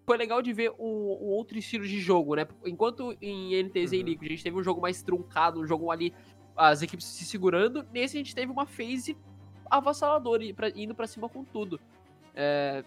Foi 0.05 0.17
legal 0.17 0.41
de 0.41 0.53
ver 0.53 0.71
um, 0.79 0.85
um 1.21 1.27
outro 1.27 1.57
estilo 1.57 1.85
de 1.85 1.99
jogo, 1.99 2.35
né? 2.35 2.47
Enquanto 2.65 3.15
em 3.21 3.61
NTZ 3.61 3.91
uhum. 3.91 3.97
e 3.99 4.03
Liquid 4.03 4.27
a 4.27 4.29
gente 4.35 4.43
teve 4.43 4.57
um 4.57 4.63
jogo 4.63 4.79
mais 4.81 5.03
truncado, 5.03 5.59
um 5.59 5.67
jogo 5.67 5.91
ali, 5.91 6.13
as 6.55 6.81
equipes 6.81 7.05
se 7.05 7.25
segurando, 7.25 7.85
nesse 7.93 8.17
a 8.17 8.19
gente 8.19 8.35
teve 8.35 8.51
uma 8.51 8.65
phase 8.65 9.17
avassaladora, 9.69 10.43
indo 10.75 10.93
para 10.93 11.07
cima 11.07 11.29
com 11.29 11.43
tudo. 11.43 11.79
É, 12.35 12.83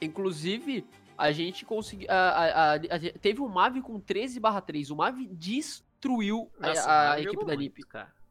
inclusive, 0.00 0.86
a 1.16 1.32
gente 1.32 1.64
conseguiu. 1.64 2.06
A, 2.10 2.14
a, 2.14 2.74
a, 2.74 2.78
teve 3.20 3.40
um 3.40 3.48
Mavi 3.48 3.82
com 3.82 3.98
13 3.98 4.38
barra 4.38 4.60
3. 4.60 4.90
O 4.90 4.96
Mavi 4.96 5.26
destruiu 5.26 6.50
Nossa, 6.58 7.12
a, 7.12 7.20
equipe 7.20 7.44
da 7.44 7.56
NiP. 7.56 7.82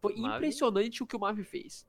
Foi 0.02 0.16
Mavi... 0.16 0.36
impressionante 0.38 1.04
o 1.04 1.08
que 1.08 1.16
o 1.16 1.20
Mavi 1.20 1.44
fez. 1.44 1.86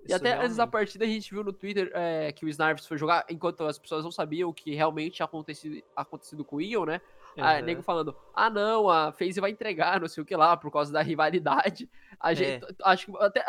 Isso 0.00 0.10
e 0.10 0.12
até 0.12 0.28
realmente. 0.28 0.44
antes 0.44 0.56
da 0.56 0.66
partida 0.66 1.04
a 1.04 1.08
gente 1.08 1.30
viu 1.30 1.42
no 1.42 1.52
Twitter 1.52 1.90
é, 1.94 2.30
que 2.32 2.44
o 2.44 2.48
Snarfs 2.48 2.86
foi 2.86 2.96
jogar, 2.96 3.26
enquanto 3.28 3.64
as 3.64 3.78
pessoas 3.78 4.04
não 4.04 4.12
sabiam 4.12 4.48
o 4.48 4.54
que 4.54 4.72
realmente 4.74 5.14
tinha 5.14 5.26
acontecido, 5.26 5.82
acontecido 5.96 6.44
com 6.44 6.56
o 6.56 6.60
Ion, 6.60 6.84
né? 6.84 7.00
Uhum. 7.36 7.44
A 7.44 7.60
nego 7.60 7.82
falando, 7.82 8.16
ah 8.34 8.50
não, 8.50 8.88
a 8.88 9.12
FaZe 9.12 9.40
vai 9.40 9.50
entregar, 9.50 10.00
não 10.00 10.08
sei 10.08 10.22
o 10.22 10.26
que 10.26 10.34
lá, 10.34 10.56
por 10.56 10.72
causa 10.72 10.92
da 10.92 11.02
rivalidade. 11.02 11.88
A 12.18 12.34
gente, 12.34 12.64
é. 12.64 12.68
acho 12.84 13.06
que 13.06 13.16
até 13.18 13.44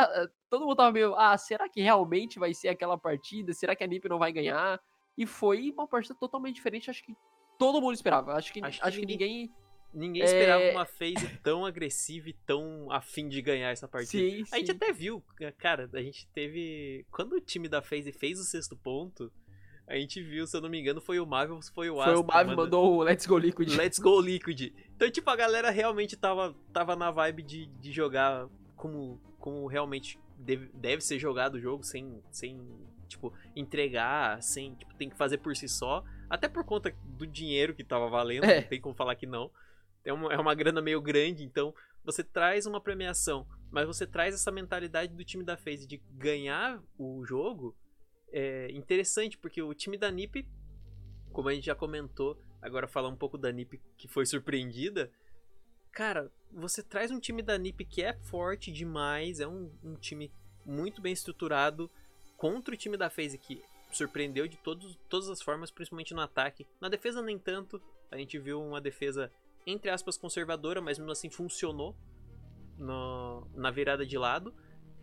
todo 0.49 0.65
mundo 0.65 0.75
tava 0.75 0.91
meio, 0.91 1.15
ah, 1.15 1.37
será 1.37 1.67
que 1.67 1.81
realmente 1.81 2.37
vai 2.37 2.53
ser 2.53 2.69
aquela 2.69 2.97
partida? 2.97 3.53
Será 3.53 3.75
que 3.75 3.83
a 3.83 3.87
NiP 3.87 4.07
não 4.07 4.19
vai 4.19 4.31
ganhar? 4.31 4.79
E 5.17 5.25
foi 5.25 5.71
uma 5.71 5.87
partida 5.87 6.15
totalmente 6.19 6.55
diferente, 6.55 6.89
acho 6.89 7.03
que 7.03 7.15
todo 7.59 7.81
mundo 7.81 7.93
esperava. 7.93 8.33
Acho 8.33 8.53
que, 8.53 8.63
acho, 8.63 8.83
acho 8.83 8.99
que 8.99 9.05
ninguém. 9.05 9.51
Ninguém 9.91 10.23
esperava 10.23 10.61
é... 10.61 10.71
uma 10.71 10.85
phase 10.85 11.27
tão 11.43 11.65
agressiva 11.65 12.29
e 12.29 12.33
tão 12.45 12.91
afim 12.91 13.27
de 13.27 13.41
ganhar 13.41 13.71
essa 13.71 13.87
partida. 13.87 14.23
Sim, 14.23 14.43
a 14.51 14.57
gente 14.59 14.71
até 14.71 14.93
viu, 14.93 15.23
cara, 15.57 15.89
a 15.93 16.01
gente 16.01 16.27
teve. 16.29 17.05
Quando 17.11 17.33
o 17.33 17.41
time 17.41 17.67
da 17.67 17.81
phase 17.81 18.11
fez 18.11 18.39
o 18.39 18.43
sexto 18.43 18.77
ponto, 18.77 19.31
a 19.89 19.95
gente 19.95 20.21
viu, 20.21 20.45
se 20.45 20.55
eu 20.55 20.61
não 20.61 20.69
me 20.69 20.79
engano, 20.79 21.01
foi 21.01 21.19
o 21.19 21.23
ou 21.23 21.61
foi 21.73 21.89
o 21.89 21.99
Astra. 21.99 22.13
Foi 22.13 22.23
o 22.23 22.27
manda... 22.27 22.55
mandou 22.55 22.97
o 22.97 23.01
Let's 23.01 23.25
Go 23.25 23.39
Liquid. 23.39 23.75
Let's 23.75 23.97
Go 23.97 24.21
Liquid. 24.21 24.71
Então, 24.95 25.09
tipo, 25.09 25.27
a 25.31 25.35
galera 25.35 25.71
realmente 25.71 26.15
tava, 26.15 26.55
tava 26.71 26.95
na 26.95 27.09
vibe 27.09 27.41
de, 27.41 27.65
de 27.65 27.91
jogar 27.91 28.47
como, 28.75 29.19
como 29.39 29.65
realmente 29.65 30.19
deve, 30.37 30.69
deve 30.75 31.01
ser 31.01 31.17
jogado 31.17 31.55
o 31.55 31.59
jogo, 31.59 31.83
sem, 31.83 32.21
sem 32.29 32.61
tipo, 33.07 33.33
entregar 33.55 34.41
sem, 34.43 34.75
tipo, 34.75 34.93
tem 34.93 35.09
que 35.09 35.17
fazer 35.17 35.39
por 35.39 35.55
si 35.55 35.67
só. 35.67 36.03
Até 36.29 36.47
por 36.47 36.63
conta 36.63 36.95
do 37.17 37.25
dinheiro 37.25 37.73
que 37.73 37.83
tava 37.83 38.07
valendo, 38.07 38.43
é. 38.43 38.61
não 38.61 38.67
tem 38.67 38.79
como 38.79 38.93
falar 38.93 39.15
que 39.15 39.25
não. 39.25 39.49
É 40.05 40.13
uma, 40.13 40.31
é 40.31 40.37
uma 40.37 40.53
grana 40.53 40.81
meio 40.81 41.01
grande, 41.01 41.43
então 41.43 41.73
você 42.05 42.23
traz 42.23 42.67
uma 42.67 42.79
premiação, 42.79 43.47
mas 43.71 43.87
você 43.87 44.05
traz 44.05 44.35
essa 44.35 44.51
mentalidade 44.51 45.13
do 45.15 45.23
time 45.23 45.43
da 45.43 45.57
FaZe 45.57 45.87
de 45.87 45.97
ganhar 46.11 46.79
o 46.97 47.25
jogo. 47.25 47.75
É 48.31 48.71
interessante, 48.71 49.37
porque 49.37 49.61
o 49.61 49.73
time 49.73 49.97
da 49.97 50.11
NiP, 50.11 50.47
como 51.31 51.49
a 51.49 51.53
gente 51.53 51.65
já 51.65 51.75
comentou, 51.75 52.39
agora 52.61 52.87
falar 52.87 53.09
um 53.09 53.15
pouco 53.15 53.37
da 53.37 53.51
NiP 53.51 53.81
que 53.97 54.07
foi 54.07 54.25
surpreendida. 54.25 55.11
Cara, 55.91 56.31
você 56.51 56.83
traz 56.83 57.11
um 57.11 57.19
time 57.19 57.41
da 57.41 57.57
NiP 57.57 57.85
que 57.85 58.03
é 58.03 58.13
forte 58.13 58.71
demais, 58.71 59.39
é 59.39 59.47
um, 59.47 59.71
um 59.83 59.95
time 59.95 60.31
muito 60.65 61.01
bem 61.01 61.13
estruturado, 61.13 61.89
contra 62.37 62.73
o 62.73 62.77
time 62.77 62.95
da 62.95 63.09
FaZe 63.09 63.37
que 63.37 63.61
surpreendeu 63.91 64.47
de 64.47 64.57
todos, 64.57 64.97
todas 65.09 65.29
as 65.29 65.41
formas, 65.41 65.71
principalmente 65.71 66.13
no 66.13 66.21
ataque. 66.21 66.67
Na 66.79 66.89
defesa 66.89 67.21
nem 67.21 67.39
tanto, 67.39 67.81
a 68.11 68.17
gente 68.17 68.37
viu 68.37 68.61
uma 68.61 68.79
defesa 68.79 69.31
entre 69.65 69.89
aspas 69.89 70.17
conservadora, 70.17 70.81
mas 70.81 70.97
mesmo 70.97 71.11
assim 71.11 71.29
funcionou 71.29 71.95
no, 72.77 73.47
na 73.53 73.71
virada 73.71 74.05
de 74.05 74.17
lado. 74.17 74.53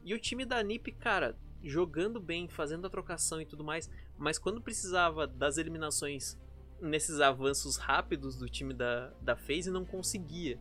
E 0.05 0.15
o 0.15 0.19
time 0.19 0.45
da 0.45 0.63
NiP, 0.63 0.93
cara, 0.93 1.37
jogando 1.69 2.21
bem, 2.21 2.49
fazendo 2.49 2.87
a 2.87 2.91
trocação 2.91 3.41
e 3.41 3.47
tudo 3.47 3.65
mais, 3.65 3.91
mas 4.17 4.39
quando 4.39 4.61
precisava 4.61 5.27
das 5.27 5.59
eliminações 5.59 6.39
nesses 6.81 7.21
avanços 7.21 7.77
rápidos 7.77 8.37
do 8.37 8.49
time 8.49 8.73
da, 8.73 9.09
da 9.21 9.37
FaZe, 9.37 9.71
não 9.71 9.85
conseguia. 9.85 10.59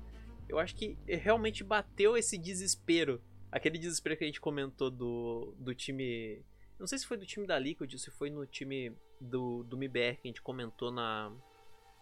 Eu 0.47 0.59
acho 0.59 0.75
que 0.75 0.97
realmente 1.07 1.63
bateu 1.63 2.15
esse 2.15 2.37
desespero. 2.37 3.21
Aquele 3.51 3.77
desespero 3.77 4.17
que 4.17 4.23
a 4.23 4.27
gente 4.27 4.41
comentou 4.41 4.89
do, 4.89 5.53
do 5.57 5.73
time 5.73 6.43
não 6.79 6.87
sei 6.87 6.97
se 6.97 7.07
foi 7.07 7.17
do 7.17 7.25
time 7.25 7.47
da 7.47 7.57
Liquid 7.57 7.93
ou 7.93 7.99
se 7.99 8.11
foi 8.11 8.29
no 8.29 8.45
time 8.45 8.93
do, 9.19 9.63
do 9.63 9.77
MIBR 9.77 10.17
que 10.17 10.27
a 10.27 10.27
gente 10.27 10.41
comentou 10.41 10.91
na, 10.91 11.31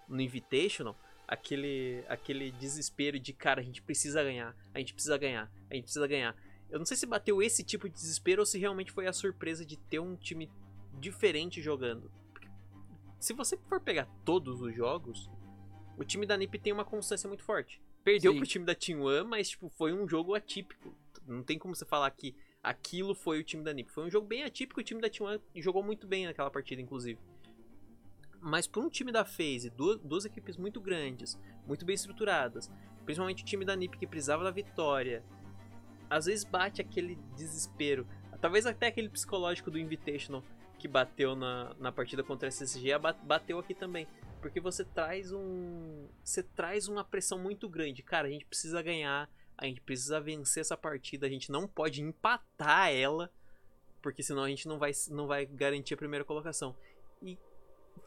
no 0.08 0.20
Invitational. 0.20 0.98
Aquele, 1.28 2.04
aquele 2.10 2.52
desespero 2.52 3.20
de, 3.20 3.34
cara, 3.34 3.62
a 3.62 3.64
gente 3.64 3.82
precisa 3.82 4.24
ganhar, 4.24 4.56
a 4.74 4.80
gente 4.80 4.94
precisa 4.94 5.18
ganhar, 5.18 5.52
a 5.70 5.76
gente 5.76 5.84
precisa 5.84 6.08
ganhar. 6.08 6.36
Eu 6.70 6.80
não 6.80 6.86
sei 6.86 6.98
se 6.98 7.06
bateu 7.06 7.42
esse 7.42 7.64
tipo 7.64 7.88
de 7.88 7.96
desespero 7.96 8.42
ou 8.42 8.46
se 8.46 8.58
realmente 8.58 8.92
foi 8.92 9.08
a 9.08 9.14
surpresa 9.14 9.66
de 9.66 9.78
ter 9.78 10.00
um 10.00 10.16
time 10.16 10.50
diferente 11.00 11.62
jogando. 11.62 12.12
Porque 12.32 12.48
se 13.20 13.34
você 13.34 13.58
for 13.70 13.80
pegar 13.80 14.08
todos 14.26 14.62
os 14.62 14.76
jogos, 14.76 15.30
o 15.98 16.04
time 16.04 16.26
da 16.26 16.36
NiP 16.38 16.58
tem 16.60 16.74
uma 16.74 16.86
constância 16.86 17.28
muito 17.28 17.44
forte. 17.44 17.82
Perdeu 18.04 18.34
Sim. 18.34 18.38
pro 18.40 18.48
time 18.48 18.66
da 18.66 18.76
Team 18.76 19.02
One, 19.02 19.28
mas 19.28 19.50
tipo, 19.50 19.70
foi 19.70 19.94
um 19.94 20.08
jogo 20.08 20.34
atípico. 20.34 20.96
Não 21.28 21.44
tem 21.44 21.58
como 21.58 21.76
você 21.76 21.86
falar 21.86 22.10
que 22.12 22.36
aquilo 22.62 23.14
foi 23.14 23.40
o 23.40 23.44
time 23.44 23.64
da 23.64 23.74
NiP. 23.74 23.92
Foi 23.92 24.06
um 24.06 24.10
jogo 24.10 24.26
bem 24.26 24.44
atípico, 24.44 24.80
o 24.80 24.84
time 24.84 25.02
da 25.02 25.10
T1 25.10 25.40
jogou 25.56 25.84
muito 25.84 26.08
bem 26.08 26.26
naquela 26.26 26.50
partida, 26.50 26.82
inclusive. 26.82 27.20
Mas 28.42 28.68
para 28.68 28.82
um 28.82 28.90
time 28.90 29.12
da 29.12 29.24
FaZe, 29.24 29.70
duas, 29.70 30.00
duas 30.00 30.26
equipes 30.26 30.58
muito 30.58 30.82
grandes, 30.82 31.40
muito 31.66 31.86
bem 31.86 31.94
estruturadas, 31.94 32.70
principalmente 33.06 33.44
o 33.44 33.46
time 33.46 33.64
da 33.64 33.76
NiP 33.76 33.98
que 33.98 34.08
precisava 34.08 34.44
da 34.44 34.52
vitória, 34.52 35.24
às 36.14 36.26
vezes 36.26 36.44
bate 36.44 36.82
aquele 36.82 37.16
desespero. 37.36 38.08
Talvez 38.42 38.66
até 38.66 38.88
aquele 38.88 39.10
psicológico 39.10 39.72
do 39.72 39.80
Invitational 39.80 40.44
que 40.78 40.88
bateu 40.88 41.36
na, 41.36 41.74
na 41.80 41.92
partida 41.92 42.24
contra 42.24 42.48
a 42.48 42.52
SSG 42.52 42.90
bateu 43.24 43.58
aqui 43.58 43.74
também. 43.74 44.06
Porque 44.42 44.60
você 44.60 44.84
traz 44.84 45.32
um. 45.32 46.08
Você 46.22 46.44
traz 46.44 46.90
uma 46.90 47.06
pressão 47.06 47.40
muito 47.40 47.70
grande. 47.70 48.04
Cara, 48.04 48.28
a 48.28 48.32
gente 48.32 48.46
precisa 48.46 48.82
ganhar 48.82 49.30
a 49.58 49.66
gente 49.66 49.82
precisa 49.82 50.20
vencer 50.20 50.62
essa 50.62 50.76
partida, 50.76 51.26
a 51.26 51.30
gente 51.30 51.52
não 51.52 51.68
pode 51.68 52.02
empatar 52.02 52.92
ela, 52.92 53.32
porque 54.02 54.24
senão 54.24 54.44
a 54.44 54.50
gente 54.50 54.68
não 54.68 54.78
vai, 54.80 54.92
não 55.10 55.28
vai 55.28 55.46
garantir 55.46 55.94
a 55.94 55.98
primeira 55.98 56.26
colocação. 56.26 56.76
E 57.22 57.38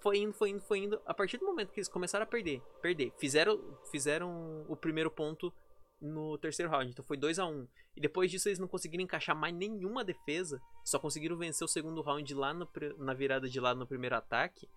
foi 0.00 0.18
indo, 0.18 0.32
foi 0.32 0.50
indo, 0.50 0.60
foi 0.60 0.78
indo. 0.80 1.00
A 1.06 1.14
partir 1.14 1.38
do 1.38 1.46
momento 1.46 1.72
que 1.72 1.78
eles 1.78 1.88
começaram 1.88 2.24
a 2.24 2.26
perder, 2.26 2.60
perder, 2.82 3.12
fizeram, 3.18 3.78
fizeram 3.90 4.66
o 4.68 4.76
primeiro 4.76 5.10
ponto 5.10 5.52
no 6.00 6.36
terceiro 6.38 6.70
round, 6.70 6.90
então 6.90 7.04
foi 7.04 7.16
2 7.16 7.38
a 7.38 7.46
1 7.46 7.50
um. 7.50 7.68
E 7.96 8.00
depois 8.00 8.30
disso 8.30 8.48
eles 8.48 8.58
não 8.58 8.68
conseguiram 8.68 9.02
encaixar 9.02 9.34
mais 9.34 9.54
nenhuma 9.54 10.04
defesa, 10.04 10.60
só 10.84 10.98
conseguiram 10.98 11.36
vencer 11.36 11.64
o 11.64 11.68
segundo 11.68 12.02
round 12.02 12.34
lá 12.34 12.52
no, 12.52 12.68
na 12.98 13.14
virada 13.14 13.48
de 13.48 13.58
lado 13.58 13.78
no 13.78 13.86
primeiro 13.86 14.16
ataque. 14.16 14.68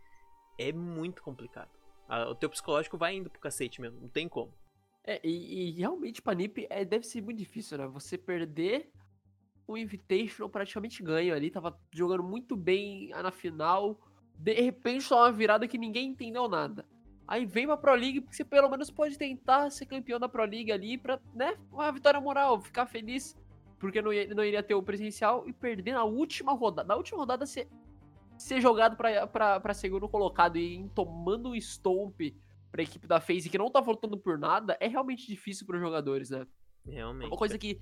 É 0.57 0.71
muito 0.71 1.21
complicado. 1.21 1.69
o 2.29 2.35
teu 2.35 2.49
psicológico 2.49 2.97
vai 2.97 3.15
indo 3.15 3.29
pro 3.29 3.39
cacete 3.39 3.81
mesmo, 3.81 3.99
não 3.99 4.09
tem 4.09 4.27
como. 4.27 4.53
É, 5.03 5.19
e, 5.23 5.69
e 5.69 5.71
realmente 5.71 6.21
pra 6.21 6.35
NiP 6.35 6.67
é, 6.69 6.83
deve 6.83 7.05
ser 7.05 7.21
muito 7.21 7.37
difícil, 7.37 7.77
né? 7.77 7.87
Você 7.87 8.17
perder 8.17 8.91
o 9.67 9.77
Invitational 9.77 10.49
praticamente 10.49 11.03
ganho 11.03 11.33
ali, 11.33 11.51
tava 11.51 11.79
jogando 11.93 12.23
muito 12.23 12.55
bem 12.55 13.09
na 13.09 13.31
final, 13.31 13.99
de 14.35 14.53
repente 14.53 15.03
só 15.03 15.23
uma 15.23 15.31
virada 15.31 15.67
que 15.67 15.77
ninguém 15.77 16.09
entendeu 16.09 16.47
nada. 16.47 16.85
Aí 17.29 17.45
vem 17.45 17.67
pra 17.67 17.77
Pro 17.77 17.93
League, 17.93 18.21
porque 18.21 18.35
você 18.35 18.43
pelo 18.43 18.67
menos 18.67 18.89
pode 18.89 19.15
tentar 19.15 19.69
ser 19.69 19.85
campeão 19.85 20.19
da 20.19 20.27
Pro 20.27 20.43
League 20.43 20.71
ali 20.71 20.97
pra, 20.97 21.19
né, 21.35 21.55
uma 21.71 21.91
vitória 21.91 22.19
moral, 22.19 22.59
ficar 22.59 22.87
feliz, 22.87 23.37
porque 23.77 24.01
não, 24.01 24.09
não 24.35 24.43
iria 24.43 24.63
ter 24.63 24.73
o 24.73 24.81
presencial 24.81 25.47
e 25.47 25.53
perder 25.53 25.93
na 25.93 26.03
última 26.03 26.53
rodada. 26.53 26.87
Na 26.87 26.95
última 26.95 27.19
rodada 27.19 27.45
ser, 27.45 27.69
ser 28.35 28.59
jogado 28.59 28.97
pra, 28.97 29.27
pra, 29.27 29.59
pra 29.59 29.73
segundo 29.75 30.09
colocado 30.09 30.57
e 30.57 30.89
tomando 30.95 31.49
um 31.49 31.55
stomp 31.55 32.19
pra 32.71 32.81
equipe 32.81 33.05
da 33.05 33.21
FaZe 33.21 33.47
que 33.47 33.59
não 33.59 33.69
tá 33.69 33.79
voltando 33.79 34.17
por 34.17 34.39
nada, 34.39 34.75
é 34.79 34.87
realmente 34.87 35.27
difícil 35.27 35.67
para 35.67 35.75
os 35.75 35.81
jogadores, 35.83 36.31
né? 36.31 36.47
Realmente. 36.83 37.27
Uma 37.27 37.37
coisa 37.37 37.59
que 37.59 37.79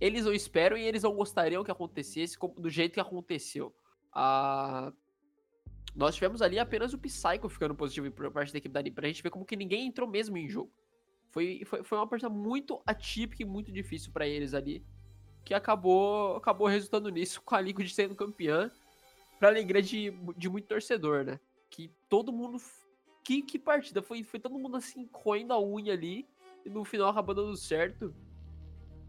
eles 0.00 0.24
não 0.24 0.32
esperam 0.32 0.76
e 0.76 0.82
eles 0.82 1.04
não 1.04 1.14
gostariam 1.14 1.62
que 1.62 1.70
acontecesse 1.70 2.36
do 2.58 2.68
jeito 2.68 2.94
que 2.94 3.00
aconteceu. 3.00 3.72
Ah, 4.12 4.92
nós 5.94 6.14
tivemos 6.14 6.40
ali 6.42 6.58
apenas 6.58 6.92
o 6.92 6.98
Psycho 6.98 7.48
ficando 7.48 7.74
positivo 7.74 8.10
por 8.10 8.30
parte 8.30 8.52
da 8.52 8.58
equipe 8.58 8.72
da 8.72 8.82
NiP, 8.82 8.94
pra 8.94 9.08
gente 9.08 9.22
ver 9.22 9.30
como 9.30 9.44
que 9.44 9.56
ninguém 9.56 9.86
entrou 9.86 10.08
mesmo 10.08 10.36
em 10.36 10.48
jogo. 10.48 10.70
Foi, 11.30 11.62
foi, 11.64 11.82
foi 11.82 11.98
uma 11.98 12.06
partida 12.06 12.28
muito 12.28 12.80
atípica 12.86 13.42
e 13.42 13.46
muito 13.46 13.70
difícil 13.70 14.12
para 14.12 14.26
eles 14.26 14.54
ali, 14.54 14.84
que 15.44 15.54
acabou 15.54 16.36
acabou 16.36 16.66
resultando 16.66 17.08
nisso, 17.08 17.40
com 17.44 17.54
a 17.54 17.60
Liquid 17.60 17.88
sendo 17.90 18.14
campeã, 18.14 18.70
pra 19.38 19.48
alegria 19.48 19.82
de, 19.82 20.10
de 20.36 20.48
muito 20.48 20.66
torcedor, 20.66 21.24
né? 21.24 21.40
Que 21.70 21.90
todo 22.08 22.32
mundo 22.32 22.58
que, 23.24 23.42
que 23.42 23.58
partida. 23.58 24.02
Foi, 24.02 24.22
foi 24.22 24.40
todo 24.40 24.58
mundo 24.58 24.76
assim, 24.76 25.06
coendo 25.06 25.52
a 25.52 25.60
unha 25.60 25.92
ali. 25.92 26.26
E 26.64 26.68
no 26.68 26.84
final 26.84 27.08
acabou 27.08 27.34
dando 27.34 27.56
certo. 27.56 28.14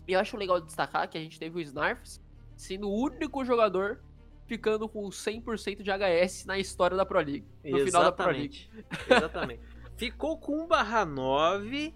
E 0.08 0.14
eu 0.14 0.20
acho 0.20 0.38
legal 0.38 0.62
destacar 0.62 1.10
que 1.10 1.18
a 1.18 1.22
gente 1.22 1.40
teve 1.40 1.58
o 1.58 1.62
Snarfs 1.62 2.22
sendo 2.56 2.88
o 2.88 2.96
único 2.96 3.44
jogador 3.44 4.04
ficando 4.52 4.90
com 4.90 5.08
100% 5.08 5.82
de 5.82 5.90
HS 5.90 6.46
na 6.46 6.60
história 6.60 6.98
da 6.98 7.06
Pro 7.06 7.20
League. 7.20 7.46
No 7.64 7.78
Exatamente. 7.78 7.86
final 7.86 8.04
da 8.04 8.12
Pro 8.12 8.32
League. 8.32 8.70
Exatamente. 9.10 9.62
Ficou 9.96 10.38
com 10.38 10.66
1 10.66 10.68
barra 10.68 11.06
9 11.06 11.94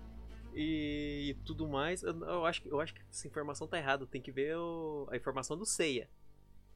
e, 0.56 1.30
e 1.30 1.34
tudo 1.46 1.68
mais. 1.68 2.02
Eu, 2.02 2.18
eu, 2.18 2.46
acho, 2.46 2.66
eu 2.66 2.80
acho 2.80 2.94
que 2.94 3.02
essa 3.12 3.28
informação 3.28 3.68
tá 3.68 3.78
errada. 3.78 4.08
Tem 4.08 4.22
que 4.22 4.32
ver 4.32 4.56
o, 4.56 5.06
a 5.12 5.18
informação 5.18 5.58
do 5.58 5.66
Ceia. 5.66 6.10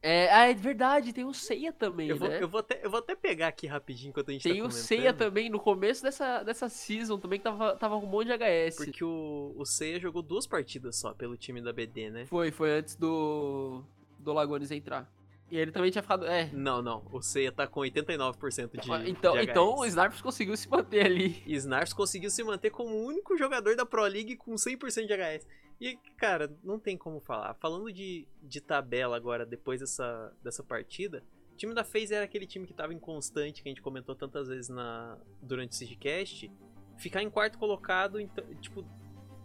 É, 0.02 0.30
ah, 0.34 0.50
é 0.50 0.54
verdade, 0.54 1.14
tem 1.14 1.24
o 1.26 1.34
Ceia 1.34 1.74
também, 1.74 2.08
eu 2.08 2.18
vou, 2.18 2.30
né? 2.30 2.42
Eu 2.42 2.48
vou, 2.48 2.62
até, 2.62 2.80
eu 2.82 2.90
vou 2.90 3.00
até 3.00 3.16
pegar 3.18 3.50
aqui 3.50 3.68
rapidinho 3.68 4.12
enquanto 4.12 4.30
a 4.30 4.32
gente 4.32 4.44
tem 4.44 4.62
tá 4.62 4.66
o 4.66 4.72
Ceia 4.72 5.14
também 5.14 5.50
no 5.50 5.60
começo 5.60 6.02
dessa, 6.02 6.42
dessa 6.42 6.70
season 6.70 7.20
também, 7.20 7.38
que 7.38 7.44
tava, 7.44 7.76
tava 7.76 8.00
com 8.00 8.06
um 8.06 8.10
monte 8.10 8.28
de 8.28 8.34
HS. 8.34 8.78
Porque 8.78 9.04
o, 9.04 9.54
o 9.58 9.66
Ceia 9.66 10.00
jogou 10.00 10.22
duas 10.22 10.48
partidas 10.48 10.96
só 10.96 11.14
pelo 11.14 11.36
time 11.36 11.62
da 11.62 11.74
BD, 11.74 12.10
né? 12.10 12.26
Foi, 12.28 12.50
foi 12.50 12.72
antes 12.72 12.96
do, 12.96 13.84
do 14.18 14.32
Lagones 14.32 14.72
entrar. 14.72 15.10
E 15.52 15.58
ele 15.58 15.72
também 15.72 15.90
tinha 15.90 16.02
ficado. 16.02 16.26
É. 16.26 16.50
Não, 16.54 16.82
não. 16.82 17.04
O 17.12 17.22
Seiya 17.22 17.52
tá 17.52 17.66
com 17.66 17.80
89% 17.80 18.80
de. 18.80 19.10
Então, 19.10 19.34
de 19.34 19.42
então 19.42 19.76
o 19.78 19.86
Snarps 19.86 20.22
conseguiu 20.22 20.56
se 20.56 20.70
manter 20.70 21.06
ali. 21.06 21.44
E 21.46 21.56
Snarps 21.56 21.94
conseguiu 21.94 22.30
se 22.30 22.44
manter 22.44 22.70
como 22.70 22.94
o 22.94 23.06
único 23.06 23.36
jogador 23.36 23.76
da 23.76 23.86
Pro 23.86 24.04
League 24.04 24.36
com 24.36 24.54
100% 24.54 25.08
de 25.08 25.14
HS. 25.14 25.48
E, 25.82 25.98
cara, 26.18 26.54
não 26.64 26.78
tem 26.78 26.98
como 26.98 27.20
falar. 27.20 27.54
Falando 27.56 27.92
de, 27.92 28.28
de 28.44 28.62
tabela 28.62 29.16
agora, 29.16 29.46
depois 29.46 29.80
dessa, 29.80 30.32
dessa 30.44 30.62
partida, 30.62 31.24
o 31.54 31.56
time 31.56 31.74
da 31.74 31.84
FaZe 31.84 32.14
era 32.14 32.26
aquele 32.26 32.46
time 32.46 32.68
que 32.68 32.74
tava 32.74 32.94
inconstante, 32.94 33.64
que 33.64 33.70
a 33.70 33.72
gente 33.72 33.82
comentou 33.82 34.14
tantas 34.14 34.50
vezes 34.50 34.70
na, 34.70 35.18
durante 35.42 35.72
o 35.72 35.76
Sigcast. 35.76 36.52
Ficar 36.98 37.24
em 37.24 37.30
quarto 37.30 37.58
colocado, 37.58 38.20
então, 38.20 38.44
tipo, 38.56 38.86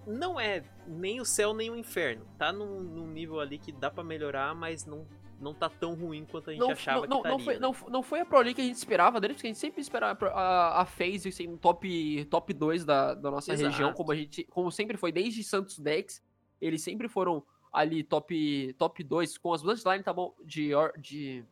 não 0.07 0.38
é 0.38 0.64
nem 0.86 1.20
o 1.20 1.24
céu 1.24 1.55
nem 1.55 1.70
o 1.70 1.76
inferno. 1.76 2.26
Tá 2.36 2.52
num, 2.52 2.80
num 2.80 3.07
nível 3.07 3.40
ali 3.40 3.57
que 3.57 3.72
dá 3.72 3.90
para 3.90 4.02
melhorar, 4.02 4.55
mas 4.55 4.84
não 4.84 5.07
não 5.45 5.55
tá 5.55 5.68
tão 5.68 5.95
ruim 5.95 6.24
quanto 6.24 6.51
a 6.51 6.53
gente 6.53 6.61
não, 6.61 6.70
achava 6.70 7.07
não, 7.07 7.22
que 7.22 7.28
não, 7.28 7.36
estaria. 7.38 7.45
Foi, 7.45 7.59
não, 7.59 7.90
não 7.90 8.03
foi 8.03 8.20
a 8.20 8.24
Pro 8.26 8.38
League 8.38 8.55
que 8.55 8.61
a 8.61 8.64
gente 8.64 8.76
esperava 8.76 9.20
deles, 9.20 9.36
porque 9.36 9.47
a 9.47 9.51
gente 9.51 9.61
sempre 9.61 9.80
esperava 9.80 10.26
a, 10.28 10.80
a 10.82 10.86
FaZe 10.86 11.28
assim, 11.28 11.47
no 11.47 11.57
top, 11.59 12.24
top 12.26 12.53
2 12.53 12.84
da, 12.84 13.14
da 13.14 13.30
nossa 13.30 13.53
Exato. 13.53 13.70
região, 13.70 13.92
como 13.92 14.11
a 14.11 14.16
gente 14.16 14.42
como 14.45 14.72
sempre 14.72 14.97
foi, 14.97 15.12
desde 15.12 15.45
Santos 15.45 15.78
Dex, 15.78 16.20
eles 16.61 16.82
sempre 16.82 17.07
foram 17.09 17.45
ali 17.72 18.03
top, 18.03 18.72
top 18.78 19.05
2, 19.05 19.38
com 19.38 19.53
as 19.53 19.62
mudanças 19.62 19.84
de 19.84 19.90
line 19.90 20.03
tá 20.03 20.12
bom, 20.12 20.34
de, 20.45 20.70
de 20.99 21.45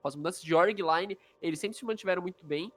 com 0.00 0.08
as 0.08 0.16
mudanças 0.16 0.42
de 0.42 0.54
org 0.54 0.74
line, 0.80 1.18
eles 1.42 1.58
sempre 1.58 1.76
se 1.76 1.84
mantiveram 1.84 2.22
muito 2.22 2.44
bem. 2.46 2.72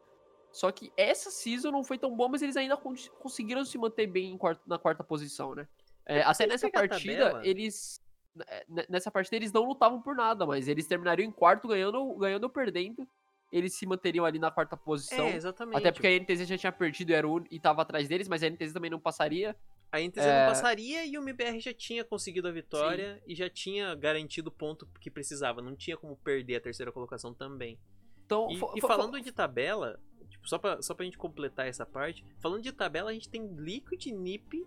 Só 0.51 0.71
que 0.71 0.91
essa 0.95 1.32
season 1.32 1.71
não 1.71 1.84
foi 1.84 1.97
tão 1.97 2.15
bom, 2.15 2.30
mas 2.30 2.41
eles 2.41 2.55
ainda 2.55 2.78
con- 2.78 2.93
conseguiram 3.19 3.65
se 3.65 3.78
manter 3.78 4.05
bem 4.07 4.34
em 4.34 4.38
quarto- 4.38 4.61
na 4.67 4.78
quarta 4.78 5.03
posição, 5.03 5.55
né? 5.55 5.67
É, 6.05 6.19
É, 6.19 6.24
até 6.24 6.45
nessa 6.45 6.69
partida, 6.69 7.26
tabela- 7.32 7.47
eles. 7.47 8.03
É, 8.47 8.65
Nessa 8.89 9.11
partida 9.11 9.36
eles 9.36 9.51
não 9.51 9.63
lutavam 9.63 10.01
por 10.01 10.15
nada, 10.15 10.45
mas 10.45 10.67
eles 10.67 10.88
terminariam 10.88 11.27
em 11.27 11.31
quarto 11.31 11.67
ganhando, 11.67 12.15
ganhando 12.15 12.43
ou 12.43 12.49
perdendo. 12.49 13.07
Eles 13.51 13.75
se 13.75 13.86
manteriam 13.86 14.25
ali 14.25 14.39
na 14.39 14.49
quarta 14.49 14.75
posição. 14.75 15.27
É, 15.27 15.36
exatamente. 15.36 15.77
até 15.77 15.91
porque 15.91 16.07
a 16.07 16.19
NTZ 16.19 16.47
já 16.47 16.57
tinha 16.57 16.71
perdido 16.71 17.11
e, 17.11 17.13
era 17.13 17.27
o, 17.27 17.43
e 17.51 17.59
tava 17.59 17.84
atrás 17.84 18.07
deles, 18.07 18.27
mas 18.27 18.41
a 18.41 18.49
NTZ 18.49 18.73
também 18.73 18.89
não 18.89 18.99
passaria. 18.99 19.55
A 19.91 19.99
NTZ 20.01 20.25
é- 20.25 20.45
não 20.45 20.51
passaria 20.51 21.05
e 21.05 21.15
o 21.19 21.21
MBR 21.21 21.59
já 21.59 21.71
tinha 21.71 22.03
conseguido 22.03 22.47
a 22.47 22.51
vitória 22.51 23.21
e 23.27 23.36
já 23.36 23.47
tinha 23.47 23.93
garantido 23.93 24.49
o 24.49 24.51
ponto 24.51 24.88
que 24.99 25.11
precisava. 25.11 25.61
Não 25.61 25.75
tinha 25.75 25.95
como 25.95 26.17
perder 26.17 26.55
a 26.55 26.61
terceira 26.61 26.91
colocação 26.91 27.31
também. 27.31 27.77
Então, 28.25 28.49
E, 28.49 28.59
e 28.79 28.81
falando 28.81 29.21
de 29.21 29.31
tabela, 29.31 29.99
tipo, 30.27 30.49
só, 30.49 30.57
pra, 30.57 30.81
só 30.81 30.95
pra 30.95 31.05
gente 31.05 31.17
completar 31.19 31.67
essa 31.67 31.86
parte, 31.86 32.25
falando 32.39 32.63
de 32.63 32.71
tabela, 32.71 33.11
a 33.11 33.13
gente 33.13 33.29
tem 33.29 33.45
Liquid, 33.55 34.07
NiP, 34.07 34.65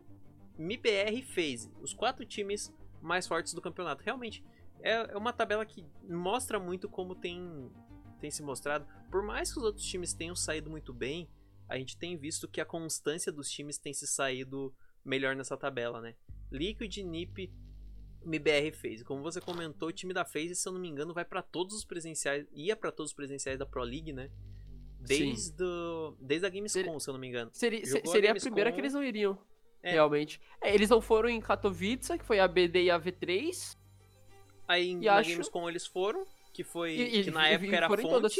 MBR 0.56 1.18
e 1.18 1.22
FaZe. 1.22 1.72
Os 1.80 1.92
quatro 1.92 2.24
times 2.24 2.72
mais 3.07 3.26
fortes 3.26 3.54
do 3.54 3.62
campeonato. 3.62 4.02
Realmente, 4.02 4.44
é, 4.80 5.12
é 5.12 5.16
uma 5.16 5.32
tabela 5.32 5.64
que 5.64 5.86
mostra 6.09 6.59
muito 6.59 6.88
como 6.88 7.14
tem, 7.14 7.70
tem 8.20 8.30
se 8.30 8.42
mostrado. 8.42 8.86
Por 9.11 9.22
mais 9.22 9.52
que 9.52 9.59
os 9.59 9.64
outros 9.64 9.84
times 9.86 10.12
tenham 10.12 10.34
saído 10.34 10.68
muito 10.68 10.92
bem, 10.92 11.28
a 11.68 11.78
gente 11.78 11.96
tem 11.96 12.16
visto 12.16 12.46
que 12.48 12.61
a 12.61 12.64
constância 12.64 13.32
dos 13.32 13.48
times 13.50 13.78
tem 13.78 13.92
se 13.94 14.07
saído 14.07 14.74
melhor 15.04 15.34
nessa 15.36 15.57
tabela, 15.57 16.00
né? 16.00 16.14
Liquid, 16.50 16.98
NiP, 16.98 17.52
MBR 18.24 18.72
FaZe. 18.72 19.04
Como 19.04 19.22
você 19.22 19.40
comentou, 19.40 19.88
o 19.88 19.92
time 19.92 20.12
da 20.12 20.24
FaZe, 20.24 20.54
se 20.54 20.68
eu 20.68 20.72
não 20.72 20.80
me 20.80 20.88
engano, 20.88 21.14
vai 21.14 21.24
pra 21.24 21.42
todos 21.42 21.74
os 21.76 21.84
presenciais, 21.84 22.46
ia 22.52 22.76
pra 22.76 22.90
todos 22.92 23.11
os 23.11 23.16
presenciais 23.16 23.59
da 23.59 23.64
Pro 23.66 23.82
League, 23.82 24.12
né? 24.12 24.30
Desde, 25.00 25.62
o- 25.62 26.16
desde 26.20 26.46
a 26.46 26.50
Gamescom, 26.50 26.80
Seria- 26.80 27.00
se 27.00 27.09
eu 27.09 27.12
não 27.12 27.20
me 27.20 27.28
engano. 27.28 27.50
seria, 27.52 27.84
jogou 27.84 28.11
a 28.11 28.12
seria 28.12 28.30
a 28.30 28.32
Gamescom. 28.32 28.46
primeira 28.48 28.72
que 28.72 28.80
eles 28.80 28.92
não 28.92 29.04
iriam. 29.04 29.38
É. 29.89 29.93
Realmente. 29.93 30.41
É, 30.61 30.74
eles 30.74 30.91
não 30.91 31.01
foram 31.01 31.28
em 31.28 31.41
Katowice, 31.41 32.18
que 32.18 32.24
foi 32.24 32.41
a 32.41 32.49
BD 32.49 32.84
e 32.84 32.91
a 32.91 32.99
V3. 32.99 33.76
Aí 34.66 34.91
E 34.91 34.95
na 34.97 35.14
acho- 35.16 35.30
Gamescom 35.30 35.68
eles 35.68 35.87
foram, 35.87 36.24
que 36.53 36.64
foi 36.64 36.93
E, 36.99 37.24
que 37.24 37.30
na 37.30 37.49
e- 37.51 37.55
época 37.55 37.70
e 37.70 37.74
era 37.74 37.89
foram 37.89 38.03
em 38.03 38.07
fonte. 38.07 38.14
todas. 38.14 38.37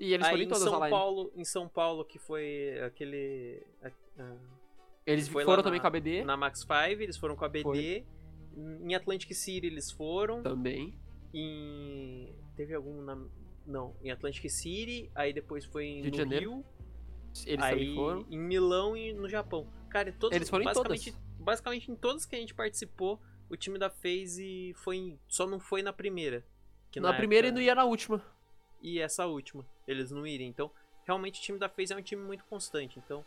E 0.00 0.12
eles 0.12 0.26
aí 0.26 0.30
foram 0.32 0.42
em 0.42 0.46
em 0.46 0.48
todas 0.48 0.64
São. 0.64 0.90
Paulo, 0.90 1.32
em 1.36 1.44
São 1.44 1.68
Paulo 1.68 2.04
que 2.04 2.18
foi 2.18 2.80
aquele 2.84 3.62
a- 3.82 4.32
Eles 5.06 5.28
foi 5.28 5.44
foram 5.44 5.62
também 5.62 5.78
na- 5.78 5.82
com 5.82 5.86
a 5.86 5.90
BD. 5.90 6.24
na 6.24 6.36
Max 6.36 6.60
5, 6.62 7.00
eles 7.02 7.16
foram 7.16 7.36
com 7.36 7.44
a 7.44 7.48
BD. 7.48 8.04
Em 8.56 8.94
Atlantic 8.96 9.32
City 9.32 9.66
eles 9.66 9.90
foram. 9.92 10.42
Também. 10.42 10.98
Em 11.32 12.34
teve 12.56 12.74
algum 12.74 13.00
na 13.02 13.16
não, 13.66 13.94
em 14.02 14.10
Atlantic 14.10 14.48
City, 14.50 15.10
aí 15.14 15.32
depois 15.32 15.64
foi 15.64 15.84
em 15.86 16.02
Rio 16.02 16.14
Janeiro. 16.14 16.64
Eles 17.46 17.64
aí 17.64 17.72
também 17.72 17.94
foram. 17.94 18.26
em 18.30 18.38
Milão 18.38 18.96
e 18.96 19.12
no 19.12 19.28
Japão. 19.28 19.66
Cara, 19.94 20.08
em 20.08 20.12
todos, 20.12 20.34
Eles 20.34 20.50
foram 20.50 20.62
em 20.62 20.64
basicamente, 20.64 21.12
todas. 21.12 21.38
basicamente 21.38 21.90
em 21.92 21.94
todas 21.94 22.26
que 22.26 22.34
a 22.34 22.38
gente 22.40 22.52
participou, 22.52 23.22
o 23.48 23.56
time 23.56 23.78
da 23.78 23.88
FaZe 23.88 24.74
foi 24.78 24.96
em- 24.96 25.20
só 25.28 25.46
não 25.46 25.60
foi 25.60 25.82
na 25.82 25.92
primeira. 25.92 26.44
que 26.90 26.98
Na 26.98 27.12
primeira 27.12 27.46
época- 27.48 27.60
e 27.60 27.62
não 27.62 27.64
ia 27.66 27.74
na 27.76 27.84
última. 27.84 28.20
e 28.82 28.98
essa 29.00 29.24
última. 29.26 29.64
Eles 29.86 30.10
não 30.10 30.26
iriam. 30.26 30.48
Então, 30.48 30.68
realmente 31.04 31.38
o 31.38 31.42
time 31.42 31.58
da 31.60 31.68
FaZe 31.68 31.92
é 31.92 31.96
um 31.96 32.02
time 32.02 32.22
muito 32.24 32.44
constante. 32.46 32.98
Então, 32.98 33.24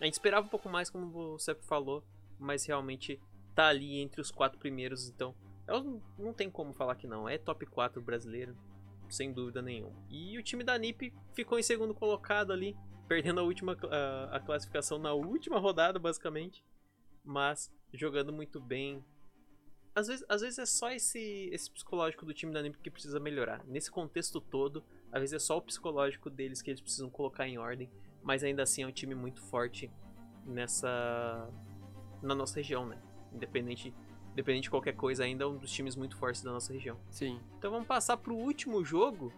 a 0.00 0.04
gente 0.06 0.14
esperava 0.14 0.46
um 0.46 0.48
pouco 0.50 0.66
mais, 0.70 0.88
como 0.90 1.10
você 1.10 1.54
falou, 1.54 2.02
mas 2.38 2.64
realmente 2.64 3.20
tá 3.54 3.68
ali 3.68 3.98
entre 3.98 4.20
os 4.22 4.30
quatro 4.30 4.58
primeiros. 4.58 5.08
Então, 5.10 5.34
eu 5.66 5.82
não, 5.84 6.02
não 6.18 6.32
tem 6.32 6.50
como 6.50 6.72
falar 6.72 6.94
que 6.96 7.06
não. 7.06 7.28
É 7.28 7.36
top 7.36 7.64
4 7.66 8.00
brasileiro, 8.02 8.56
sem 9.10 9.30
dúvida 9.32 9.60
nenhuma. 9.60 9.94
E 10.10 10.38
o 10.38 10.42
time 10.42 10.64
da 10.64 10.76
NiP 10.78 11.12
ficou 11.34 11.58
em 11.58 11.62
segundo 11.62 11.94
colocado 11.94 12.50
ali, 12.52 12.74
perdendo 13.08 13.40
a 13.40 13.42
última 13.42 13.76
a, 13.90 14.36
a 14.36 14.40
classificação 14.40 14.98
na 14.98 15.12
última 15.12 15.58
rodada, 15.58 15.98
basicamente. 15.98 16.64
Mas 17.24 17.72
jogando 17.92 18.32
muito 18.32 18.60
bem. 18.60 19.04
Às 19.94 20.06
vezes, 20.06 20.24
às 20.28 20.40
vezes 20.42 20.58
é 20.58 20.66
só 20.66 20.90
esse, 20.92 21.48
esse 21.52 21.70
psicológico 21.70 22.24
do 22.24 22.32
time 22.32 22.52
da 22.52 22.62
NiP 22.62 22.78
que 22.78 22.90
precisa 22.90 23.18
melhorar. 23.18 23.64
Nesse 23.66 23.90
contexto 23.90 24.40
todo, 24.40 24.84
às 25.10 25.20
vezes 25.20 25.34
é 25.34 25.38
só 25.38 25.56
o 25.56 25.62
psicológico 25.62 26.30
deles 26.30 26.62
que 26.62 26.70
eles 26.70 26.80
precisam 26.80 27.10
colocar 27.10 27.48
em 27.48 27.58
ordem, 27.58 27.90
mas 28.22 28.44
ainda 28.44 28.62
assim 28.62 28.82
é 28.82 28.86
um 28.86 28.92
time 28.92 29.14
muito 29.14 29.40
forte 29.42 29.90
nessa 30.46 31.50
na 32.22 32.34
nossa 32.34 32.56
região, 32.56 32.86
né? 32.86 32.98
Independente, 33.32 33.94
independente 34.32 34.64
de 34.64 34.70
qualquer 34.70 34.94
coisa, 34.94 35.24
ainda 35.24 35.44
é 35.44 35.46
um 35.46 35.56
dos 35.56 35.70
times 35.70 35.96
muito 35.96 36.16
fortes 36.16 36.42
da 36.42 36.52
nossa 36.52 36.72
região. 36.72 36.98
Sim. 37.10 37.40
Então 37.58 37.70
vamos 37.70 37.86
passar 37.86 38.16
pro 38.16 38.34
último 38.34 38.84
jogo, 38.84 39.32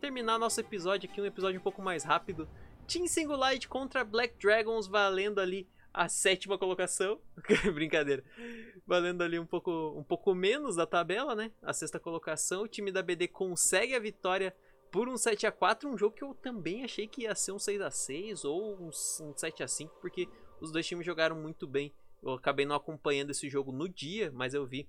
terminar 0.00 0.38
nosso 0.38 0.60
episódio 0.60 1.08
aqui, 1.08 1.20
um 1.20 1.26
episódio 1.26 1.58
um 1.58 1.62
pouco 1.62 1.82
mais 1.82 2.04
rápido. 2.04 2.48
Team 2.86 3.06
Singulite 3.06 3.68
contra 3.68 4.04
Black 4.04 4.36
Dragons 4.38 4.86
valendo 4.86 5.40
ali 5.40 5.68
a 5.92 6.08
sétima 6.08 6.58
colocação. 6.58 7.20
Brincadeira. 7.74 8.22
Valendo 8.86 9.22
ali 9.22 9.38
um 9.38 9.46
pouco, 9.46 9.94
um 9.96 10.04
pouco 10.04 10.34
menos 10.34 10.76
da 10.76 10.86
tabela, 10.86 11.34
né? 11.34 11.50
A 11.62 11.72
sexta 11.72 11.98
colocação. 11.98 12.62
O 12.62 12.68
time 12.68 12.92
da 12.92 13.02
BD 13.02 13.28
consegue 13.28 13.94
a 13.94 13.98
vitória 13.98 14.54
por 14.92 15.08
um 15.08 15.16
7 15.16 15.46
a 15.46 15.52
4 15.52 15.88
um 15.88 15.98
jogo 15.98 16.14
que 16.14 16.22
eu 16.22 16.34
também 16.34 16.84
achei 16.84 17.08
que 17.08 17.22
ia 17.22 17.34
ser 17.34 17.52
um 17.52 17.58
6 17.58 17.80
a 17.80 17.90
6 17.90 18.44
ou 18.44 18.76
um, 18.80 18.88
um 18.88 19.36
7 19.36 19.62
a 19.62 19.68
5 19.68 19.96
porque 20.00 20.28
os 20.60 20.70
dois 20.70 20.86
times 20.86 21.04
jogaram 21.04 21.36
muito 21.36 21.66
bem. 21.66 21.92
Eu 22.22 22.34
acabei 22.34 22.66
não 22.66 22.76
acompanhando 22.76 23.30
esse 23.30 23.48
jogo 23.48 23.72
no 23.72 23.88
dia, 23.88 24.30
mas 24.32 24.54
eu 24.54 24.66
vi 24.66 24.88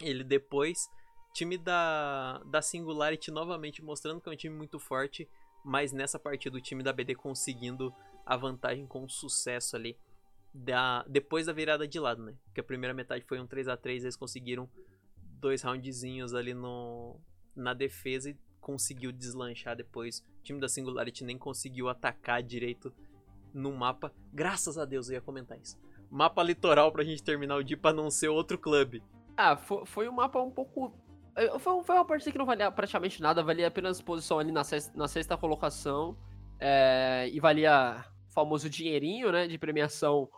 ele 0.00 0.24
depois. 0.24 0.88
Time 1.34 1.58
da, 1.58 2.42
da 2.46 2.62
Singularity 2.62 3.30
novamente 3.30 3.82
mostrando 3.82 4.20
que 4.20 4.28
é 4.28 4.32
um 4.32 4.36
time 4.36 4.56
muito 4.56 4.78
forte, 4.78 5.28
mas 5.64 5.92
nessa 5.92 6.18
partida 6.18 6.56
o 6.56 6.60
time 6.60 6.82
da 6.82 6.92
BD 6.92 7.14
conseguindo 7.14 7.94
a 8.24 8.36
vantagem 8.36 8.86
com 8.86 9.08
sucesso 9.08 9.76
ali. 9.76 9.98
Da, 10.52 11.04
depois 11.06 11.46
da 11.46 11.52
virada 11.52 11.86
de 11.86 12.00
lado, 12.00 12.22
né? 12.22 12.34
Porque 12.44 12.60
a 12.60 12.64
primeira 12.64 12.94
metade 12.94 13.24
foi 13.24 13.38
um 13.38 13.46
3 13.46 13.68
a 13.68 13.76
3 13.76 14.04
eles 14.04 14.16
conseguiram 14.16 14.68
dois 15.40 15.62
roundzinhos 15.62 16.34
ali 16.34 16.54
no, 16.54 17.20
na 17.54 17.74
defesa 17.74 18.30
e 18.30 18.36
conseguiu 18.60 19.12
deslanchar 19.12 19.76
depois. 19.76 20.24
O 20.40 20.42
time 20.42 20.60
da 20.60 20.68
Singularity 20.68 21.24
nem 21.24 21.38
conseguiu 21.38 21.88
atacar 21.88 22.42
direito 22.42 22.92
no 23.52 23.72
mapa. 23.72 24.12
Graças 24.32 24.78
a 24.78 24.84
Deus 24.84 25.08
eu 25.08 25.14
ia 25.14 25.20
comentar 25.20 25.58
isso. 25.58 25.78
Mapa 26.10 26.42
litoral 26.42 26.90
pra 26.90 27.04
gente 27.04 27.22
terminar 27.22 27.56
o 27.56 27.64
dia 27.64 27.76
pra 27.76 27.92
não 27.92 28.10
ser 28.10 28.28
outro 28.28 28.58
clube. 28.58 29.02
Ah, 29.36 29.56
foi, 29.56 29.86
foi 29.86 30.08
um 30.08 30.12
mapa 30.12 30.40
um 30.40 30.50
pouco. 30.50 30.92
Eh, 31.38 31.58
Foi, 31.58 31.82
foi 31.82 31.94
uma 31.96 32.04
partida 32.04 32.32
que 32.32 32.38
não 32.38 32.46
valia 32.46 32.70
praticamente 32.70 33.20
nada, 33.22 33.42
valia 33.42 33.68
apenas 33.68 34.00
posição 34.00 34.38
ali 34.38 34.52
na 34.52 34.64
sexta, 34.64 34.96
na 34.96 35.08
sexta 35.08 35.36
colocação. 35.36 36.16
eh, 36.60 37.28
e 37.32 37.38
valia 37.40 38.04
o 38.28 38.32
famoso 38.32 38.68
dinheirinho, 38.68 39.30
né? 39.30 39.46
De 39.46 39.56
premiação. 39.58 40.28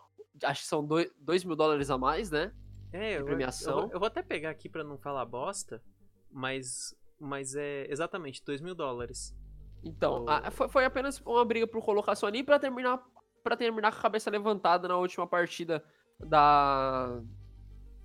Acho 0.45 0.63
que 0.63 0.69
são 0.69 0.87
2 0.87 1.45
mil 1.45 1.57
dólares 1.57 1.91
a 1.91 1.97
mais, 1.99 2.31
né? 2.31 2.53
É, 2.93 3.19
eu, 3.19 3.25
premiação. 3.25 3.73
Eu, 3.73 3.81
vou- 3.85 3.91
eu 3.95 3.99
vou 4.01 4.07
até 4.07 4.23
pegar 4.23 4.51
aqui 4.51 4.69
pra 4.69 4.85
não 4.85 4.99
falar 4.99 5.25
bosta, 5.25 5.83
mas, 6.31 6.95
mas 7.19 7.55
é 7.55 7.87
exatamente 7.91 8.43
2 8.45 8.61
mil 8.61 8.75
dólares. 8.75 9.35
Então, 9.83 10.25
O- 10.25 10.29
a- 10.31 10.51
foi, 10.51 10.69
foi 10.69 10.85
apenas 10.85 11.21
uma 11.21 11.45
briga 11.45 11.67
por 11.67 11.83
colocação 11.85 12.29
ali 12.29 12.43
pra 12.43 12.59
terminar 12.59 13.03
para 13.43 13.57
terminar 13.57 13.91
com 13.93 13.99
a 13.99 14.03
cabeça 14.03 14.29
levantada 14.31 14.87
na 14.87 14.99
última 14.99 15.27
partida 15.27 15.83
da 16.19 17.19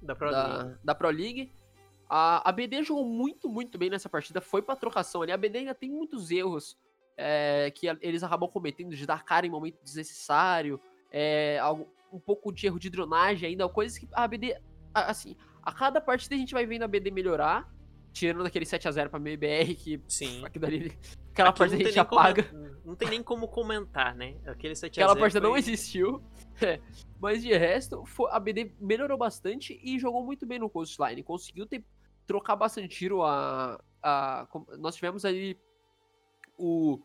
Da 0.02 0.16
Pro 0.16 0.32
da, 0.32 0.48
League. 0.64 0.80
da 0.84 0.96
Pro 0.96 1.10
League. 1.10 1.52
A, 2.18 2.50
a 2.50 2.52
BD 2.54 2.82
jogou 2.82 3.04
muito, 3.04 3.50
muito 3.50 3.78
bem 3.78 3.90
nessa 3.90 4.08
partida. 4.08 4.40
Foi 4.40 4.62
pra 4.62 4.74
trocação 4.74 5.22
ali. 5.22 5.34
A 5.34 5.38
BD 5.38 5.60
ainda 5.60 5.76
tem 5.76 5.90
muitos 5.92 6.32
erros 6.32 6.78
é, 7.18 7.70
que 7.76 7.90
a- 7.90 7.98
eles 8.00 8.24
acabam 8.24 8.50
cometendo 8.50 8.96
de 8.96 9.06
dar 9.06 9.26
cara 9.26 9.46
em 9.46 9.50
momento 9.50 9.78
desnecessário. 9.84 10.80
É, 11.12 11.60
algo, 11.60 11.88
um 12.14 12.20
pouco 12.20 12.54
de 12.54 12.68
erro 12.68 12.80
de 12.80 12.90
dronagem 12.90 13.50
ainda. 13.50 13.68
Coisas 13.68 13.98
que 13.98 14.08
a 14.14 14.26
BD. 14.30 14.56
Assim, 14.94 15.36
a 15.62 15.74
cada 15.74 16.00
partida 16.00 16.36
a 16.36 16.38
gente 16.38 16.54
vai 16.54 16.66
vendo 16.66 16.84
a 16.84 16.88
BD 16.88 17.12
melhorar. 17.12 17.70
Tirando 18.14 18.44
daquele 18.44 18.64
7x0 18.64 19.10
pra 19.10 19.20
MBR, 19.20 19.76
que 19.76 20.02
Sim. 20.08 20.46
aquilo 20.46 20.66
ali, 20.68 20.98
aquela 21.34 21.50
Aqui 21.50 21.60
partida 21.60 21.84
a 21.84 21.86
gente 21.86 21.96
nem 21.98 22.06
como- 22.06 22.22
apaga. 22.22 22.50
não 22.86 22.96
tem 22.96 23.10
nem 23.10 23.22
como 23.22 23.46
comentar, 23.46 24.16
né? 24.16 24.38
Aquele 24.46 24.74
7 24.74 25.02
Aquela 25.02 25.18
partida 25.20 25.42
não 25.42 25.58
existiu. 25.58 26.24
É, 26.62 26.80
Mas 27.20 27.44
de 27.44 27.52
resto, 27.58 28.02
a 28.30 28.40
BD 28.40 28.72
melhorou 28.80 29.18
bastante 29.18 29.78
e 29.84 30.00
jogou 30.00 30.24
muito 30.24 30.46
bem 30.46 30.58
no 30.58 30.70
coastline. 30.70 31.22
Conseguiu 31.22 31.66
ter, 31.66 31.84
trocar 32.26 32.56
bastante 32.56 32.88
tiro. 32.88 33.24
A, 33.24 33.82
a, 34.02 34.48
nós 34.78 34.96
tivemos 34.96 35.26
ali 35.26 35.60
o, 36.58 37.00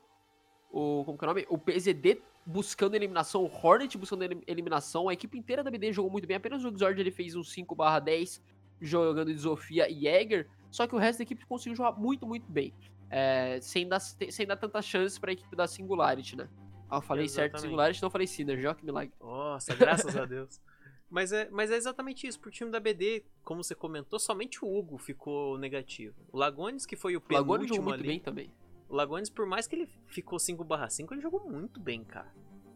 o. 0.70 1.04
Como 1.04 1.18
que 1.18 1.24
é 1.24 1.26
o 1.26 1.28
nome? 1.28 1.46
O 1.48 1.58
PZD 1.58 2.22
buscando 2.46 2.94
eliminação, 2.94 3.44
o 3.44 3.50
Hornet 3.50 3.96
buscando 3.96 4.24
elim- 4.24 4.42
eliminação. 4.46 5.08
A 5.08 5.12
equipe 5.12 5.38
inteira 5.38 5.62
da 5.62 5.70
BD 5.70 5.92
jogou 5.92 6.10
muito 6.10 6.26
bem. 6.26 6.36
Apenas 6.36 6.64
o 6.64 6.68
Exord 6.68 7.00
ele 7.00 7.10
fez 7.10 7.34
um 7.36 7.42
5/10 7.42 8.40
jogando 8.80 9.32
de 9.32 9.40
Sofia 9.40 9.88
e 9.90 10.00
Jäger. 10.02 10.48
Só 10.70 10.86
que 10.86 10.94
o 10.94 10.98
resto 10.98 11.18
da 11.18 11.22
equipe 11.24 11.44
conseguiu 11.46 11.76
jogar 11.76 11.92
muito, 11.92 12.26
muito 12.26 12.50
bem. 12.50 12.72
É, 13.10 13.58
sem, 13.60 13.88
dar, 13.88 13.98
sem 13.98 14.46
dar 14.46 14.56
tantas 14.56 14.84
chances 14.84 15.18
pra 15.18 15.32
equipe 15.32 15.56
da 15.56 15.66
Singularity, 15.66 16.36
né? 16.36 16.48
Ah, 16.88 16.96
eu 16.98 17.02
falei 17.02 17.28
certo 17.28 17.50
Exatamente. 17.54 17.68
Singularity, 17.68 18.02
não 18.02 18.10
falei 18.10 18.26
Synergy, 18.26 18.66
ó 18.66 18.74
que 18.74 18.84
milagre. 18.84 19.12
Nossa, 19.20 19.74
graças 19.74 20.16
a 20.16 20.24
Deus. 20.24 20.60
Mas 21.10 21.32
é, 21.32 21.48
mas 21.50 21.70
é 21.70 21.76
exatamente 21.76 22.26
isso. 22.26 22.38
Pro 22.38 22.50
time 22.50 22.70
da 22.70 22.78
BD, 22.78 23.24
como 23.42 23.64
você 23.64 23.74
comentou, 23.74 24.18
somente 24.18 24.64
o 24.64 24.68
Hugo 24.78 24.96
ficou 24.96 25.58
negativo. 25.58 26.14
O 26.32 26.38
Lagones, 26.38 26.86
que 26.86 26.94
foi 26.96 27.16
o 27.16 27.18
O 27.18 27.22
Lagoa 27.32 27.38
jogou 27.38 27.58
penúltimo 27.58 27.84
muito 27.84 27.94
ali. 27.98 28.06
bem 28.08 28.20
também. 28.20 28.50
O 28.88 28.94
Lagones, 28.94 29.28
por 29.28 29.44
mais 29.46 29.66
que 29.66 29.74
ele 29.76 29.88
ficou 30.06 30.38
5/5, 30.38 31.12
ele 31.12 31.20
jogou 31.20 31.40
muito 31.50 31.80
bem, 31.80 32.04
cara. 32.04 32.32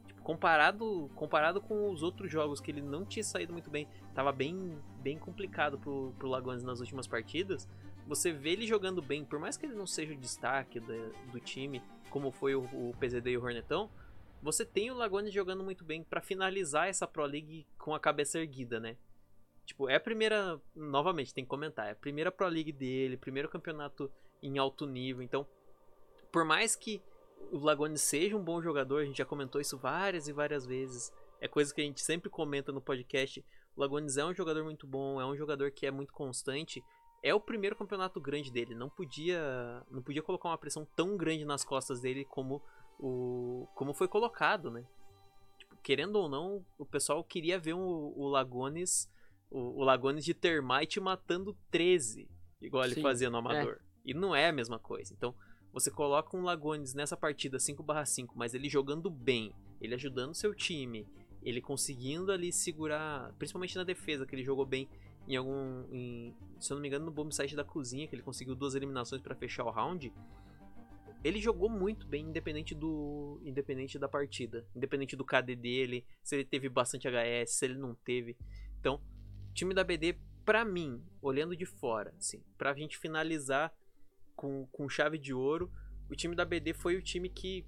Tipo, 0.06 0.20
comparado, 0.22 1.10
comparado 1.14 1.60
com 1.60 1.90
os 1.90 2.02
outros 2.02 2.30
jogos 2.30 2.60
que 2.60 2.70
ele 2.70 2.82
não 2.82 3.04
tinha 3.04 3.22
saído 3.22 3.52
muito 3.52 3.70
bem, 3.70 3.86
tava 4.14 4.32
bem, 4.32 4.76
bem 5.00 5.16
complicado 5.18 5.78
pro, 5.78 6.12
pro 6.18 6.28
Lagones 6.28 6.64
nas 6.64 6.80
últimas 6.80 7.06
partidas. 7.06 7.68
Você 8.06 8.32
vê 8.32 8.50
ele 8.50 8.66
jogando 8.66 9.00
bem, 9.00 9.24
por 9.24 9.38
mais 9.38 9.56
que 9.56 9.64
ele 9.64 9.74
não 9.74 9.86
seja 9.86 10.12
o 10.12 10.16
destaque 10.16 10.78
da- 10.80 11.10
do 11.32 11.40
time, 11.40 11.80
como 12.10 12.30
foi 12.30 12.54
o, 12.54 12.62
o 12.64 12.94
PZD 13.00 13.30
e 13.30 13.38
o 13.38 13.42
Hornetão, 13.42 13.88
você 14.44 14.62
tem 14.62 14.90
o 14.90 14.94
Lagones 14.94 15.32
jogando 15.32 15.64
muito 15.64 15.82
bem 15.82 16.04
pra 16.04 16.20
finalizar 16.20 16.86
essa 16.86 17.06
Pro 17.06 17.24
League 17.24 17.66
com 17.78 17.94
a 17.94 17.98
cabeça 17.98 18.38
erguida, 18.38 18.78
né? 18.78 18.98
Tipo, 19.64 19.88
é 19.88 19.96
a 19.96 20.00
primeira. 20.00 20.60
Novamente, 20.76 21.32
tem 21.32 21.44
que 21.44 21.48
comentar. 21.48 21.88
É 21.88 21.92
a 21.92 21.96
primeira 21.96 22.30
Pro 22.30 22.46
League 22.46 22.70
dele, 22.70 23.16
primeiro 23.16 23.48
campeonato 23.48 24.12
em 24.42 24.58
alto 24.58 24.84
nível. 24.84 25.22
Então, 25.22 25.46
por 26.30 26.44
mais 26.44 26.76
que 26.76 27.02
o 27.50 27.56
Lagones 27.56 28.02
seja 28.02 28.36
um 28.36 28.44
bom 28.44 28.60
jogador, 28.60 29.00
a 29.00 29.04
gente 29.06 29.16
já 29.16 29.24
comentou 29.24 29.62
isso 29.62 29.78
várias 29.78 30.28
e 30.28 30.32
várias 30.32 30.66
vezes. 30.66 31.10
É 31.40 31.48
coisa 31.48 31.74
que 31.74 31.80
a 31.80 31.84
gente 31.84 32.02
sempre 32.02 32.28
comenta 32.28 32.70
no 32.70 32.82
podcast. 32.82 33.42
O 33.74 33.80
Lagones 33.80 34.18
é 34.18 34.26
um 34.26 34.34
jogador 34.34 34.62
muito 34.62 34.86
bom, 34.86 35.18
é 35.18 35.24
um 35.24 35.34
jogador 35.34 35.70
que 35.70 35.86
é 35.86 35.90
muito 35.90 36.12
constante. 36.12 36.84
É 37.22 37.34
o 37.34 37.40
primeiro 37.40 37.76
campeonato 37.76 38.20
grande 38.20 38.52
dele. 38.52 38.74
Não 38.74 38.90
podia, 38.90 39.82
não 39.90 40.02
podia 40.02 40.22
colocar 40.22 40.50
uma 40.50 40.58
pressão 40.58 40.86
tão 40.94 41.16
grande 41.16 41.46
nas 41.46 41.64
costas 41.64 41.98
dele 42.02 42.26
como 42.26 42.62
o 42.98 43.66
como 43.74 43.92
foi 43.94 44.08
colocado, 44.08 44.70
né? 44.70 44.84
Tipo, 45.58 45.76
querendo 45.82 46.16
ou 46.16 46.28
não, 46.28 46.64
o 46.78 46.86
pessoal 46.86 47.22
queria 47.24 47.58
ver 47.58 47.74
o, 47.74 48.12
o 48.16 48.28
Lagones, 48.28 49.10
o, 49.50 49.80
o 49.80 49.84
Lagones 49.84 50.24
de 50.24 50.34
Termite 50.34 51.00
matando 51.00 51.56
13, 51.70 52.28
igual 52.60 52.84
ele 52.84 52.94
Sim, 52.94 53.02
fazia 53.02 53.30
no 53.30 53.38
Amador. 53.38 53.80
E 54.04 54.12
não 54.14 54.34
é 54.34 54.48
a 54.48 54.52
mesma 54.52 54.78
coisa. 54.78 55.14
Então, 55.14 55.34
você 55.72 55.90
coloca 55.90 56.36
um 56.36 56.42
Lagones 56.42 56.94
nessa 56.94 57.16
partida 57.16 57.58
5/5, 57.58 58.32
mas 58.34 58.54
ele 58.54 58.68
jogando 58.68 59.10
bem, 59.10 59.52
ele 59.80 59.94
ajudando 59.94 60.34
seu 60.34 60.54
time, 60.54 61.06
ele 61.42 61.60
conseguindo 61.60 62.30
ali 62.32 62.52
segurar, 62.52 63.32
principalmente 63.38 63.76
na 63.76 63.84
defesa, 63.84 64.26
que 64.26 64.34
ele 64.34 64.44
jogou 64.44 64.64
bem 64.64 64.88
em 65.26 65.36
algum. 65.36 65.84
em- 65.92 66.34
se 66.60 66.72
eu 66.72 66.76
não 66.76 66.82
me 66.82 66.88
engano, 66.88 67.04
no 67.06 67.10
bomb 67.10 67.32
site 67.32 67.56
da 67.56 67.64
cozinha, 67.64 68.06
que 68.06 68.14
ele 68.14 68.22
conseguiu 68.22 68.54
duas 68.54 68.74
eliminações 68.74 69.20
pra 69.20 69.34
fechar 69.34 69.64
o 69.64 69.70
round. 69.70 70.12
Ele 71.24 71.40
jogou 71.40 71.70
muito 71.70 72.06
bem, 72.06 72.26
independente 72.26 72.74
do. 72.74 73.40
Independente 73.42 73.98
da 73.98 74.06
partida. 74.06 74.68
Independente 74.76 75.16
do 75.16 75.24
KD 75.24 75.56
dele, 75.56 76.06
se 76.22 76.36
ele 76.36 76.44
teve 76.44 76.68
bastante 76.68 77.08
HS, 77.08 77.50
se 77.52 77.64
ele 77.64 77.78
não 77.78 77.94
teve. 77.94 78.36
Então, 78.78 79.00
time 79.54 79.72
da 79.72 79.82
BD, 79.82 80.18
pra 80.44 80.66
mim, 80.66 81.02
olhando 81.22 81.56
de 81.56 81.64
fora, 81.64 82.14
assim, 82.18 82.44
pra 82.58 82.74
gente 82.74 82.98
finalizar 82.98 83.72
com, 84.36 84.66
com 84.66 84.86
chave 84.86 85.16
de 85.16 85.32
ouro, 85.32 85.72
o 86.10 86.14
time 86.14 86.36
da 86.36 86.44
BD 86.44 86.74
foi 86.74 86.96
o 86.96 87.02
time 87.02 87.30
que, 87.30 87.64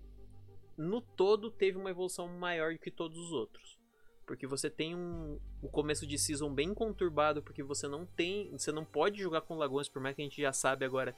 no 0.77 1.01
todo, 1.01 1.51
teve 1.51 1.79
uma 1.79 1.91
evolução 1.91 2.29
maior 2.29 2.77
que 2.77 2.91
todos 2.91 3.17
os 3.17 3.33
outros. 3.33 3.79
Porque 4.27 4.47
você 4.47 4.69
tem 4.69 4.95
um, 4.95 5.41
o 5.63 5.69
começo 5.69 6.07
de 6.07 6.19
season 6.19 6.53
bem 6.53 6.75
conturbado, 6.75 7.43
porque 7.43 7.63
você 7.63 7.87
não 7.87 8.05
tem. 8.05 8.51
Você 8.51 8.73
não 8.73 8.85
pode 8.85 9.23
jogar 9.23 9.43
com 9.43 9.55
Lagoas, 9.55 9.89
por 9.89 10.03
mais 10.03 10.17
que 10.17 10.21
a 10.21 10.25
gente 10.25 10.43
já 10.43 10.53
sabe 10.53 10.85
agora 10.85 11.17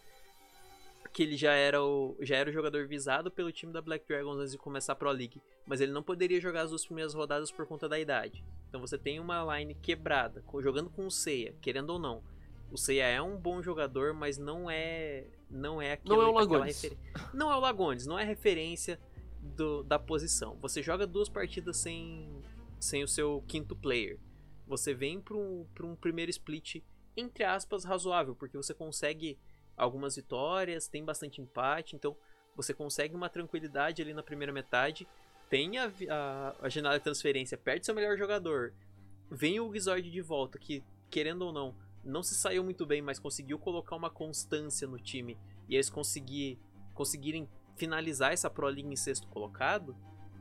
que 1.19 1.23
ele 1.25 1.37
já 1.37 1.51
era 1.53 1.83
o, 1.83 2.17
já 2.21 2.37
era 2.37 2.49
o 2.49 2.53
jogador 2.53 2.87
visado 2.87 3.29
pelo 3.29 3.51
time 3.51 3.73
da 3.73 3.83
Black 3.83 4.07
Dragons 4.07 4.39
antes 4.39 4.53
de 4.53 4.59
começar 4.59 4.93
a 4.93 4.95
Pro 4.95 5.11
League. 5.11 5.43
Mas 5.67 5.81
ele 5.81 5.91
não 5.91 6.01
poderia 6.01 6.41
jogar 6.41 6.61
as 6.63 6.71
duas 6.71 6.87
primeiras 6.87 7.13
rodadas 7.13 7.51
por 7.51 7.67
conta 7.67 7.89
da 7.89 7.99
idade. 7.99 8.45
Então 8.69 8.81
você 8.81 8.97
tem 8.97 9.19
uma 9.19 9.59
line 9.59 9.75
quebrada, 9.75 10.45
jogando 10.61 10.89
com 10.89 11.05
o 11.09 11.11
Seiya, 11.11 11.57
querendo 11.61 11.91
ou 11.91 11.99
não. 11.99 12.23
O 12.71 12.79
Seiya 12.79 13.03
é 13.07 13.21
um 13.21 13.37
bom 13.37 13.61
jogador, 13.61 14.15
mas 14.15 14.39
não 14.39 14.71
é. 14.71 15.27
Não 15.51 15.83
é 15.83 15.99
Não 16.05 16.23
é 16.23 16.27
o 16.27 16.31
Lagones. 16.31 16.81
referen- 16.81 16.99
Não 17.35 17.51
é 17.51 17.57
o 17.57 17.61
Lagones, 17.61 18.07
não 18.07 18.17
é 18.17 18.23
referência 18.23 18.97
do- 19.43 19.83
da 19.83 19.99
posição. 19.99 20.57
Você 20.63 20.85
joga 20.85 21.05
duas 21.05 21.29
partidas 21.29 21.79
sem, 21.79 22.31
sem 22.79 23.03
o 23.03 23.09
seu 23.09 23.43
quinto 23.49 23.75
player. 23.75 24.21
Você 24.69 24.95
vem 24.95 25.21
para 25.21 25.37
um, 25.37 25.67
pra 25.75 25.85
um 25.85 25.97
primeiro 25.97 26.31
split, 26.31 26.77
entre 27.17 27.43
aspas, 27.43 27.83
razoável, 27.85 28.37
porque 28.37 28.57
você 28.57 28.73
consegue 28.73 29.37
algumas 29.79 30.17
vitórias, 30.17 30.89
tem 30.89 31.05
bastante 31.05 31.41
empate, 31.41 31.97
então 31.97 32.17
você 32.55 32.75
consegue 32.75 33.15
uma 33.15 33.29
tranquilidade 33.29 34.03
ali 34.03 34.13
na 34.13 34.23
primeira 34.23 34.53
metade. 34.53 35.07
Tem 35.49 35.79
a, 35.79 35.91
a, 36.11 36.57
a 36.63 36.69
janela 36.69 36.99
de 36.99 37.05
transferência, 37.05 37.57
perde 37.57 37.87
seu 37.87 37.95
melhor 37.95 38.19
jogador. 38.19 38.75
Vem 39.31 39.61
o 39.61 39.69
Wizard 39.69 40.11
de 40.11 40.21
volta, 40.21 40.59
que, 40.59 40.83
querendo 41.09 41.43
ou 41.43 41.53
não, 41.53 41.75
não 42.05 42.23
se 42.23 42.35
saiu 42.35 42.65
muito 42.65 42.85
bem, 42.85 43.01
mas 43.01 43.19
conseguiu 43.19 43.59
colocar 43.59 43.97
uma 43.97 44.11
constância 44.11 44.89
no 44.89 44.99
time. 44.99 45.39
E 45.69 45.75
eles 45.75 45.89
conseguir, 45.89 46.59
conseguirem 46.95 47.49
finalizar 47.77 48.33
essa 48.33 48.51
Pro 48.51 48.67
League 48.67 48.89
em 48.89 48.97
sexto 48.97 49.29
colocado, 49.29 49.97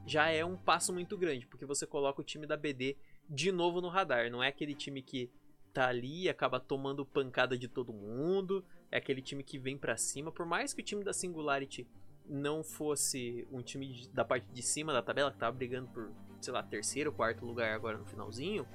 já 0.06 0.30
é 0.30 0.44
um 0.44 0.58
passo 0.58 0.92
muito 0.92 1.18
grande, 1.18 1.46
porque 1.46 1.66
você 1.66 1.86
coloca 1.86 2.22
o 2.22 2.24
time 2.24 2.48
da 2.48 2.58
BD 2.58 2.98
de 3.30 3.52
novo 3.52 3.82
no 3.82 3.90
radar. 3.90 4.32
Não 4.32 4.42
é 4.42 4.48
aquele 4.48 4.74
time 4.74 5.02
que 5.02 5.30
tá 5.74 5.90
ali 5.90 6.24
e 6.24 6.30
acaba 6.30 6.60
tomando 6.60 7.06
pancada 7.06 7.58
de 7.58 7.68
todo 7.68 7.94
mundo. 7.94 8.66
É 8.92 8.98
aquele 8.98 9.22
time 9.22 9.44
que 9.44 9.58
vem 9.58 9.78
pra 9.78 9.98
cima. 9.98 10.32
Por 10.32 10.46
mais 10.46 10.74
que 10.74 10.82
o 10.82 10.84
time 10.84 11.04
da 11.04 11.14
Singularity 11.14 11.88
não 12.26 12.64
fosse 12.64 13.48
um 13.52 13.62
time 13.62 14.08
da 14.14 14.24
parte 14.26 14.46
de 14.52 14.62
cima 14.62 14.92
da 14.94 15.02
tabela, 15.02 15.32
que 15.32 15.38
tava 15.38 15.56
brigando 15.56 15.88
por, 15.90 16.12
sei 16.42 16.54
lá, 16.54 16.62
terceiro, 16.64 17.12
quarto 17.12 17.46
lugar 17.46 17.74
agora 17.74 17.98
no 17.98 18.06
finalzinho. 18.06 18.66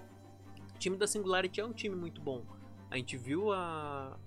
O 0.74 0.78
time 0.78 0.96
da 0.96 1.06
Singularity 1.06 1.60
é 1.60 1.64
um 1.64 1.72
time 1.72 1.94
muito 1.94 2.20
bom. 2.20 2.44
A 2.90 2.96
gente 2.96 3.16
viu 3.16 3.52
a- 3.52 4.18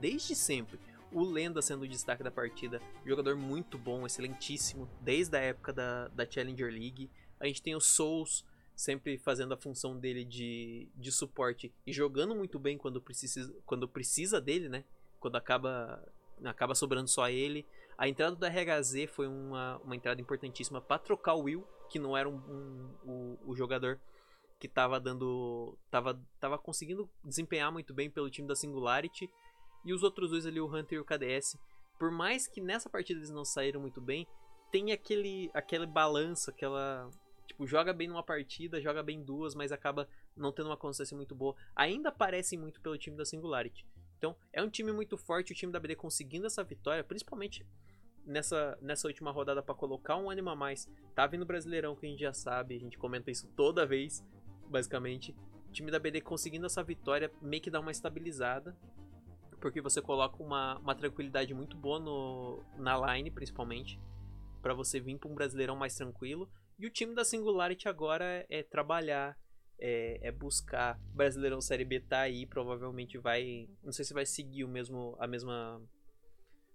desde 0.00 0.34
sempre. 0.34 0.78
O 1.12 1.22
Lenda 1.22 1.62
sendo 1.62 1.82
o 1.82 1.88
destaque 1.88 2.22
da 2.22 2.30
partida. 2.30 2.80
Jogador 3.06 3.36
muito 3.36 3.78
bom, 3.78 4.04
excelentíssimo. 4.04 4.88
Desde 5.00 5.36
a 5.36 5.40
época 5.40 5.72
da, 5.72 6.08
da 6.08 6.28
Challenger 6.28 6.70
League. 6.72 7.10
A 7.40 7.46
gente 7.46 7.62
tem 7.62 7.74
o 7.74 7.80
Souls 7.80 8.44
sempre 8.74 9.16
fazendo 9.18 9.54
a 9.54 9.56
função 9.56 9.96
dele 9.96 10.24
de, 10.24 10.88
de 10.96 11.12
suporte 11.12 11.72
e 11.86 11.92
jogando 11.92 12.34
muito 12.34 12.58
bem 12.58 12.76
quando 12.76 13.00
precisa, 13.00 13.54
quando 13.64 13.88
precisa 13.88 14.40
dele, 14.40 14.68
né? 14.68 14.84
Quando 15.24 15.36
acaba, 15.36 16.06
acaba 16.44 16.74
sobrando 16.74 17.08
só 17.08 17.30
ele. 17.30 17.66
A 17.96 18.06
entrada 18.06 18.36
do 18.36 18.44
RHZ 18.44 19.06
foi 19.10 19.26
uma, 19.26 19.78
uma 19.78 19.96
entrada 19.96 20.20
importantíssima 20.20 20.82
para 20.82 20.98
trocar 20.98 21.32
o 21.32 21.44
Will, 21.44 21.66
que 21.88 21.98
não 21.98 22.14
era 22.14 22.28
um, 22.28 22.34
um- 22.36 22.90
o, 23.06 23.38
o 23.52 23.56
jogador 23.56 23.98
que 24.60 24.68
tava 24.68 25.00
dando. 25.00 25.78
Tava, 25.90 26.20
tava 26.38 26.58
conseguindo 26.58 27.08
desempenhar 27.24 27.72
muito 27.72 27.94
bem 27.94 28.10
pelo 28.10 28.28
time 28.28 28.46
da 28.46 28.54
Singularity. 28.54 29.30
E 29.82 29.94
os 29.94 30.02
outros 30.02 30.28
dois 30.30 30.44
ali, 30.44 30.60
o 30.60 30.66
Hunter 30.66 30.98
e 30.98 31.00
o 31.00 31.04
KDS. 31.06 31.56
Por 31.98 32.10
mais 32.10 32.46
que 32.46 32.60
nessa 32.60 32.90
partida 32.90 33.18
eles 33.20 33.30
não 33.30 33.46
saíram 33.46 33.80
muito 33.80 33.98
bem, 33.98 34.26
tem 34.70 34.92
aquele, 34.92 35.50
aquele 35.54 35.86
balanço, 35.86 36.50
aquela. 36.50 37.08
Tipo, 37.46 37.66
joga 37.66 37.94
bem 37.94 38.08
numa 38.08 38.22
partida, 38.22 38.78
joga 38.78 39.02
bem 39.02 39.22
duas, 39.22 39.54
mas 39.54 39.72
acaba 39.72 40.06
não 40.36 40.52
tendo 40.52 40.68
uma 40.68 40.76
constância 40.76 41.16
muito 41.16 41.34
boa. 41.34 41.54
Ainda 41.74 42.10
aparecem 42.10 42.58
muito 42.58 42.78
pelo 42.82 42.98
time 42.98 43.16
da 43.16 43.24
Singularity. 43.24 43.86
Então, 44.24 44.34
é 44.54 44.62
um 44.62 44.70
time 44.70 44.90
muito 44.90 45.18
forte, 45.18 45.52
o 45.52 45.54
time 45.54 45.70
da 45.70 45.78
BD 45.78 45.96
conseguindo 45.96 46.46
essa 46.46 46.64
vitória, 46.64 47.04
principalmente 47.04 47.66
nessa, 48.24 48.78
nessa 48.80 49.06
última 49.06 49.30
rodada 49.30 49.62
para 49.62 49.74
colocar 49.74 50.16
um 50.16 50.30
ânimo 50.30 50.48
a 50.48 50.56
mais. 50.56 50.88
Tá 51.14 51.26
vindo 51.26 51.44
Brasileirão, 51.44 51.94
que 51.94 52.06
a 52.06 52.08
gente 52.08 52.20
já 52.20 52.32
sabe, 52.32 52.74
a 52.74 52.78
gente 52.78 52.96
comenta 52.96 53.30
isso 53.30 53.46
toda 53.54 53.84
vez, 53.84 54.24
basicamente. 54.66 55.36
O 55.68 55.72
time 55.72 55.90
da 55.90 55.98
BD 55.98 56.22
conseguindo 56.22 56.64
essa 56.64 56.82
vitória 56.82 57.30
meio 57.42 57.62
que 57.62 57.70
dá 57.70 57.80
uma 57.80 57.90
estabilizada. 57.90 58.74
Porque 59.60 59.82
você 59.82 60.00
coloca 60.00 60.42
uma, 60.42 60.78
uma 60.78 60.94
tranquilidade 60.94 61.52
muito 61.52 61.76
boa 61.76 62.00
no, 62.00 62.62
na 62.78 63.14
line, 63.14 63.30
principalmente. 63.30 64.00
para 64.62 64.72
você 64.72 65.00
vir 65.00 65.18
para 65.18 65.30
um 65.30 65.34
Brasileirão 65.34 65.76
mais 65.76 65.94
tranquilo. 65.94 66.48
E 66.78 66.86
o 66.86 66.90
time 66.90 67.14
da 67.14 67.26
Singularity 67.26 67.90
agora 67.90 68.46
é 68.48 68.62
trabalhar, 68.62 69.36
é, 69.78 70.18
é, 70.22 70.32
buscar. 70.32 70.98
Brasileirão 71.12 71.60
Série 71.60 71.84
B 71.84 72.00
tá 72.00 72.20
aí, 72.20 72.46
provavelmente 72.46 73.18
vai. 73.18 73.68
Não 73.82 73.92
sei 73.92 74.04
se 74.04 74.14
vai 74.14 74.26
seguir 74.26 74.64
o 74.64 74.68
mesmo, 74.68 75.16
a 75.18 75.26
mesma, 75.26 75.80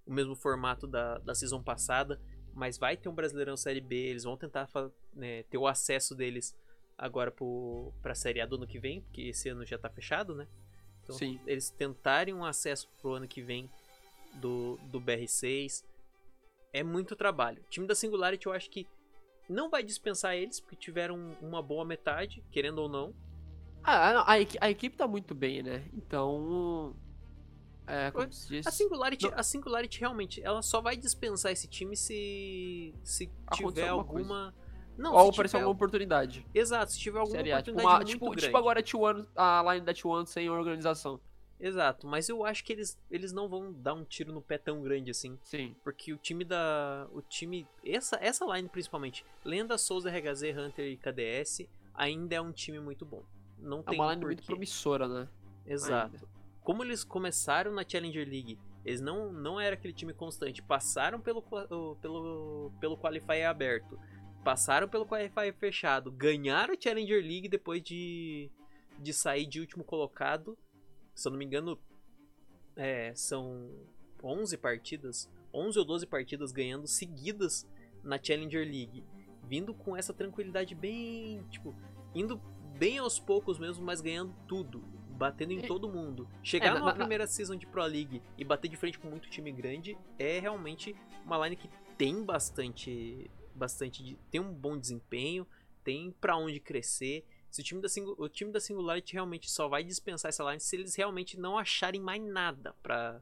o 0.05 0.13
mesmo 0.13 0.35
formato 0.35 0.87
da, 0.87 1.17
da 1.19 1.33
season 1.33 1.61
passada, 1.61 2.19
mas 2.53 2.77
vai 2.77 2.97
ter 2.97 3.09
um 3.09 3.15
Brasileirão 3.15 3.57
Série 3.57 3.81
B. 3.81 3.95
Eles 3.95 4.23
vão 4.23 4.37
tentar 4.37 4.67
né, 5.13 5.43
ter 5.43 5.57
o 5.57 5.67
acesso 5.67 6.15
deles 6.15 6.55
agora 6.97 7.33
para 8.01 8.11
a 8.11 8.15
Série 8.15 8.41
A 8.41 8.45
do 8.45 8.55
ano 8.55 8.67
que 8.67 8.79
vem, 8.79 9.01
porque 9.01 9.21
esse 9.21 9.49
ano 9.49 9.65
já 9.65 9.77
tá 9.77 9.89
fechado, 9.89 10.35
né? 10.35 10.47
Então, 11.03 11.15
Sim. 11.15 11.39
eles 11.47 11.69
tentarem 11.71 12.33
um 12.33 12.45
acesso 12.45 12.89
pro 13.01 13.13
ano 13.13 13.27
que 13.27 13.41
vem 13.41 13.69
do, 14.35 14.77
do 14.91 15.01
BR6 15.01 15.83
é 16.71 16.83
muito 16.83 17.15
trabalho. 17.15 17.61
O 17.63 17.69
time 17.69 17.87
da 17.87 17.95
Singularity 17.95 18.45
eu 18.45 18.53
acho 18.53 18.69
que 18.69 18.87
não 19.49 19.69
vai 19.69 19.83
dispensar 19.83 20.35
eles, 20.35 20.59
porque 20.59 20.75
tiveram 20.75 21.35
uma 21.41 21.61
boa 21.61 21.83
metade, 21.83 22.43
querendo 22.51 22.79
ou 22.79 22.87
não. 22.87 23.13
Ah, 23.83 24.21
a, 24.21 24.33
a, 24.33 24.35
a 24.61 24.69
equipe 24.69 24.95
tá 24.95 25.07
muito 25.07 25.33
bem, 25.33 25.63
né? 25.63 25.89
Então. 25.93 26.95
É, 27.87 28.11
como 28.11 28.31
se 28.31 28.47
diz? 28.47 28.67
A 28.67 28.71
Singularity, 28.71 29.27
a 29.33 29.41
Singularity 29.41 29.99
realmente, 29.99 30.43
ela 30.43 30.61
só 30.61 30.79
vai 30.79 30.95
dispensar 30.95 31.51
esse 31.51 31.67
time 31.67 31.97
se 31.97 32.93
se 33.03 33.31
tiver 33.53 33.87
alguma. 33.87 34.53
Não, 34.95 35.13
Ou 35.13 35.29
aparecer 35.29 35.55
alguma 35.55 35.71
oportunidade. 35.71 36.45
Exato, 36.53 36.91
se 36.91 36.99
tiver 36.99 37.19
alguma 37.19 37.37
Seria, 37.37 37.55
oportunidade 37.55 37.87
tipo, 37.87 37.89
uma, 37.89 38.05
tipo, 38.05 38.25
grande. 38.25 38.45
tipo 38.45 38.57
agora 38.57 38.79
a, 38.81 38.83
T1, 38.83 39.27
a 39.33 39.73
line 39.73 39.85
da 39.85 39.93
T1 39.93 40.25
sem 40.25 40.49
organização. 40.49 41.19
Exato, 41.59 42.07
mas 42.07 42.29
eu 42.29 42.45
acho 42.45 42.63
que 42.63 42.71
eles, 42.71 42.97
eles 43.11 43.33
não 43.33 43.49
vão 43.49 43.73
dar 43.73 43.93
um 43.93 44.05
tiro 44.05 44.31
no 44.31 44.41
pé 44.41 44.57
tão 44.57 44.81
grande 44.81 45.11
assim. 45.11 45.37
Sim. 45.43 45.75
Porque 45.83 46.13
o 46.13 46.17
time 46.17 46.45
da. 46.45 47.07
O 47.11 47.21
time. 47.21 47.67
Essa, 47.85 48.17
essa 48.21 48.45
line 48.55 48.69
principalmente. 48.69 49.25
Lenda, 49.43 49.77
Souza, 49.77 50.09
RHZ, 50.09 50.43
Hunter 50.57 50.85
e 50.87 50.97
KDS 50.97 51.67
ainda 51.93 52.35
é 52.35 52.41
um 52.41 52.51
time 52.53 52.79
muito 52.79 53.05
bom. 53.05 53.23
Não 53.57 53.79
É 53.81 53.83
tem 53.83 53.99
uma 53.99 54.13
line 54.13 54.21
porquê. 54.21 54.35
muito 54.35 54.45
promissora, 54.45 55.07
né? 55.07 55.27
Exato. 55.65 56.15
ainda. 56.15 56.27
Como 56.63 56.83
eles 56.83 57.03
começaram 57.03 57.73
na 57.73 57.83
Challenger 57.87 58.25
League, 58.27 58.57
eles 58.85 59.01
não, 59.01 59.33
não 59.33 59.59
era 59.59 59.73
aquele 59.75 59.93
time 59.93 60.13
constante. 60.13 60.61
Passaram 60.61 61.19
pelo, 61.19 61.41
pelo, 62.01 62.71
pelo 62.79 62.97
Qualifier 62.97 63.49
aberto. 63.49 63.99
Passaram 64.45 64.87
pelo 64.87 65.05
Qualifier 65.05 65.53
fechado. 65.53 66.09
Ganharam 66.11 66.73
a 66.73 66.77
Challenger 66.79 67.21
League 67.21 67.49
depois 67.49 67.83
de, 67.83 68.49
de 68.97 69.11
sair 69.13 69.45
de 69.45 69.59
último 69.59 69.83
colocado. 69.83 70.57
Se 71.19 71.27
eu 71.27 71.31
não 71.31 71.37
me 71.37 71.43
engano, 71.43 71.77
é, 72.75 73.13
são 73.13 73.69
11 74.23 74.57
partidas. 74.57 75.29
11 75.53 75.77
ou 75.79 75.83
12 75.85 76.05
partidas 76.07 76.51
ganhando 76.51 76.87
seguidas 76.87 77.67
na 78.03 78.17
Challenger 78.21 78.65
League. 78.65 79.03
Vindo 79.43 79.73
com 79.73 79.97
essa 79.97 80.13
tranquilidade 80.13 80.73
bem. 80.75 81.43
Tipo, 81.49 81.75
indo 82.15 82.37
bem 82.77 82.97
aos 82.99 83.19
poucos 83.19 83.59
mesmo, 83.59 83.83
mas 83.85 83.99
ganhando 83.99 84.33
tudo. 84.47 84.79
Batendo 85.09 85.51
em 85.51 85.57
E- 85.59 85.67
todo 85.67 85.89
mundo. 85.89 86.25
Chegar 86.41 86.75
É, 86.77 86.79
numa 86.79 86.93
primeira 86.93 87.27
season 87.27 87.57
de 87.57 87.67
Pro 87.67 87.83
League 87.83 88.21
e 88.37 88.45
bater 88.45 88.69
de 88.69 88.77
frente 88.77 88.97
com 88.97 89.09
muito 89.09 89.29
time 89.29 89.51
grande 89.51 89.97
é 90.17 90.39
realmente 90.39 90.95
uma 91.25 91.37
line 91.45 91.57
que 91.57 91.69
tem 91.97 92.23
bastante. 92.23 93.29
bastante 93.53 94.17
tem 94.31 94.39
um 94.39 94.53
bom 94.53 94.77
desempenho, 94.77 95.45
tem 95.83 96.11
pra 96.21 96.37
onde 96.37 96.61
crescer. 96.61 97.25
Se 97.51 97.61
o 97.61 97.63
time, 97.63 97.81
da 97.81 97.87
o 98.17 98.29
time 98.29 98.51
da 98.51 98.59
Singularity 98.59 99.13
realmente 99.13 99.49
só 99.49 99.67
vai 99.67 99.83
dispensar 99.83 100.29
essa 100.29 100.43
line 100.43 100.59
se 100.59 100.75
eles 100.75 100.95
realmente 100.95 101.37
não 101.39 101.57
acharem 101.57 101.99
mais 102.01 102.21
nada 102.21 102.75
pra, 102.83 103.21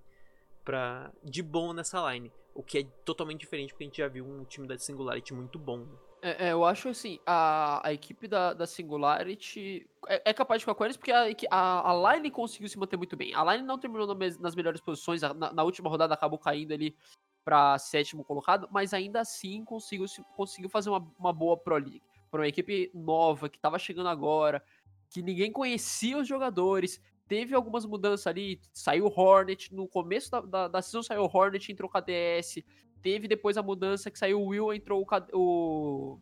pra, 0.65 1.11
de 1.23 1.41
bom 1.41 1.73
nessa 1.73 2.11
line. 2.13 2.31
O 2.53 2.63
que 2.63 2.79
é 2.79 2.83
totalmente 3.05 3.39
diferente, 3.41 3.71
porque 3.73 3.83
a 3.83 3.87
gente 3.87 3.97
já 3.97 4.07
viu 4.07 4.25
um 4.25 4.43
time 4.43 4.67
da 4.67 4.77
Singularity 4.77 5.33
muito 5.33 5.57
bom. 5.59 5.79
né? 5.79 5.97
É, 6.23 6.47
é, 6.47 6.51
eu 6.51 6.65
acho 6.65 6.89
assim, 6.89 7.19
a, 7.25 7.87
a 7.87 7.93
equipe 7.93 8.27
da, 8.27 8.51
da 8.53 8.65
Singularity 8.65 9.87
é, 10.07 10.31
é 10.31 10.33
capaz 10.33 10.59
de 10.59 10.65
ficar 10.65 10.73
com 10.75 10.83
eles 10.83 10.97
porque 10.97 11.11
a, 11.11 11.27
a, 11.51 11.91
a 11.91 12.15
Line 12.15 12.31
conseguiu 12.31 12.67
se 12.67 12.77
manter 12.77 12.97
muito 12.97 13.15
bem. 13.15 13.33
A 13.35 13.43
Line 13.53 13.65
não 13.65 13.77
terminou 13.77 14.07
nas 14.39 14.55
melhores 14.55 14.81
posições, 14.81 15.21
na, 15.21 15.33
na 15.53 15.63
última 15.63 15.89
rodada 15.89 16.13
acabou 16.15 16.39
caindo 16.39 16.73
ali 16.73 16.95
pra 17.45 17.77
sétimo 17.77 18.23
colocado, 18.25 18.67
mas 18.71 18.93
ainda 18.93 19.21
assim 19.21 19.63
conseguiu, 19.63 20.07
se- 20.07 20.23
conseguiu 20.35 20.69
fazer 20.69 20.89
uma, 20.89 20.99
uma 21.17 21.31
boa 21.31 21.55
Pro 21.55 21.75
League. 21.77 22.01
Pra 22.29 22.41
uma 22.41 22.47
equipe 22.47 22.91
nova, 22.93 23.49
que 23.49 23.59
tava 23.59 23.79
chegando 23.79 24.09
agora, 24.09 24.63
que 25.09 25.21
ninguém 25.21 25.51
conhecia 25.51 26.17
os 26.17 26.27
jogadores, 26.27 27.01
teve 27.27 27.53
algumas 27.53 27.85
mudanças 27.85 28.27
ali, 28.27 28.59
saiu 28.73 29.05
o 29.05 29.19
Hornet, 29.19 29.73
no 29.73 29.87
começo 29.87 30.31
da, 30.31 30.41
da, 30.41 30.67
da 30.67 30.81
season 30.81 31.03
saiu 31.03 31.23
o 31.23 31.31
Hornet, 31.31 31.71
entrou 31.71 31.89
o 31.89 31.93
KDS, 31.93 32.63
teve 33.01 33.27
depois 33.27 33.57
a 33.57 33.63
mudança 33.63 34.09
que 34.09 34.17
saiu 34.17 34.41
o 34.41 34.47
Will, 34.47 34.73
entrou 34.73 35.05
o, 35.05 35.37
o, 35.37 36.19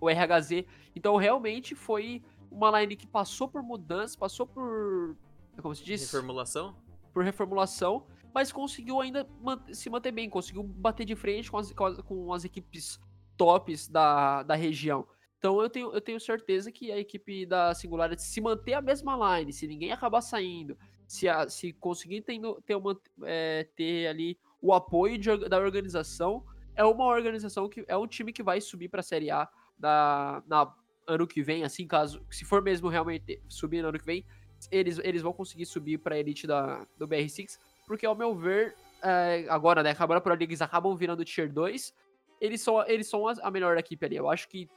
o 0.00 0.08
RHZ. 0.08 0.64
Então 0.94 1.16
realmente 1.16 1.74
foi 1.74 2.22
uma 2.50 2.80
line 2.80 2.96
que 2.96 3.06
passou 3.06 3.48
por 3.48 3.62
mudanças, 3.62 4.16
passou 4.16 4.46
por. 4.46 5.16
Como 5.60 5.74
se 5.74 5.84
diz? 5.84 6.02
Reformulação? 6.02 6.76
Por 7.12 7.24
reformulação, 7.24 8.06
mas 8.32 8.52
conseguiu 8.52 9.00
ainda 9.00 9.26
se 9.72 9.90
manter 9.90 10.12
bem, 10.12 10.30
conseguiu 10.30 10.62
bater 10.62 11.04
de 11.04 11.16
frente 11.16 11.50
com 11.50 11.58
as, 11.58 11.72
com 11.72 11.84
as, 11.84 11.98
com 11.98 12.32
as 12.32 12.44
equipes 12.44 13.00
tops 13.36 13.88
da, 13.88 14.42
da 14.42 14.54
região. 14.54 15.06
Então 15.38 15.60
eu 15.62 15.70
tenho, 15.70 15.92
eu 15.92 16.00
tenho 16.00 16.18
certeza 16.20 16.70
que 16.72 16.90
a 16.90 16.98
equipe 16.98 17.46
da 17.46 17.72
Singularity, 17.74 18.22
se 18.22 18.40
manter 18.40 18.74
a 18.74 18.82
mesma 18.82 19.38
line, 19.38 19.52
se 19.52 19.66
ninguém 19.68 19.92
acabar 19.92 20.20
saindo, 20.20 20.76
se, 21.06 21.28
a- 21.28 21.48
se 21.48 21.72
conseguir 21.74 22.22
tendo- 22.22 22.60
ter, 22.62 22.74
uma, 22.74 23.00
é, 23.22 23.66
ter 23.76 24.08
ali 24.08 24.36
o 24.60 24.74
apoio 24.74 25.16
de 25.16 25.48
da 25.48 25.58
organização, 25.58 26.44
é 26.74 26.84
uma 26.84 27.06
organização 27.06 27.68
que 27.68 27.84
é 27.86 27.96
um 27.96 28.06
time 28.06 28.32
que 28.32 28.42
vai 28.42 28.60
subir 28.60 28.88
para 28.88 29.00
a 29.00 29.02
Série 29.02 29.30
A 29.30 29.48
da, 29.78 30.42
na 30.46 30.74
ano 31.06 31.26
que 31.26 31.42
vem, 31.42 31.64
assim, 31.64 31.86
caso 31.86 32.24
se 32.30 32.44
for 32.44 32.60
mesmo 32.60 32.88
realmente 32.88 33.40
subir 33.48 33.80
no 33.80 33.88
ano 33.88 33.98
que 33.98 34.04
vem, 34.04 34.24
eles, 34.70 34.98
eles 35.04 35.22
vão 35.22 35.32
conseguir 35.32 35.66
subir 35.66 35.98
para 35.98 36.16
a 36.16 36.18
elite 36.18 36.46
da, 36.46 36.84
do 36.98 37.06
BR6, 37.06 37.58
porque 37.86 38.04
ao 38.04 38.14
meu 38.16 38.34
ver, 38.34 38.74
é, 39.02 39.46
agora, 39.48 39.82
né, 39.82 39.90
acabaram 39.90 40.20
por 40.20 40.40
eles 40.42 40.60
acabam 40.60 40.94
virando 40.96 41.24
tier 41.24 41.50
2, 41.50 41.94
eles 42.40 42.60
são, 42.60 42.84
eles 42.86 43.08
são 43.08 43.26
a, 43.26 43.34
a 43.42 43.50
melhor 43.50 43.76
equipe 43.78 44.04
ali. 44.04 44.16
Eu 44.16 44.28
acho 44.28 44.48
que, 44.48 44.68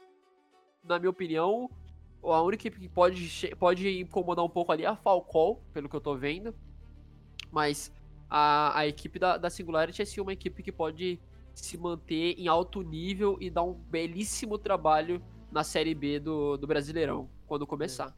na 0.84 0.98
minha 0.98 1.10
opinião, 1.10 1.70
a 2.22 2.40
única 2.42 2.66
equipe 2.66 2.80
que 2.80 2.88
pode, 2.88 3.54
pode 3.56 4.00
incomodar 4.00 4.44
um 4.44 4.48
pouco 4.48 4.72
ali 4.72 4.84
é 4.84 4.88
a 4.88 4.96
Falcol, 4.96 5.62
pelo 5.72 5.88
que 5.88 5.96
eu 5.96 6.00
tô 6.00 6.16
vendo. 6.16 6.54
Mas 7.50 7.92
a, 8.28 8.78
a 8.78 8.86
equipe 8.86 9.18
da, 9.18 9.36
da 9.36 9.50
Singularity 9.50 10.02
é 10.02 10.04
sim 10.04 10.20
uma 10.20 10.32
equipe 10.32 10.62
que 10.62 10.72
pode 10.72 11.20
se 11.54 11.76
manter 11.76 12.34
em 12.38 12.48
alto 12.48 12.82
nível 12.82 13.36
e 13.40 13.50
dar 13.50 13.62
um 13.62 13.74
belíssimo 13.74 14.56
trabalho 14.56 15.22
na 15.50 15.62
Série 15.62 15.94
B 15.94 16.18
do, 16.18 16.56
do 16.56 16.66
Brasileirão, 16.66 17.28
quando 17.46 17.66
começar. 17.66 18.16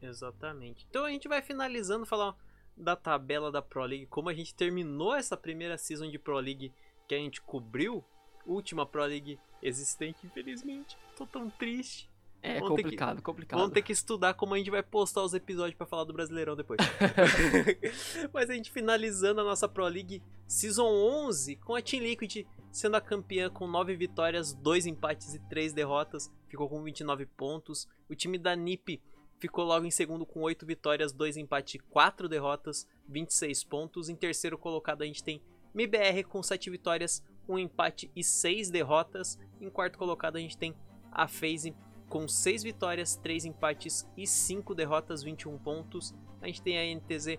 Exatamente. 0.00 0.86
Então 0.88 1.04
a 1.04 1.10
gente 1.10 1.26
vai 1.26 1.42
finalizando 1.42 2.06
falar 2.06 2.36
da 2.76 2.94
tabela 2.94 3.50
da 3.50 3.60
Pro 3.60 3.84
League, 3.84 4.06
como 4.06 4.28
a 4.28 4.34
gente 4.34 4.54
terminou 4.54 5.14
essa 5.14 5.36
primeira 5.36 5.76
season 5.76 6.08
de 6.08 6.18
Pro 6.18 6.38
League 6.38 6.72
que 7.08 7.14
a 7.14 7.18
gente 7.18 7.42
cobriu, 7.42 8.04
última 8.48 8.86
Pro 8.86 9.04
League 9.04 9.38
existente, 9.62 10.26
infelizmente. 10.26 10.96
Tô 11.16 11.26
tão 11.26 11.48
triste. 11.50 12.08
É 12.40 12.60
Vamos 12.60 12.68
ter 12.70 12.76
que- 12.76 12.82
complicado, 12.82 13.22
complicado. 13.22 13.58
Vamos 13.58 13.74
ter 13.74 13.82
que 13.82 13.92
estudar 13.92 14.34
como 14.34 14.54
a 14.54 14.58
gente 14.58 14.70
vai 14.70 14.82
postar 14.82 15.22
os 15.22 15.34
episódios 15.34 15.76
pra 15.76 15.86
falar 15.86 16.04
do 16.04 16.12
Brasileirão 16.12 16.54
depois. 16.54 16.78
Mas 18.32 18.48
a 18.48 18.54
gente 18.54 18.70
finalizando 18.70 19.40
a 19.40 19.44
nossa 19.44 19.68
Pro 19.68 19.86
League 19.86 20.22
Season 20.46 20.86
11 20.86 21.56
com 21.56 21.74
a 21.74 21.82
Team 21.82 22.02
Liquid 22.02 22.46
sendo 22.70 22.96
a 22.96 23.00
campeã 23.00 23.50
com 23.50 23.66
9 23.66 23.96
vitórias, 23.96 24.52
2 24.52 24.86
empates 24.86 25.34
e 25.34 25.40
3 25.48 25.72
derrotas, 25.72 26.30
ficou 26.48 26.68
com 26.68 26.82
29 26.82 27.26
pontos. 27.26 27.88
O 28.08 28.14
time 28.14 28.38
da 28.38 28.54
NiP 28.54 29.00
ficou 29.38 29.64
logo 29.64 29.84
em 29.86 29.90
segundo 29.90 30.24
com 30.26 30.40
8 30.40 30.64
vitórias, 30.66 31.12
2 31.12 31.36
empates 31.38 31.74
e 31.74 31.78
4 31.78 32.28
derrotas, 32.28 32.86
26 33.08 33.64
pontos. 33.64 34.08
Em 34.08 34.14
terceiro 34.14 34.56
colocado 34.56 35.02
a 35.02 35.06
gente 35.06 35.24
tem 35.24 35.42
MBR 35.74 36.24
com 36.24 36.42
7 36.42 36.70
vitórias, 36.70 37.24
1 37.48 37.58
empate 37.58 38.10
e 38.14 38.22
6 38.22 38.70
derrotas. 38.70 39.38
Em 39.60 39.70
quarto 39.70 39.98
colocado 39.98 40.36
a 40.36 40.40
gente 40.40 40.56
tem 40.56 40.74
a 41.10 41.26
FaZe 41.26 41.74
com 42.08 42.26
6 42.26 42.62
vitórias, 42.62 43.16
3 43.16 43.46
empates 43.46 44.08
e 44.16 44.26
5 44.26 44.74
derrotas, 44.74 45.22
21 45.22 45.58
pontos. 45.58 46.14
A 46.40 46.46
gente 46.46 46.62
tem 46.62 46.78
a 46.78 46.94
NTZ 46.94 47.38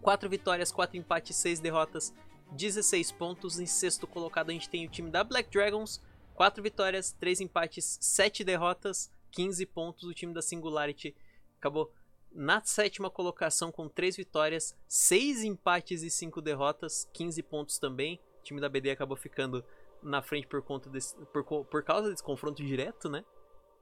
4 0.00 0.28
vitórias, 0.28 0.72
4 0.72 0.96
empates, 0.96 1.36
6 1.36 1.60
derrotas, 1.60 2.14
16 2.52 3.12
pontos. 3.12 3.58
Em 3.58 3.66
sexto 3.66 4.06
colocado 4.06 4.50
a 4.50 4.52
gente 4.52 4.68
tem 4.68 4.86
o 4.86 4.90
time 4.90 5.10
da 5.10 5.22
Black 5.24 5.50
Dragons, 5.50 6.00
4 6.34 6.62
vitórias, 6.62 7.12
3 7.12 7.42
empates, 7.42 7.98
7 8.00 8.44
derrotas, 8.44 9.10
15 9.32 9.66
pontos. 9.66 10.04
O 10.04 10.14
time 10.14 10.32
da 10.32 10.42
Singularity 10.42 11.14
acabou 11.58 11.92
na 12.32 12.62
sétima 12.62 13.10
colocação 13.10 13.72
com 13.72 13.88
3 13.88 14.16
vitórias, 14.16 14.76
6 14.86 15.44
empates 15.44 16.02
e 16.02 16.10
5 16.10 16.40
derrotas, 16.40 17.08
15 17.12 17.42
pontos 17.42 17.78
também. 17.78 18.20
Time 18.48 18.60
da 18.60 18.68
BD 18.68 18.90
acabou 18.90 19.16
ficando 19.16 19.64
na 20.02 20.22
frente 20.22 20.46
por 20.46 20.62
conta 20.62 20.88
desse, 20.88 21.16
por, 21.26 21.44
por 21.44 21.82
causa 21.82 22.10
desse 22.10 22.22
confronto 22.22 22.64
direto, 22.64 23.08
né? 23.08 23.24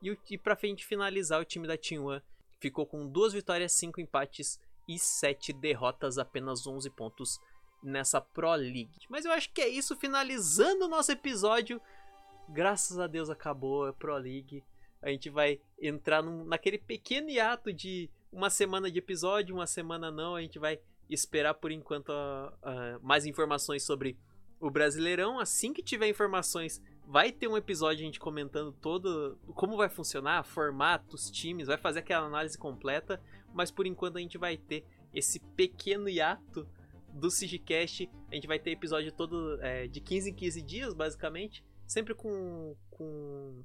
E, 0.03 0.17
e 0.31 0.39
pra 0.39 0.57
frente 0.57 0.85
finalizar, 0.85 1.41
o 1.41 1.45
time 1.45 1.67
da 1.67 1.77
Team 1.77 2.05
One 2.05 2.23
ficou 2.61 2.87
com 2.87 3.07
duas 3.09 3.33
vitórias, 3.33 3.73
cinco 3.73 4.01
empates 4.01 4.61
e 4.89 4.99
sete 4.99 5.53
derrotas, 5.53 6.19
apenas 6.19 6.67
11 6.67 6.91
pontos 6.91 7.41
nessa 7.83 8.21
Pro 8.21 8.55
League. 8.55 8.99
Mas 9.09 9.25
eu 9.25 9.33
acho 9.33 9.53
que 9.53 9.61
é 9.61 9.69
isso, 9.69 9.97
finalizando 9.97 10.85
o 10.85 10.89
nosso 10.89 11.13
episódio. 11.13 11.81
Graças 12.49 12.99
a 12.99 13.07
Deus 13.07 13.31
acabou 13.31 13.87
a 13.87 13.93
Pro 13.93 14.17
League. 14.17 14.65
A 15.03 15.11
gente 15.11 15.29
vai 15.31 15.61
entrar 15.81 16.23
num, 16.23 16.45
naquele 16.45 16.79
pequeno 16.79 17.29
hiato 17.29 17.73
de 17.73 18.11
uma 18.33 18.51
semana 18.51 18.91
de 18.91 18.99
episódio, 18.99 19.55
uma 19.55 19.67
semana 19.67 20.11
não. 20.11 20.35
A 20.35 20.43
gente 20.43 20.59
vai 20.59 20.81
esperar 21.09 21.55
por 21.55 21.71
enquanto 21.71 22.11
uh, 22.11 22.49
uh, 22.49 23.01
mais 23.03 23.27
informações 23.27 23.85
sobre 23.85 24.17
o 24.61 24.71
Brasileirão. 24.71 25.39
Assim 25.39 25.73
que 25.73 25.83
tiver 25.83 26.09
informações, 26.09 26.83
vai 27.07 27.33
ter 27.33 27.49
um 27.49 27.57
episódio 27.57 28.03
a 28.03 28.07
gente 28.07 28.21
comentando 28.21 28.73
todo 28.73 29.39
como 29.55 29.77
vai 29.77 29.89
funcionar, 29.89 30.45
formatos, 30.45 31.31
times, 31.31 31.67
vai 31.67 31.77
fazer 31.77 32.01
aquela 32.01 32.27
análise 32.27 32.59
completa. 32.59 33.21
Mas 33.55 33.71
por 33.71 33.87
enquanto 33.87 34.19
a 34.19 34.21
gente 34.21 34.39
vai 34.39 34.57
ter 34.57 34.85
esse 35.15 35.41
pequeno 35.41 36.09
hiato 36.09 36.69
do 37.17 37.31
Sigicast. 37.31 38.09
A 38.31 38.35
gente 38.35 38.47
vai 38.47 38.59
ter 38.59 38.71
episódio 38.73 39.11
todo 39.11 39.59
é, 39.63 39.87
de 39.87 40.01
15 40.01 40.31
em 40.31 40.35
15 40.35 40.63
dias, 40.63 40.95
basicamente. 40.95 41.65
Sempre 41.87 42.15
com, 42.15 42.77
com, 42.91 43.65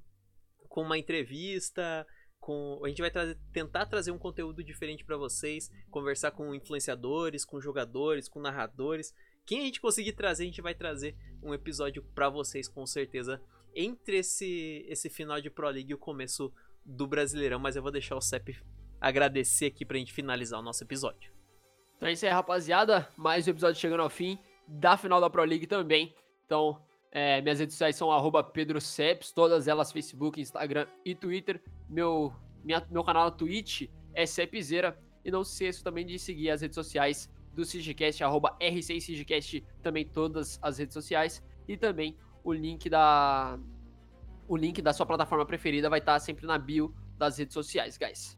com 0.69 0.81
uma 0.81 0.97
entrevista. 0.97 2.05
Com, 2.39 2.79
a 2.83 2.87
gente 2.87 3.01
vai 3.01 3.11
trazer, 3.11 3.37
tentar 3.51 3.85
trazer 3.85 4.11
um 4.11 4.17
conteúdo 4.17 4.63
diferente 4.63 5.03
para 5.03 5.17
vocês. 5.17 5.69
Conversar 5.89 6.31
com 6.31 6.55
influenciadores, 6.55 7.45
com 7.45 7.59
jogadores, 7.59 8.29
com 8.29 8.39
narradores. 8.39 9.13
Quem 9.45 9.61
a 9.61 9.65
gente 9.65 9.81
conseguir 9.81 10.13
trazer, 10.13 10.43
a 10.43 10.45
gente 10.45 10.61
vai 10.61 10.73
trazer 10.73 11.15
um 11.41 11.53
episódio 11.53 12.03
para 12.15 12.29
vocês, 12.29 12.67
com 12.67 12.85
certeza. 12.85 13.41
Entre 13.75 14.17
esse, 14.17 14.85
esse 14.87 15.09
final 15.09 15.41
de 15.41 15.49
Pro 15.49 15.69
League 15.69 15.91
e 15.91 15.93
o 15.93 15.97
começo 15.97 16.53
do 16.85 17.07
Brasileirão. 17.07 17.59
Mas 17.59 17.75
eu 17.75 17.81
vou 17.81 17.91
deixar 17.91 18.15
o 18.15 18.21
CEP 18.21 18.57
agradecer 18.99 19.67
aqui 19.67 19.83
pra 19.83 19.97
gente 19.97 20.13
finalizar 20.13 20.59
o 20.59 20.63
nosso 20.63 20.83
episódio. 20.83 21.33
Então 21.97 22.07
é 22.07 22.13
isso 22.13 22.25
aí, 22.25 22.31
rapaziada. 22.31 23.07
Mais 23.17 23.47
um 23.47 23.51
episódio 23.51 23.79
chegando 23.79 24.01
ao 24.01 24.09
fim 24.09 24.37
da 24.67 24.95
final 24.95 25.19
da 25.19 25.29
Pro 25.29 25.43
League 25.43 25.67
também. 25.67 26.15
Então, 26.45 26.81
é, 27.11 27.41
minhas 27.41 27.59
redes 27.59 27.75
sociais 27.75 27.95
são 27.95 28.09
@pedroceps, 28.53 29.31
todas 29.31 29.67
elas 29.67 29.91
Facebook, 29.91 30.39
Instagram 30.39 30.87
e 31.03 31.13
Twitter. 31.15 31.61
Meu, 31.89 32.33
minha, 32.63 32.85
meu 32.89 33.03
canal 33.03 33.25
na 33.25 33.31
Twitch 33.31 33.89
é 34.13 34.25
Cepzeira. 34.25 34.97
E 35.23 35.29
não 35.29 35.43
se 35.43 35.51
esqueça 35.51 35.83
também 35.83 36.05
de 36.05 36.17
seguir 36.17 36.49
as 36.49 36.61
redes 36.61 36.75
sociais 36.75 37.29
do 37.53 37.65
Sigcast, 37.65 38.23
arroba 38.23 38.57
R6Sigcast, 38.59 39.63
também 39.81 40.05
todas 40.05 40.59
as 40.61 40.77
redes 40.77 40.93
sociais. 40.93 41.43
E 41.67 41.77
também 41.77 42.17
o 42.43 42.53
link 42.53 42.89
da. 42.89 43.59
O 44.47 44.57
link 44.57 44.81
da 44.81 44.91
sua 44.91 45.05
plataforma 45.05 45.45
preferida 45.45 45.89
vai 45.89 45.99
estar 45.99 46.19
sempre 46.19 46.45
na 46.45 46.57
bio 46.57 46.93
das 47.17 47.37
redes 47.37 47.53
sociais, 47.53 47.97
guys. 47.97 48.37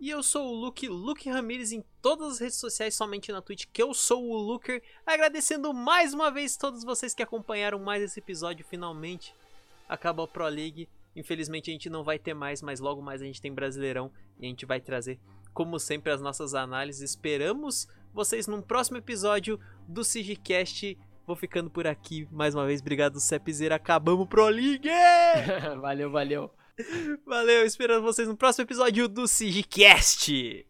E 0.00 0.10
eu 0.10 0.22
sou 0.22 0.52
o 0.52 0.54
Luke, 0.54 0.86
Luke 0.86 1.28
Ramirez 1.28 1.72
em 1.72 1.82
todas 2.00 2.34
as 2.34 2.38
redes 2.38 2.58
sociais, 2.58 2.94
somente 2.94 3.32
na 3.32 3.42
Twitch, 3.42 3.64
que 3.72 3.82
eu 3.82 3.92
sou 3.92 4.22
o 4.24 4.36
Luker. 4.36 4.80
Agradecendo 5.04 5.74
mais 5.74 6.14
uma 6.14 6.30
vez 6.30 6.56
todos 6.56 6.84
vocês 6.84 7.12
que 7.14 7.22
acompanharam 7.22 7.80
mais 7.80 8.00
esse 8.00 8.20
episódio. 8.20 8.64
Finalmente 8.64 9.34
acabou 9.88 10.26
a 10.26 10.28
Pro 10.28 10.46
League. 10.46 10.88
Infelizmente 11.16 11.68
a 11.70 11.72
gente 11.72 11.90
não 11.90 12.04
vai 12.04 12.16
ter 12.16 12.32
mais, 12.32 12.62
mas 12.62 12.78
logo 12.78 13.02
mais 13.02 13.20
a 13.20 13.24
gente 13.24 13.40
tem 13.40 13.52
Brasileirão 13.52 14.12
e 14.38 14.46
a 14.46 14.48
gente 14.48 14.64
vai 14.64 14.80
trazer, 14.80 15.18
como 15.58 15.76
sempre, 15.80 16.12
as 16.12 16.20
nossas 16.20 16.54
análises. 16.54 17.02
Esperamos 17.02 17.88
vocês 18.14 18.46
num 18.46 18.62
próximo 18.62 18.96
episódio 18.96 19.58
do 19.88 20.04
Sigicast. 20.04 20.96
Vou 21.26 21.34
ficando 21.34 21.68
por 21.68 21.84
aqui 21.84 22.28
mais 22.30 22.54
uma 22.54 22.64
vez. 22.64 22.80
Obrigado, 22.80 23.18
Cepzeira. 23.18 23.74
Acabamos 23.74 24.28
Pro 24.28 24.46
League! 24.46 24.88
valeu, 25.82 26.12
valeu. 26.12 26.48
Valeu, 27.26 27.66
esperando 27.66 28.04
vocês 28.04 28.28
no 28.28 28.36
próximo 28.36 28.66
episódio 28.66 29.08
do 29.08 29.26
Sigicast. 29.26 30.67